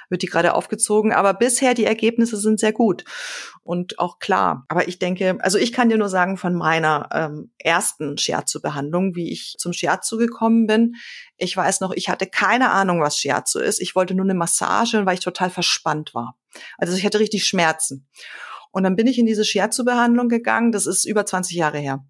wird 0.09 0.23
die 0.23 0.27
gerade 0.27 0.55
aufgezogen. 0.55 1.13
Aber 1.13 1.35
bisher 1.35 1.75
die 1.75 1.85
Ergebnisse 1.85 2.39
sind 2.39 2.59
sehr 2.59 2.73
gut 2.73 3.05
und 3.63 3.99
auch 3.99 4.19
klar. 4.19 4.65
Aber 4.69 4.89
ich 4.89 4.99
denke, 4.99 5.37
also 5.41 5.59
ich 5.59 5.73
kann 5.73 5.91
dir 5.91 5.99
nur 5.99 6.09
sagen 6.09 6.39
von 6.39 6.55
meiner 6.55 7.09
ähm, 7.13 7.51
ersten 7.59 8.17
Shiatsu-Behandlung, 8.17 9.15
wie 9.17 9.31
ich 9.31 9.57
zum 9.59 9.75
Shiatsu 9.75 10.17
gekommen 10.17 10.67
bin. 10.67 10.95
Ich 11.37 11.55
weiß 11.55 11.81
noch, 11.81 11.93
ich 11.93 12.09
hatte 12.09 12.27
keine 12.27 12.71
Ahnung, 12.71 13.03
was 13.03 13.19
Shiatsu 13.19 13.59
ist. 13.59 13.81
Ich 13.81 13.95
wollte 13.95 14.15
nur 14.15 14.25
eine 14.25 14.35
Massage, 14.35 15.05
weil 15.05 15.15
ich 15.15 15.25
total 15.25 15.51
verspannt 15.51 16.15
war. 16.15 16.39
Also 16.79 16.97
ich 16.97 17.05
hatte 17.05 17.21
richtig 17.21 17.47
Schmerzen. 17.47 18.09
Und 18.71 18.83
dann 18.85 18.97
bin 18.97 19.07
ich 19.07 19.19
in 19.19 19.27
diese 19.27 19.45
Shiatsu-Behandlung 19.45 20.29
gegangen. 20.29 20.73
Das 20.73 20.87
ist 20.87 21.05
über 21.05 21.27
20 21.27 21.57
Jahre 21.57 21.79
her. 21.79 22.05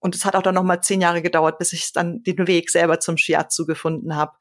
Und 0.00 0.14
es 0.14 0.24
hat 0.24 0.36
auch 0.36 0.42
dann 0.42 0.54
noch 0.54 0.62
mal 0.62 0.80
zehn 0.80 1.00
Jahre 1.00 1.22
gedauert, 1.22 1.58
bis 1.58 1.72
ich 1.72 1.92
dann 1.92 2.22
den 2.22 2.46
Weg 2.46 2.70
selber 2.70 3.00
zum 3.00 3.16
Shiatsu 3.16 3.66
gefunden 3.66 4.16
habe. 4.16 4.32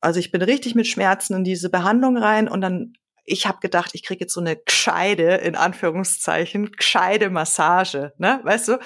Also 0.00 0.20
ich 0.20 0.30
bin 0.30 0.42
richtig 0.42 0.74
mit 0.74 0.86
Schmerzen 0.86 1.34
in 1.34 1.44
diese 1.44 1.70
Behandlung 1.70 2.16
rein 2.16 2.48
und 2.48 2.60
dann 2.60 2.94
ich 3.24 3.46
habe 3.46 3.58
gedacht, 3.60 3.92
ich 3.94 4.02
kriege 4.02 4.22
jetzt 4.24 4.34
so 4.34 4.40
eine 4.40 4.56
gescheide, 4.56 5.34
in 5.36 5.54
Anführungszeichen, 5.54 6.72
gescheide 6.72 7.30
Massage, 7.30 8.12
ne, 8.18 8.40
weißt 8.42 8.68
du? 8.68 8.78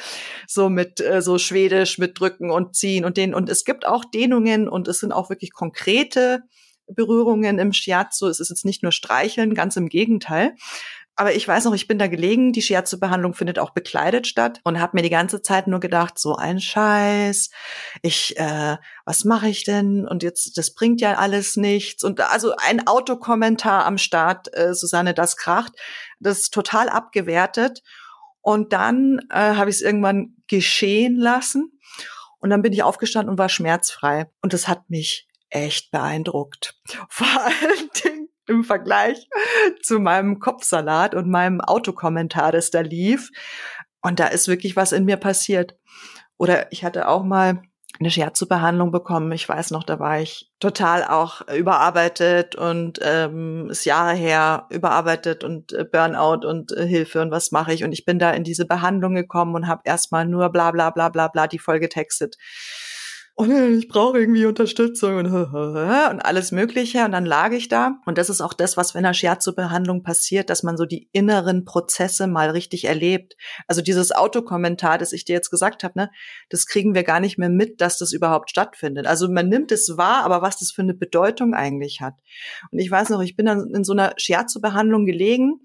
So 0.46 0.68
mit 0.68 1.00
äh, 1.00 1.22
so 1.22 1.38
Schwedisch, 1.38 1.98
mit 1.98 2.20
Drücken 2.20 2.50
und 2.50 2.76
Ziehen 2.76 3.04
und 3.04 3.16
den. 3.16 3.34
Und 3.34 3.48
es 3.48 3.64
gibt 3.64 3.86
auch 3.86 4.04
Dehnungen 4.04 4.68
und 4.68 4.88
es 4.88 5.00
sind 5.00 5.12
auch 5.12 5.30
wirklich 5.30 5.52
konkrete 5.52 6.42
Berührungen 6.86 7.58
im 7.58 7.72
Shiatsu. 7.72 8.26
Es 8.28 8.40
ist 8.40 8.50
jetzt 8.50 8.64
nicht 8.64 8.82
nur 8.82 8.92
Streicheln, 8.92 9.54
ganz 9.54 9.76
im 9.76 9.88
Gegenteil. 9.88 10.54
Aber 11.18 11.34
ich 11.34 11.48
weiß 11.48 11.64
noch, 11.64 11.72
ich 11.72 11.88
bin 11.88 11.98
da 11.98 12.08
gelegen, 12.08 12.52
die 12.52 12.60
Shiatsu-Behandlung 12.60 13.32
findet 13.32 13.58
auch 13.58 13.70
bekleidet 13.70 14.26
statt 14.26 14.60
und 14.64 14.78
habe 14.78 14.96
mir 14.96 15.02
die 15.02 15.10
ganze 15.10 15.40
Zeit 15.40 15.66
nur 15.66 15.80
gedacht, 15.80 16.18
so 16.18 16.36
ein 16.36 16.60
Scheiß, 16.60 17.48
ich, 18.02 18.36
äh, 18.36 18.76
was 19.06 19.24
mache 19.24 19.48
ich 19.48 19.64
denn? 19.64 20.06
Und 20.06 20.22
jetzt, 20.22 20.58
das 20.58 20.74
bringt 20.74 21.00
ja 21.00 21.14
alles 21.14 21.56
nichts. 21.56 22.04
Und 22.04 22.20
also 22.20 22.54
ein 22.58 22.86
Autokommentar 22.86 23.86
am 23.86 23.96
Start, 23.96 24.54
äh, 24.54 24.74
Susanne, 24.74 25.14
das 25.14 25.38
kracht, 25.38 25.72
das 26.20 26.40
ist 26.40 26.54
total 26.54 26.90
abgewertet. 26.90 27.82
Und 28.42 28.74
dann 28.74 29.20
äh, 29.30 29.54
habe 29.54 29.70
ich 29.70 29.76
es 29.76 29.82
irgendwann 29.82 30.36
geschehen 30.48 31.16
lassen. 31.16 31.80
Und 32.40 32.50
dann 32.50 32.60
bin 32.60 32.74
ich 32.74 32.82
aufgestanden 32.82 33.30
und 33.30 33.38
war 33.38 33.48
schmerzfrei. 33.48 34.30
Und 34.42 34.52
das 34.52 34.68
hat 34.68 34.90
mich 34.90 35.26
echt 35.48 35.90
beeindruckt. 35.90 36.78
Vor 37.08 37.26
allen 37.26 37.90
Dingen 38.04 38.28
im 38.48 38.64
Vergleich 38.64 39.28
zu 39.82 39.98
meinem 39.98 40.38
Kopfsalat 40.38 41.14
und 41.14 41.28
meinem 41.28 41.60
Autokommentar, 41.60 42.52
das 42.52 42.70
da 42.70 42.80
lief. 42.80 43.30
Und 44.02 44.20
da 44.20 44.26
ist 44.26 44.48
wirklich 44.48 44.76
was 44.76 44.92
in 44.92 45.04
mir 45.04 45.16
passiert. 45.16 45.76
Oder 46.38 46.70
ich 46.72 46.84
hatte 46.84 47.08
auch 47.08 47.24
mal 47.24 47.62
eine 47.98 48.10
Scherzo-Behandlung 48.10 48.90
bekommen. 48.92 49.32
Ich 49.32 49.48
weiß 49.48 49.70
noch, 49.70 49.82
da 49.82 49.98
war 49.98 50.20
ich 50.20 50.50
total 50.60 51.04
auch 51.04 51.46
überarbeitet 51.48 52.54
und 52.54 53.00
ähm, 53.02 53.70
ist 53.70 53.84
Jahre 53.84 54.14
her 54.14 54.66
überarbeitet 54.70 55.44
und 55.44 55.72
äh, 55.72 55.84
Burnout 55.84 56.46
und 56.46 56.72
äh, 56.72 56.86
Hilfe 56.86 57.22
und 57.22 57.30
was 57.30 57.52
mache 57.52 57.72
ich. 57.72 57.84
Und 57.84 57.92
ich 57.92 58.04
bin 58.04 58.18
da 58.18 58.32
in 58.32 58.44
diese 58.44 58.66
Behandlung 58.66 59.14
gekommen 59.14 59.54
und 59.54 59.66
habe 59.66 59.82
erstmal 59.84 60.26
nur 60.26 60.50
bla 60.50 60.70
bla 60.70 60.90
bla 60.90 61.08
bla 61.08 61.28
bla 61.28 61.46
die 61.46 61.58
Folge 61.58 61.88
textet 63.36 63.66
und 63.68 63.78
ich 63.78 63.88
brauche 63.88 64.18
irgendwie 64.18 64.46
Unterstützung 64.46 65.16
und, 65.18 65.26
und 65.26 66.20
alles 66.20 66.52
Mögliche. 66.52 67.04
Und 67.04 67.12
dann 67.12 67.26
lag 67.26 67.52
ich 67.52 67.68
da. 67.68 68.00
Und 68.06 68.18
das 68.18 68.30
ist 68.30 68.40
auch 68.40 68.54
das, 68.54 68.76
was 68.76 68.94
in 68.94 69.02
der 69.02 69.12
Shiatsu-Behandlung 69.12 70.02
passiert, 70.02 70.48
dass 70.48 70.62
man 70.62 70.76
so 70.76 70.86
die 70.86 71.08
inneren 71.12 71.64
Prozesse 71.64 72.26
mal 72.26 72.50
richtig 72.50 72.86
erlebt. 72.86 73.36
Also 73.66 73.82
dieses 73.82 74.12
Autokommentar, 74.12 74.98
das 74.98 75.12
ich 75.12 75.24
dir 75.24 75.34
jetzt 75.34 75.50
gesagt 75.50 75.84
habe, 75.84 75.98
ne, 75.98 76.10
das 76.48 76.66
kriegen 76.66 76.94
wir 76.94 77.04
gar 77.04 77.20
nicht 77.20 77.38
mehr 77.38 77.50
mit, 77.50 77.80
dass 77.80 77.98
das 77.98 78.12
überhaupt 78.12 78.50
stattfindet. 78.50 79.06
Also 79.06 79.30
man 79.30 79.48
nimmt 79.48 79.70
es 79.70 79.96
wahr, 79.96 80.24
aber 80.24 80.40
was 80.40 80.58
das 80.58 80.72
für 80.72 80.82
eine 80.82 80.94
Bedeutung 80.94 81.54
eigentlich 81.54 82.00
hat. 82.00 82.14
Und 82.70 82.78
ich 82.78 82.90
weiß 82.90 83.10
noch, 83.10 83.20
ich 83.20 83.36
bin 83.36 83.46
dann 83.46 83.70
in 83.74 83.84
so 83.84 83.92
einer 83.92 84.14
Shiatsu-Behandlung 84.16 85.04
gelegen 85.04 85.60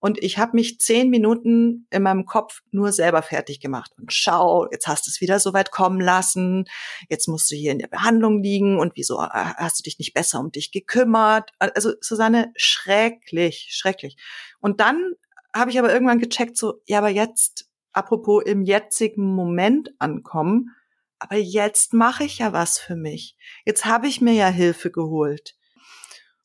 und 0.00 0.22
ich 0.22 0.38
habe 0.38 0.56
mich 0.56 0.80
zehn 0.80 1.10
Minuten 1.10 1.86
in 1.90 2.02
meinem 2.02 2.24
Kopf 2.24 2.62
nur 2.70 2.90
selber 2.90 3.20
fertig 3.20 3.60
gemacht. 3.60 3.92
Und 3.98 4.12
schau, 4.14 4.66
jetzt 4.72 4.86
hast 4.86 5.06
du 5.06 5.10
es 5.10 5.20
wieder 5.20 5.38
so 5.38 5.52
weit 5.52 5.70
kommen 5.70 6.00
lassen. 6.00 6.64
Jetzt 7.10 7.28
musst 7.28 7.50
du 7.50 7.54
hier 7.54 7.72
in 7.72 7.78
der 7.78 7.88
Behandlung 7.88 8.42
liegen. 8.42 8.78
Und 8.78 8.92
wieso 8.96 9.20
äh, 9.20 9.28
hast 9.30 9.78
du 9.78 9.82
dich 9.82 9.98
nicht 9.98 10.14
besser 10.14 10.40
um 10.40 10.50
dich 10.50 10.72
gekümmert? 10.72 11.50
Also 11.58 11.92
Susanne, 12.00 12.50
schrecklich, 12.56 13.68
schrecklich. 13.72 14.16
Und 14.60 14.80
dann 14.80 15.12
habe 15.54 15.70
ich 15.70 15.78
aber 15.78 15.92
irgendwann 15.92 16.18
gecheckt, 16.18 16.56
so, 16.56 16.80
ja, 16.86 16.98
aber 16.98 17.10
jetzt, 17.10 17.68
apropos 17.92 18.42
im 18.46 18.62
jetzigen 18.62 19.34
Moment 19.34 19.90
ankommen, 19.98 20.70
aber 21.18 21.36
jetzt 21.36 21.92
mache 21.92 22.24
ich 22.24 22.38
ja 22.38 22.54
was 22.54 22.78
für 22.78 22.96
mich. 22.96 23.36
Jetzt 23.66 23.84
habe 23.84 24.06
ich 24.06 24.22
mir 24.22 24.32
ja 24.32 24.48
Hilfe 24.48 24.90
geholt. 24.90 25.56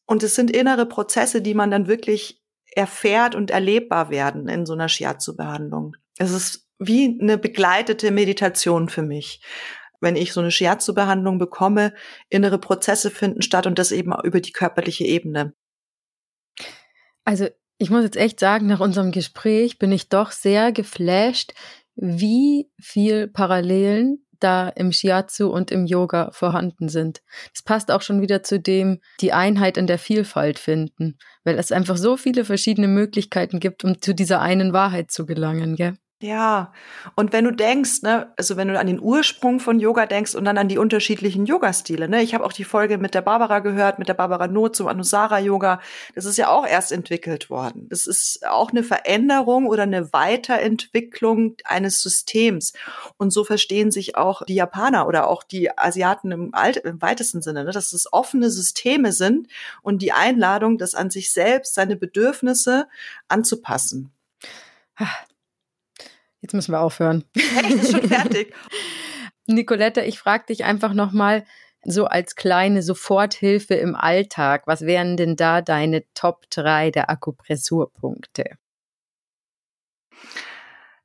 Und 0.05 0.23
es 0.23 0.35
sind 0.35 0.51
innere 0.51 0.85
Prozesse, 0.85 1.41
die 1.41 1.53
man 1.53 1.71
dann 1.71 1.87
wirklich 1.87 2.41
erfährt 2.75 3.35
und 3.35 3.51
erlebbar 3.51 4.09
werden 4.09 4.47
in 4.47 4.65
so 4.65 4.73
einer 4.73 4.89
Shiatsu-Behandlung. 4.89 5.95
Es 6.17 6.31
ist 6.31 6.67
wie 6.77 7.17
eine 7.19 7.37
begleitete 7.37 8.11
Meditation 8.11 8.89
für 8.89 9.01
mich. 9.01 9.41
Wenn 10.01 10.15
ich 10.15 10.33
so 10.33 10.41
eine 10.41 10.51
Shiatsu-Behandlung 10.51 11.39
bekomme, 11.39 11.93
innere 12.29 12.59
Prozesse 12.59 13.09
finden 13.09 13.41
statt 13.41 13.65
und 13.65 13.79
das 13.79 13.91
eben 13.91 14.13
über 14.23 14.41
die 14.41 14.51
körperliche 14.51 15.05
Ebene. 15.05 15.53
Also 17.23 17.47
ich 17.77 17.89
muss 17.89 18.03
jetzt 18.03 18.17
echt 18.17 18.39
sagen, 18.39 18.67
nach 18.67 18.81
unserem 18.81 19.11
Gespräch 19.11 19.79
bin 19.79 19.91
ich 19.91 20.09
doch 20.09 20.31
sehr 20.31 20.71
geflasht, 20.71 21.53
wie 21.95 22.69
viel 22.79 23.27
Parallelen 23.27 24.24
da 24.45 24.69
im 24.69 24.91
Shiatsu 24.91 25.49
und 25.49 25.71
im 25.71 25.87
Yoga 25.87 26.29
vorhanden 26.31 26.87
sind. 26.87 27.21
Das 27.51 27.63
passt 27.63 27.89
auch 27.89 28.03
schon 28.03 28.21
wieder 28.21 28.43
zu 28.43 28.59
dem, 28.59 28.99
die 29.19 29.33
Einheit 29.33 29.75
in 29.75 29.87
der 29.87 29.97
Vielfalt 29.97 30.59
finden, 30.59 31.17
weil 31.43 31.57
es 31.57 31.71
einfach 31.71 31.97
so 31.97 32.15
viele 32.15 32.45
verschiedene 32.45 32.87
Möglichkeiten 32.87 33.59
gibt, 33.59 33.83
um 33.83 33.99
zu 34.01 34.13
dieser 34.13 34.41
einen 34.41 34.71
Wahrheit 34.71 35.09
zu 35.09 35.25
gelangen, 35.25 35.75
gell? 35.75 35.97
Ja, 36.25 36.73
und 37.13 37.33
wenn 37.33 37.45
du 37.45 37.51
denkst, 37.51 38.01
ne, 38.01 38.33
also 38.35 38.57
wenn 38.57 38.67
du 38.67 38.79
an 38.79 38.87
den 38.87 38.99
Ursprung 38.99 39.59
von 39.59 39.79
Yoga 39.79 40.07
denkst 40.07 40.33
und 40.33 40.45
dann 40.45 40.57
an 40.57 40.67
die 40.67 40.79
unterschiedlichen 40.79 41.45
Yoga-Stile, 41.45 42.09
ne, 42.09 42.23
ich 42.23 42.33
habe 42.33 42.43
auch 42.43 42.51
die 42.51 42.63
Folge 42.63 42.97
mit 42.97 43.13
der 43.13 43.21
Barbara 43.21 43.59
gehört, 43.59 43.99
mit 43.99 44.07
der 44.07 44.15
Barbara 44.15 44.47
Not 44.47 44.75
zum 44.75 44.87
Anusara-Yoga, 44.87 45.79
das 46.15 46.25
ist 46.25 46.37
ja 46.37 46.49
auch 46.49 46.65
erst 46.65 46.91
entwickelt 46.91 47.51
worden. 47.51 47.85
Das 47.89 48.07
ist 48.07 48.43
auch 48.47 48.71
eine 48.71 48.81
Veränderung 48.81 49.67
oder 49.67 49.83
eine 49.83 50.13
Weiterentwicklung 50.13 51.57
eines 51.63 52.01
Systems. 52.01 52.73
Und 53.17 53.29
so 53.29 53.43
verstehen 53.43 53.91
sich 53.91 54.15
auch 54.15 54.41
die 54.45 54.55
Japaner 54.55 55.07
oder 55.07 55.27
auch 55.27 55.43
die 55.43 55.77
Asiaten 55.77 56.31
im, 56.31 56.55
Alt 56.55 56.77
im 56.77 57.03
weitesten 57.03 57.43
Sinne, 57.43 57.65
ne, 57.65 57.71
dass 57.71 57.93
es 57.93 58.11
offene 58.11 58.49
Systeme 58.49 59.11
sind 59.11 59.47
und 59.83 60.01
die 60.01 60.11
Einladung, 60.11 60.79
das 60.79 60.95
an 60.95 61.11
sich 61.11 61.31
selbst, 61.31 61.75
seine 61.75 61.95
Bedürfnisse 61.95 62.87
anzupassen. 63.27 64.11
Jetzt 66.45 66.53
müssen 66.53 66.73
wir 66.73 66.81
aufhören. 66.81 67.23
Hey, 67.35 67.73
ist 67.73 67.89
schon 67.89 68.07
fertig. 68.07 68.53
Nicolette, 69.47 70.01
ich 70.01 70.19
frage 70.19 70.45
dich 70.45 70.63
einfach 70.63 70.93
nochmal 70.93 71.43
so 71.83 72.05
als 72.05 72.35
kleine 72.35 72.83
Soforthilfe 72.83 73.73
im 73.73 73.95
Alltag. 73.95 74.67
Was 74.67 74.81
wären 74.81 75.17
denn 75.17 75.37
da 75.37 75.63
deine 75.63 76.03
Top 76.13 76.47
3 76.51 76.91
der 76.91 77.09
Akupressurpunkte? 77.09 78.59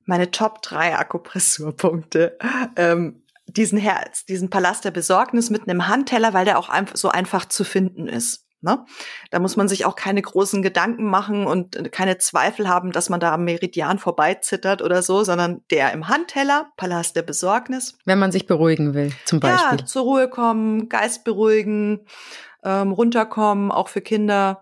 Meine 0.04 0.30
Top 0.30 0.60
3 0.60 0.98
Akupressurpunkte. 0.98 2.36
Ähm, 2.76 3.22
diesen 3.46 3.78
Herz, 3.78 4.26
diesen 4.26 4.50
Palast 4.50 4.84
der 4.84 4.90
Besorgnis 4.90 5.48
mit 5.48 5.66
einem 5.66 5.88
Handteller, 5.88 6.34
weil 6.34 6.44
der 6.44 6.58
auch 6.58 6.68
einfach 6.68 6.98
so 6.98 7.08
einfach 7.08 7.46
zu 7.46 7.64
finden 7.64 8.08
ist. 8.08 8.46
Ne? 8.62 8.84
Da 9.30 9.38
muss 9.38 9.56
man 9.56 9.68
sich 9.68 9.86
auch 9.86 9.96
keine 9.96 10.20
großen 10.20 10.62
Gedanken 10.62 11.04
machen 11.04 11.46
und 11.46 11.92
keine 11.92 12.18
Zweifel 12.18 12.68
haben, 12.68 12.92
dass 12.92 13.08
man 13.08 13.18
da 13.18 13.32
am 13.32 13.44
Meridian 13.44 13.98
vorbeizittert 13.98 14.82
oder 14.82 15.02
so, 15.02 15.24
sondern 15.24 15.62
der 15.70 15.92
im 15.92 16.08
Handteller, 16.08 16.70
Palast 16.76 17.16
der 17.16 17.22
Besorgnis. 17.22 17.96
Wenn 18.04 18.18
man 18.18 18.32
sich 18.32 18.46
beruhigen 18.46 18.92
will, 18.92 19.12
zum 19.24 19.40
Beispiel. 19.40 19.78
Ja, 19.78 19.86
zur 19.86 20.02
Ruhe 20.02 20.28
kommen, 20.28 20.88
Geist 20.90 21.24
beruhigen, 21.24 22.00
ähm, 22.62 22.92
runterkommen, 22.92 23.72
auch 23.72 23.88
für 23.88 24.02
Kinder, 24.02 24.60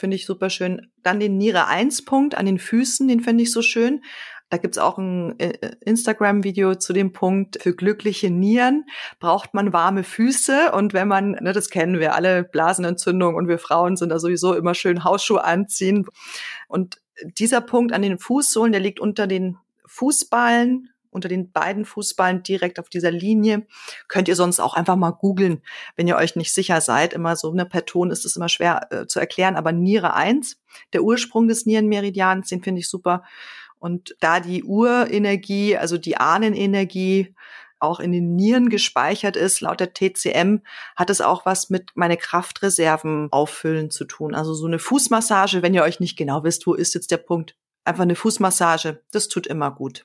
finde 0.00 0.16
ich 0.16 0.26
super 0.26 0.48
schön. 0.48 0.90
Dann 1.02 1.20
den 1.20 1.36
Niere 1.36 1.66
1 1.66 2.04
Punkt 2.04 2.36
an 2.36 2.46
den 2.46 2.58
Füßen, 2.58 3.08
den 3.08 3.20
finde 3.20 3.42
ich 3.42 3.52
so 3.52 3.62
schön. 3.62 4.02
Da 4.50 4.56
gibt's 4.56 4.78
auch 4.78 4.98
ein 4.98 5.38
äh, 5.38 5.70
Instagram-Video 5.80 6.74
zu 6.74 6.92
dem 6.92 7.12
Punkt, 7.12 7.62
für 7.62 7.74
glückliche 7.74 8.30
Nieren 8.30 8.84
braucht 9.20 9.54
man 9.54 9.72
warme 9.72 10.02
Füße. 10.02 10.72
Und 10.72 10.92
wenn 10.92 11.08
man, 11.08 11.32
ne, 11.32 11.52
das 11.52 11.70
kennen 11.70 12.00
wir 12.00 12.14
alle, 12.14 12.42
Blasenentzündung 12.42 13.36
und 13.36 13.48
wir 13.48 13.58
Frauen 13.58 13.96
sind 13.96 14.10
da 14.10 14.18
sowieso 14.18 14.54
immer 14.54 14.74
schön 14.74 15.04
Hausschuhe 15.04 15.44
anziehen. 15.44 16.06
Und 16.66 17.00
dieser 17.38 17.60
Punkt 17.60 17.92
an 17.92 18.02
den 18.02 18.18
Fußsohlen, 18.18 18.72
der 18.72 18.80
liegt 18.80 18.98
unter 18.98 19.26
den 19.26 19.56
Fußballen, 19.86 20.90
unter 21.10 21.28
den 21.28 21.50
beiden 21.52 21.84
Fußballen 21.84 22.42
direkt 22.42 22.78
auf 22.78 22.88
dieser 22.88 23.10
Linie. 23.10 23.66
Könnt 24.08 24.28
ihr 24.28 24.36
sonst 24.36 24.60
auch 24.60 24.74
einfach 24.74 24.96
mal 24.96 25.10
googeln, 25.10 25.62
wenn 25.96 26.08
ihr 26.08 26.16
euch 26.16 26.36
nicht 26.36 26.52
sicher 26.52 26.80
seid. 26.80 27.12
Immer 27.12 27.36
so, 27.36 27.52
ne, 27.52 27.66
per 27.66 27.84
Ton 27.84 28.10
ist 28.10 28.24
es 28.24 28.36
immer 28.36 28.48
schwer 28.48 28.88
äh, 28.90 29.06
zu 29.06 29.20
erklären, 29.20 29.56
aber 29.56 29.72
Niere 29.72 30.14
eins, 30.14 30.60
der 30.92 31.02
Ursprung 31.02 31.48
des 31.48 31.66
Nierenmeridians, 31.66 32.48
den 32.48 32.62
finde 32.62 32.80
ich 32.80 32.88
super. 32.88 33.24
Und 33.80 34.14
da 34.20 34.38
die 34.38 34.62
Urenergie, 34.62 35.76
also 35.76 35.98
die 35.98 36.18
Ahnenenergie, 36.18 37.34
auch 37.80 37.98
in 37.98 38.12
den 38.12 38.36
Nieren 38.36 38.68
gespeichert 38.68 39.36
ist, 39.36 39.60
laut 39.60 39.80
der 39.80 39.94
TCM, 39.94 40.58
hat 40.96 41.10
es 41.10 41.20
auch 41.20 41.46
was 41.46 41.70
mit 41.70 41.90
meine 41.94 42.16
Kraftreserven 42.16 43.28
auffüllen 43.32 43.90
zu 43.90 44.04
tun. 44.04 44.34
Also 44.34 44.54
so 44.54 44.66
eine 44.66 44.78
Fußmassage, 44.78 45.62
wenn 45.62 45.74
ihr 45.74 45.82
euch 45.82 45.98
nicht 45.98 46.16
genau 46.16 46.44
wisst, 46.44 46.66
wo 46.66 46.74
ist 46.74 46.94
jetzt 46.94 47.10
der 47.10 47.16
Punkt, 47.16 47.56
einfach 47.84 48.02
eine 48.02 48.16
Fußmassage, 48.16 49.02
das 49.12 49.28
tut 49.28 49.46
immer 49.46 49.70
gut. 49.70 50.04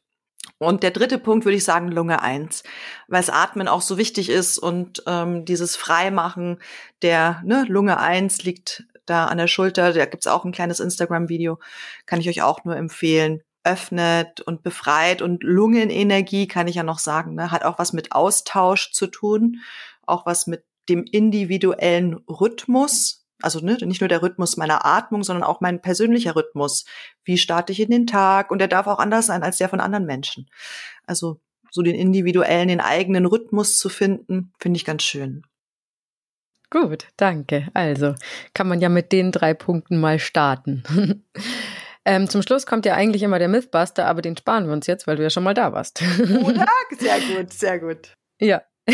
Und 0.58 0.84
der 0.84 0.92
dritte 0.92 1.18
Punkt 1.18 1.44
würde 1.44 1.58
ich 1.58 1.66
sagen 1.66 1.92
Lunge 1.92 2.22
eins, 2.22 2.64
weil 3.08 3.20
das 3.20 3.30
Atmen 3.30 3.68
auch 3.68 3.82
so 3.82 3.98
wichtig 3.98 4.30
ist 4.30 4.58
und 4.58 5.04
ähm, 5.06 5.44
dieses 5.44 5.76
Freimachen 5.76 6.60
der 7.02 7.42
ne, 7.44 7.66
Lunge 7.68 8.00
eins 8.00 8.44
liegt 8.44 8.86
da 9.06 9.26
an 9.26 9.38
der 9.38 9.48
Schulter. 9.48 9.92
Da 9.92 10.06
gibt's 10.06 10.28
auch 10.28 10.46
ein 10.46 10.54
kleines 10.54 10.80
Instagram-Video, 10.80 11.60
kann 12.06 12.22
ich 12.22 12.30
euch 12.30 12.42
auch 12.42 12.64
nur 12.64 12.78
empfehlen 12.78 13.44
öffnet 13.66 14.42
und 14.42 14.64
befreit 14.64 15.22
und 15.22 15.44
Lungenenergie 15.44 16.48
kann 16.48 16.68
ich 16.68 16.76
ja 16.76 16.84
noch 16.84 17.00
sagen, 17.00 17.36
ne, 17.36 17.52
hat 17.52 17.64
auch 17.64 17.80
was 17.80 17.94
mit 17.94 18.12
Austausch 18.12 18.92
zu 18.92 19.08
tun, 19.08 19.62
auch 20.06 20.26
was 20.26 20.48
mit 20.48 20.64
dem 20.88 21.04
individuellen 21.04 22.16
Rhythmus, 22.30 23.26
also 23.42 23.60
ne, 23.60 23.78
nicht 23.82 24.02
nur 24.02 24.08
der 24.08 24.22
Rhythmus 24.22 24.56
meiner 24.56 24.86
Atmung, 24.86 25.24
sondern 25.24 25.44
auch 25.44 25.62
mein 25.62 25.82
persönlicher 25.82 26.36
Rhythmus. 26.36 26.86
Wie 27.24 27.38
starte 27.38 27.72
ich 27.72 27.80
in 27.80 27.90
den 27.90 28.08
Tag? 28.08 28.52
Und 28.52 28.60
der 28.60 28.68
darf 28.68 28.88
auch 28.88 29.00
anders 29.00 29.26
sein 29.26 29.44
als 29.44 29.58
der 29.58 29.70
von 29.70 29.80
anderen 29.80 30.06
Menschen. 30.06 30.50
Also 31.06 31.40
so 31.72 31.82
den 31.82 31.96
individuellen, 31.96 32.70
den 32.70 32.80
eigenen 32.80 33.26
Rhythmus 33.26 33.78
zu 33.78 33.90
finden, 33.90 34.54
finde 34.60 34.78
ich 34.78 34.86
ganz 34.86 35.04
schön. 35.04 35.44
Gut, 36.70 37.08
danke. 37.18 37.68
Also 37.74 38.16
kann 38.54 38.68
man 38.68 38.82
ja 38.82 38.90
mit 38.90 39.12
den 39.12 39.32
drei 39.32 39.54
Punkten 39.54 40.00
mal 40.00 40.20
starten. 40.20 40.84
ähm, 42.06 42.30
zum 42.30 42.42
Schluss 42.44 42.66
kommt 42.66 42.86
ja 42.86 42.94
eigentlich 42.94 43.24
immer 43.24 43.40
der 43.40 43.48
Mythbuster, 43.48 44.06
aber 44.06 44.22
den 44.22 44.38
sparen 44.38 44.68
wir 44.68 44.74
uns 44.74 44.88
jetzt, 44.88 45.08
weil 45.08 45.18
du 45.18 45.24
ja 45.24 45.30
schon 45.30 45.44
mal 45.44 45.56
da 45.56 45.74
warst. 45.74 46.02
Oder? 46.44 46.68
Sehr 46.98 47.20
gut, 47.20 47.52
sehr 47.52 47.80
gut. 47.80 48.14
Ja. 48.40 48.62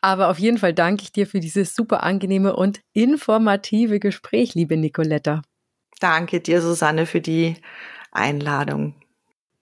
aber 0.00 0.28
auf 0.28 0.38
jeden 0.38 0.58
Fall 0.58 0.74
danke 0.74 1.04
ich 1.04 1.12
dir 1.12 1.26
für 1.26 1.38
dieses 1.38 1.74
super 1.76 2.02
angenehme 2.02 2.56
und 2.56 2.80
informative 2.92 4.00
Gespräch, 4.00 4.54
liebe 4.54 4.76
Nicoletta. 4.76 5.42
Danke 6.00 6.40
dir, 6.40 6.60
Susanne, 6.60 7.06
für 7.06 7.20
die 7.20 7.54
Einladung. 8.10 8.96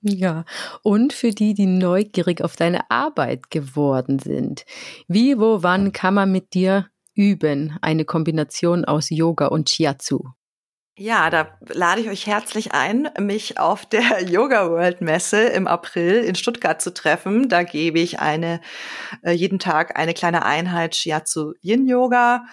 Ja, 0.01 0.47
und 0.83 1.13
für 1.13 1.31
die, 1.31 1.53
die 1.53 1.67
neugierig 1.67 2.43
auf 2.43 2.57
deine 2.57 2.91
Arbeit 2.91 3.51
geworden 3.51 4.19
sind. 4.19 4.65
Wie, 5.07 5.39
wo, 5.39 5.63
wann 5.63 5.93
kann 5.93 6.15
man 6.15 6.33
mit 6.33 6.55
dir 6.55 6.89
üben? 7.15 7.77
Eine 7.83 8.07
Kombination 8.07 8.87
aus 8.87 9.11
Yoga 9.11 9.49
und 9.49 9.69
Shiatsu. 9.69 10.31
Ja, 11.03 11.31
da 11.31 11.57
lade 11.69 12.03
ich 12.03 12.11
euch 12.11 12.27
herzlich 12.27 12.73
ein, 12.73 13.09
mich 13.19 13.59
auf 13.59 13.87
der 13.87 14.23
Yoga 14.29 14.69
World 14.69 15.01
Messe 15.01 15.45
im 15.45 15.67
April 15.67 16.17
in 16.17 16.35
Stuttgart 16.35 16.83
zu 16.83 16.93
treffen. 16.93 17.49
Da 17.49 17.63
gebe 17.63 17.99
ich 17.99 18.21
eine, 18.21 18.61
äh, 19.23 19.31
jeden 19.31 19.59
Tag 19.59 19.99
eine 19.99 20.13
kleine 20.13 20.45
Einheit 20.45 20.95
Shiatsu 20.95 21.55
Yin 21.63 21.89
Yoga. 21.89 22.45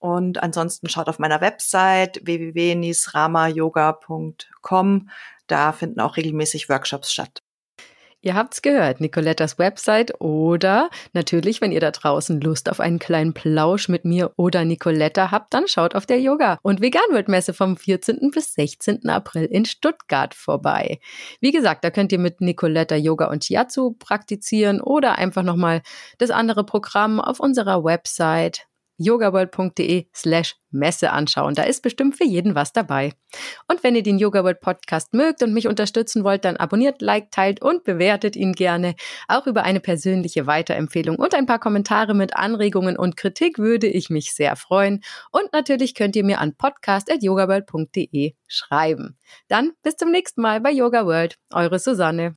Und 0.00 0.42
ansonsten 0.42 0.88
schaut 0.88 1.08
auf 1.08 1.20
meiner 1.20 1.40
Website 1.40 2.20
www.nisramayoga.com. 2.24 5.08
Da 5.46 5.70
finden 5.70 6.00
auch 6.00 6.16
regelmäßig 6.16 6.68
Workshops 6.68 7.12
statt. 7.12 7.43
Ihr 8.24 8.34
habt's 8.34 8.62
gehört, 8.62 9.02
Nicolettas 9.02 9.58
Website 9.58 10.18
oder 10.18 10.88
natürlich, 11.12 11.60
wenn 11.60 11.72
ihr 11.72 11.80
da 11.80 11.90
draußen 11.90 12.40
Lust 12.40 12.70
auf 12.70 12.80
einen 12.80 12.98
kleinen 12.98 13.34
Plausch 13.34 13.90
mit 13.90 14.06
mir 14.06 14.32
oder 14.36 14.64
Nicoletta 14.64 15.30
habt, 15.30 15.52
dann 15.52 15.68
schaut 15.68 15.94
auf 15.94 16.06
der 16.06 16.22
Yoga- 16.22 16.56
und 16.62 16.80
Vegan-World-Messe 16.80 17.52
vom 17.52 17.76
14. 17.76 18.30
bis 18.30 18.54
16. 18.54 19.10
April 19.10 19.44
in 19.44 19.66
Stuttgart 19.66 20.32
vorbei. 20.32 21.00
Wie 21.42 21.52
gesagt, 21.52 21.84
da 21.84 21.90
könnt 21.90 22.12
ihr 22.12 22.18
mit 22.18 22.40
Nicoletta 22.40 22.96
Yoga 22.96 23.26
und 23.26 23.44
Shiatsu 23.44 23.92
praktizieren 23.98 24.80
oder 24.80 25.18
einfach 25.18 25.42
nochmal 25.42 25.82
das 26.16 26.30
andere 26.30 26.64
Programm 26.64 27.20
auf 27.20 27.40
unserer 27.40 27.84
Website 27.84 28.66
yogaworld.de 28.98 30.06
slash 30.14 30.56
Messe 30.74 31.12
anschauen. 31.12 31.54
Da 31.54 31.62
ist 31.62 31.82
bestimmt 31.82 32.16
für 32.16 32.24
jeden 32.24 32.54
was 32.54 32.72
dabei. 32.72 33.12
Und 33.68 33.82
wenn 33.82 33.94
ihr 33.94 34.02
den 34.02 34.18
Yoga 34.18 34.44
World 34.44 34.60
Podcast 34.60 35.14
mögt 35.14 35.42
und 35.42 35.54
mich 35.54 35.68
unterstützen 35.68 36.24
wollt, 36.24 36.44
dann 36.44 36.56
abonniert, 36.56 37.00
liked, 37.00 37.32
teilt 37.32 37.62
und 37.62 37.84
bewertet 37.84 38.36
ihn 38.36 38.52
gerne. 38.52 38.94
Auch 39.28 39.46
über 39.46 39.62
eine 39.62 39.80
persönliche 39.80 40.46
Weiterempfehlung 40.46 41.16
und 41.16 41.34
ein 41.34 41.46
paar 41.46 41.60
Kommentare 41.60 42.14
mit 42.14 42.36
Anregungen 42.36 42.96
und 42.96 43.16
Kritik 43.16 43.58
würde 43.58 43.86
ich 43.86 44.10
mich 44.10 44.34
sehr 44.34 44.56
freuen. 44.56 45.02
Und 45.30 45.52
natürlich 45.52 45.94
könnt 45.94 46.16
ihr 46.16 46.24
mir 46.24 46.40
an 46.40 46.56
podcast.yogaworld.de 46.56 48.34
schreiben. 48.46 49.16
Dann 49.48 49.72
bis 49.82 49.96
zum 49.96 50.10
nächsten 50.10 50.42
Mal 50.42 50.60
bei 50.60 50.72
Yoga 50.72 51.06
World. 51.06 51.38
Eure 51.52 51.78
Susanne. 51.78 52.36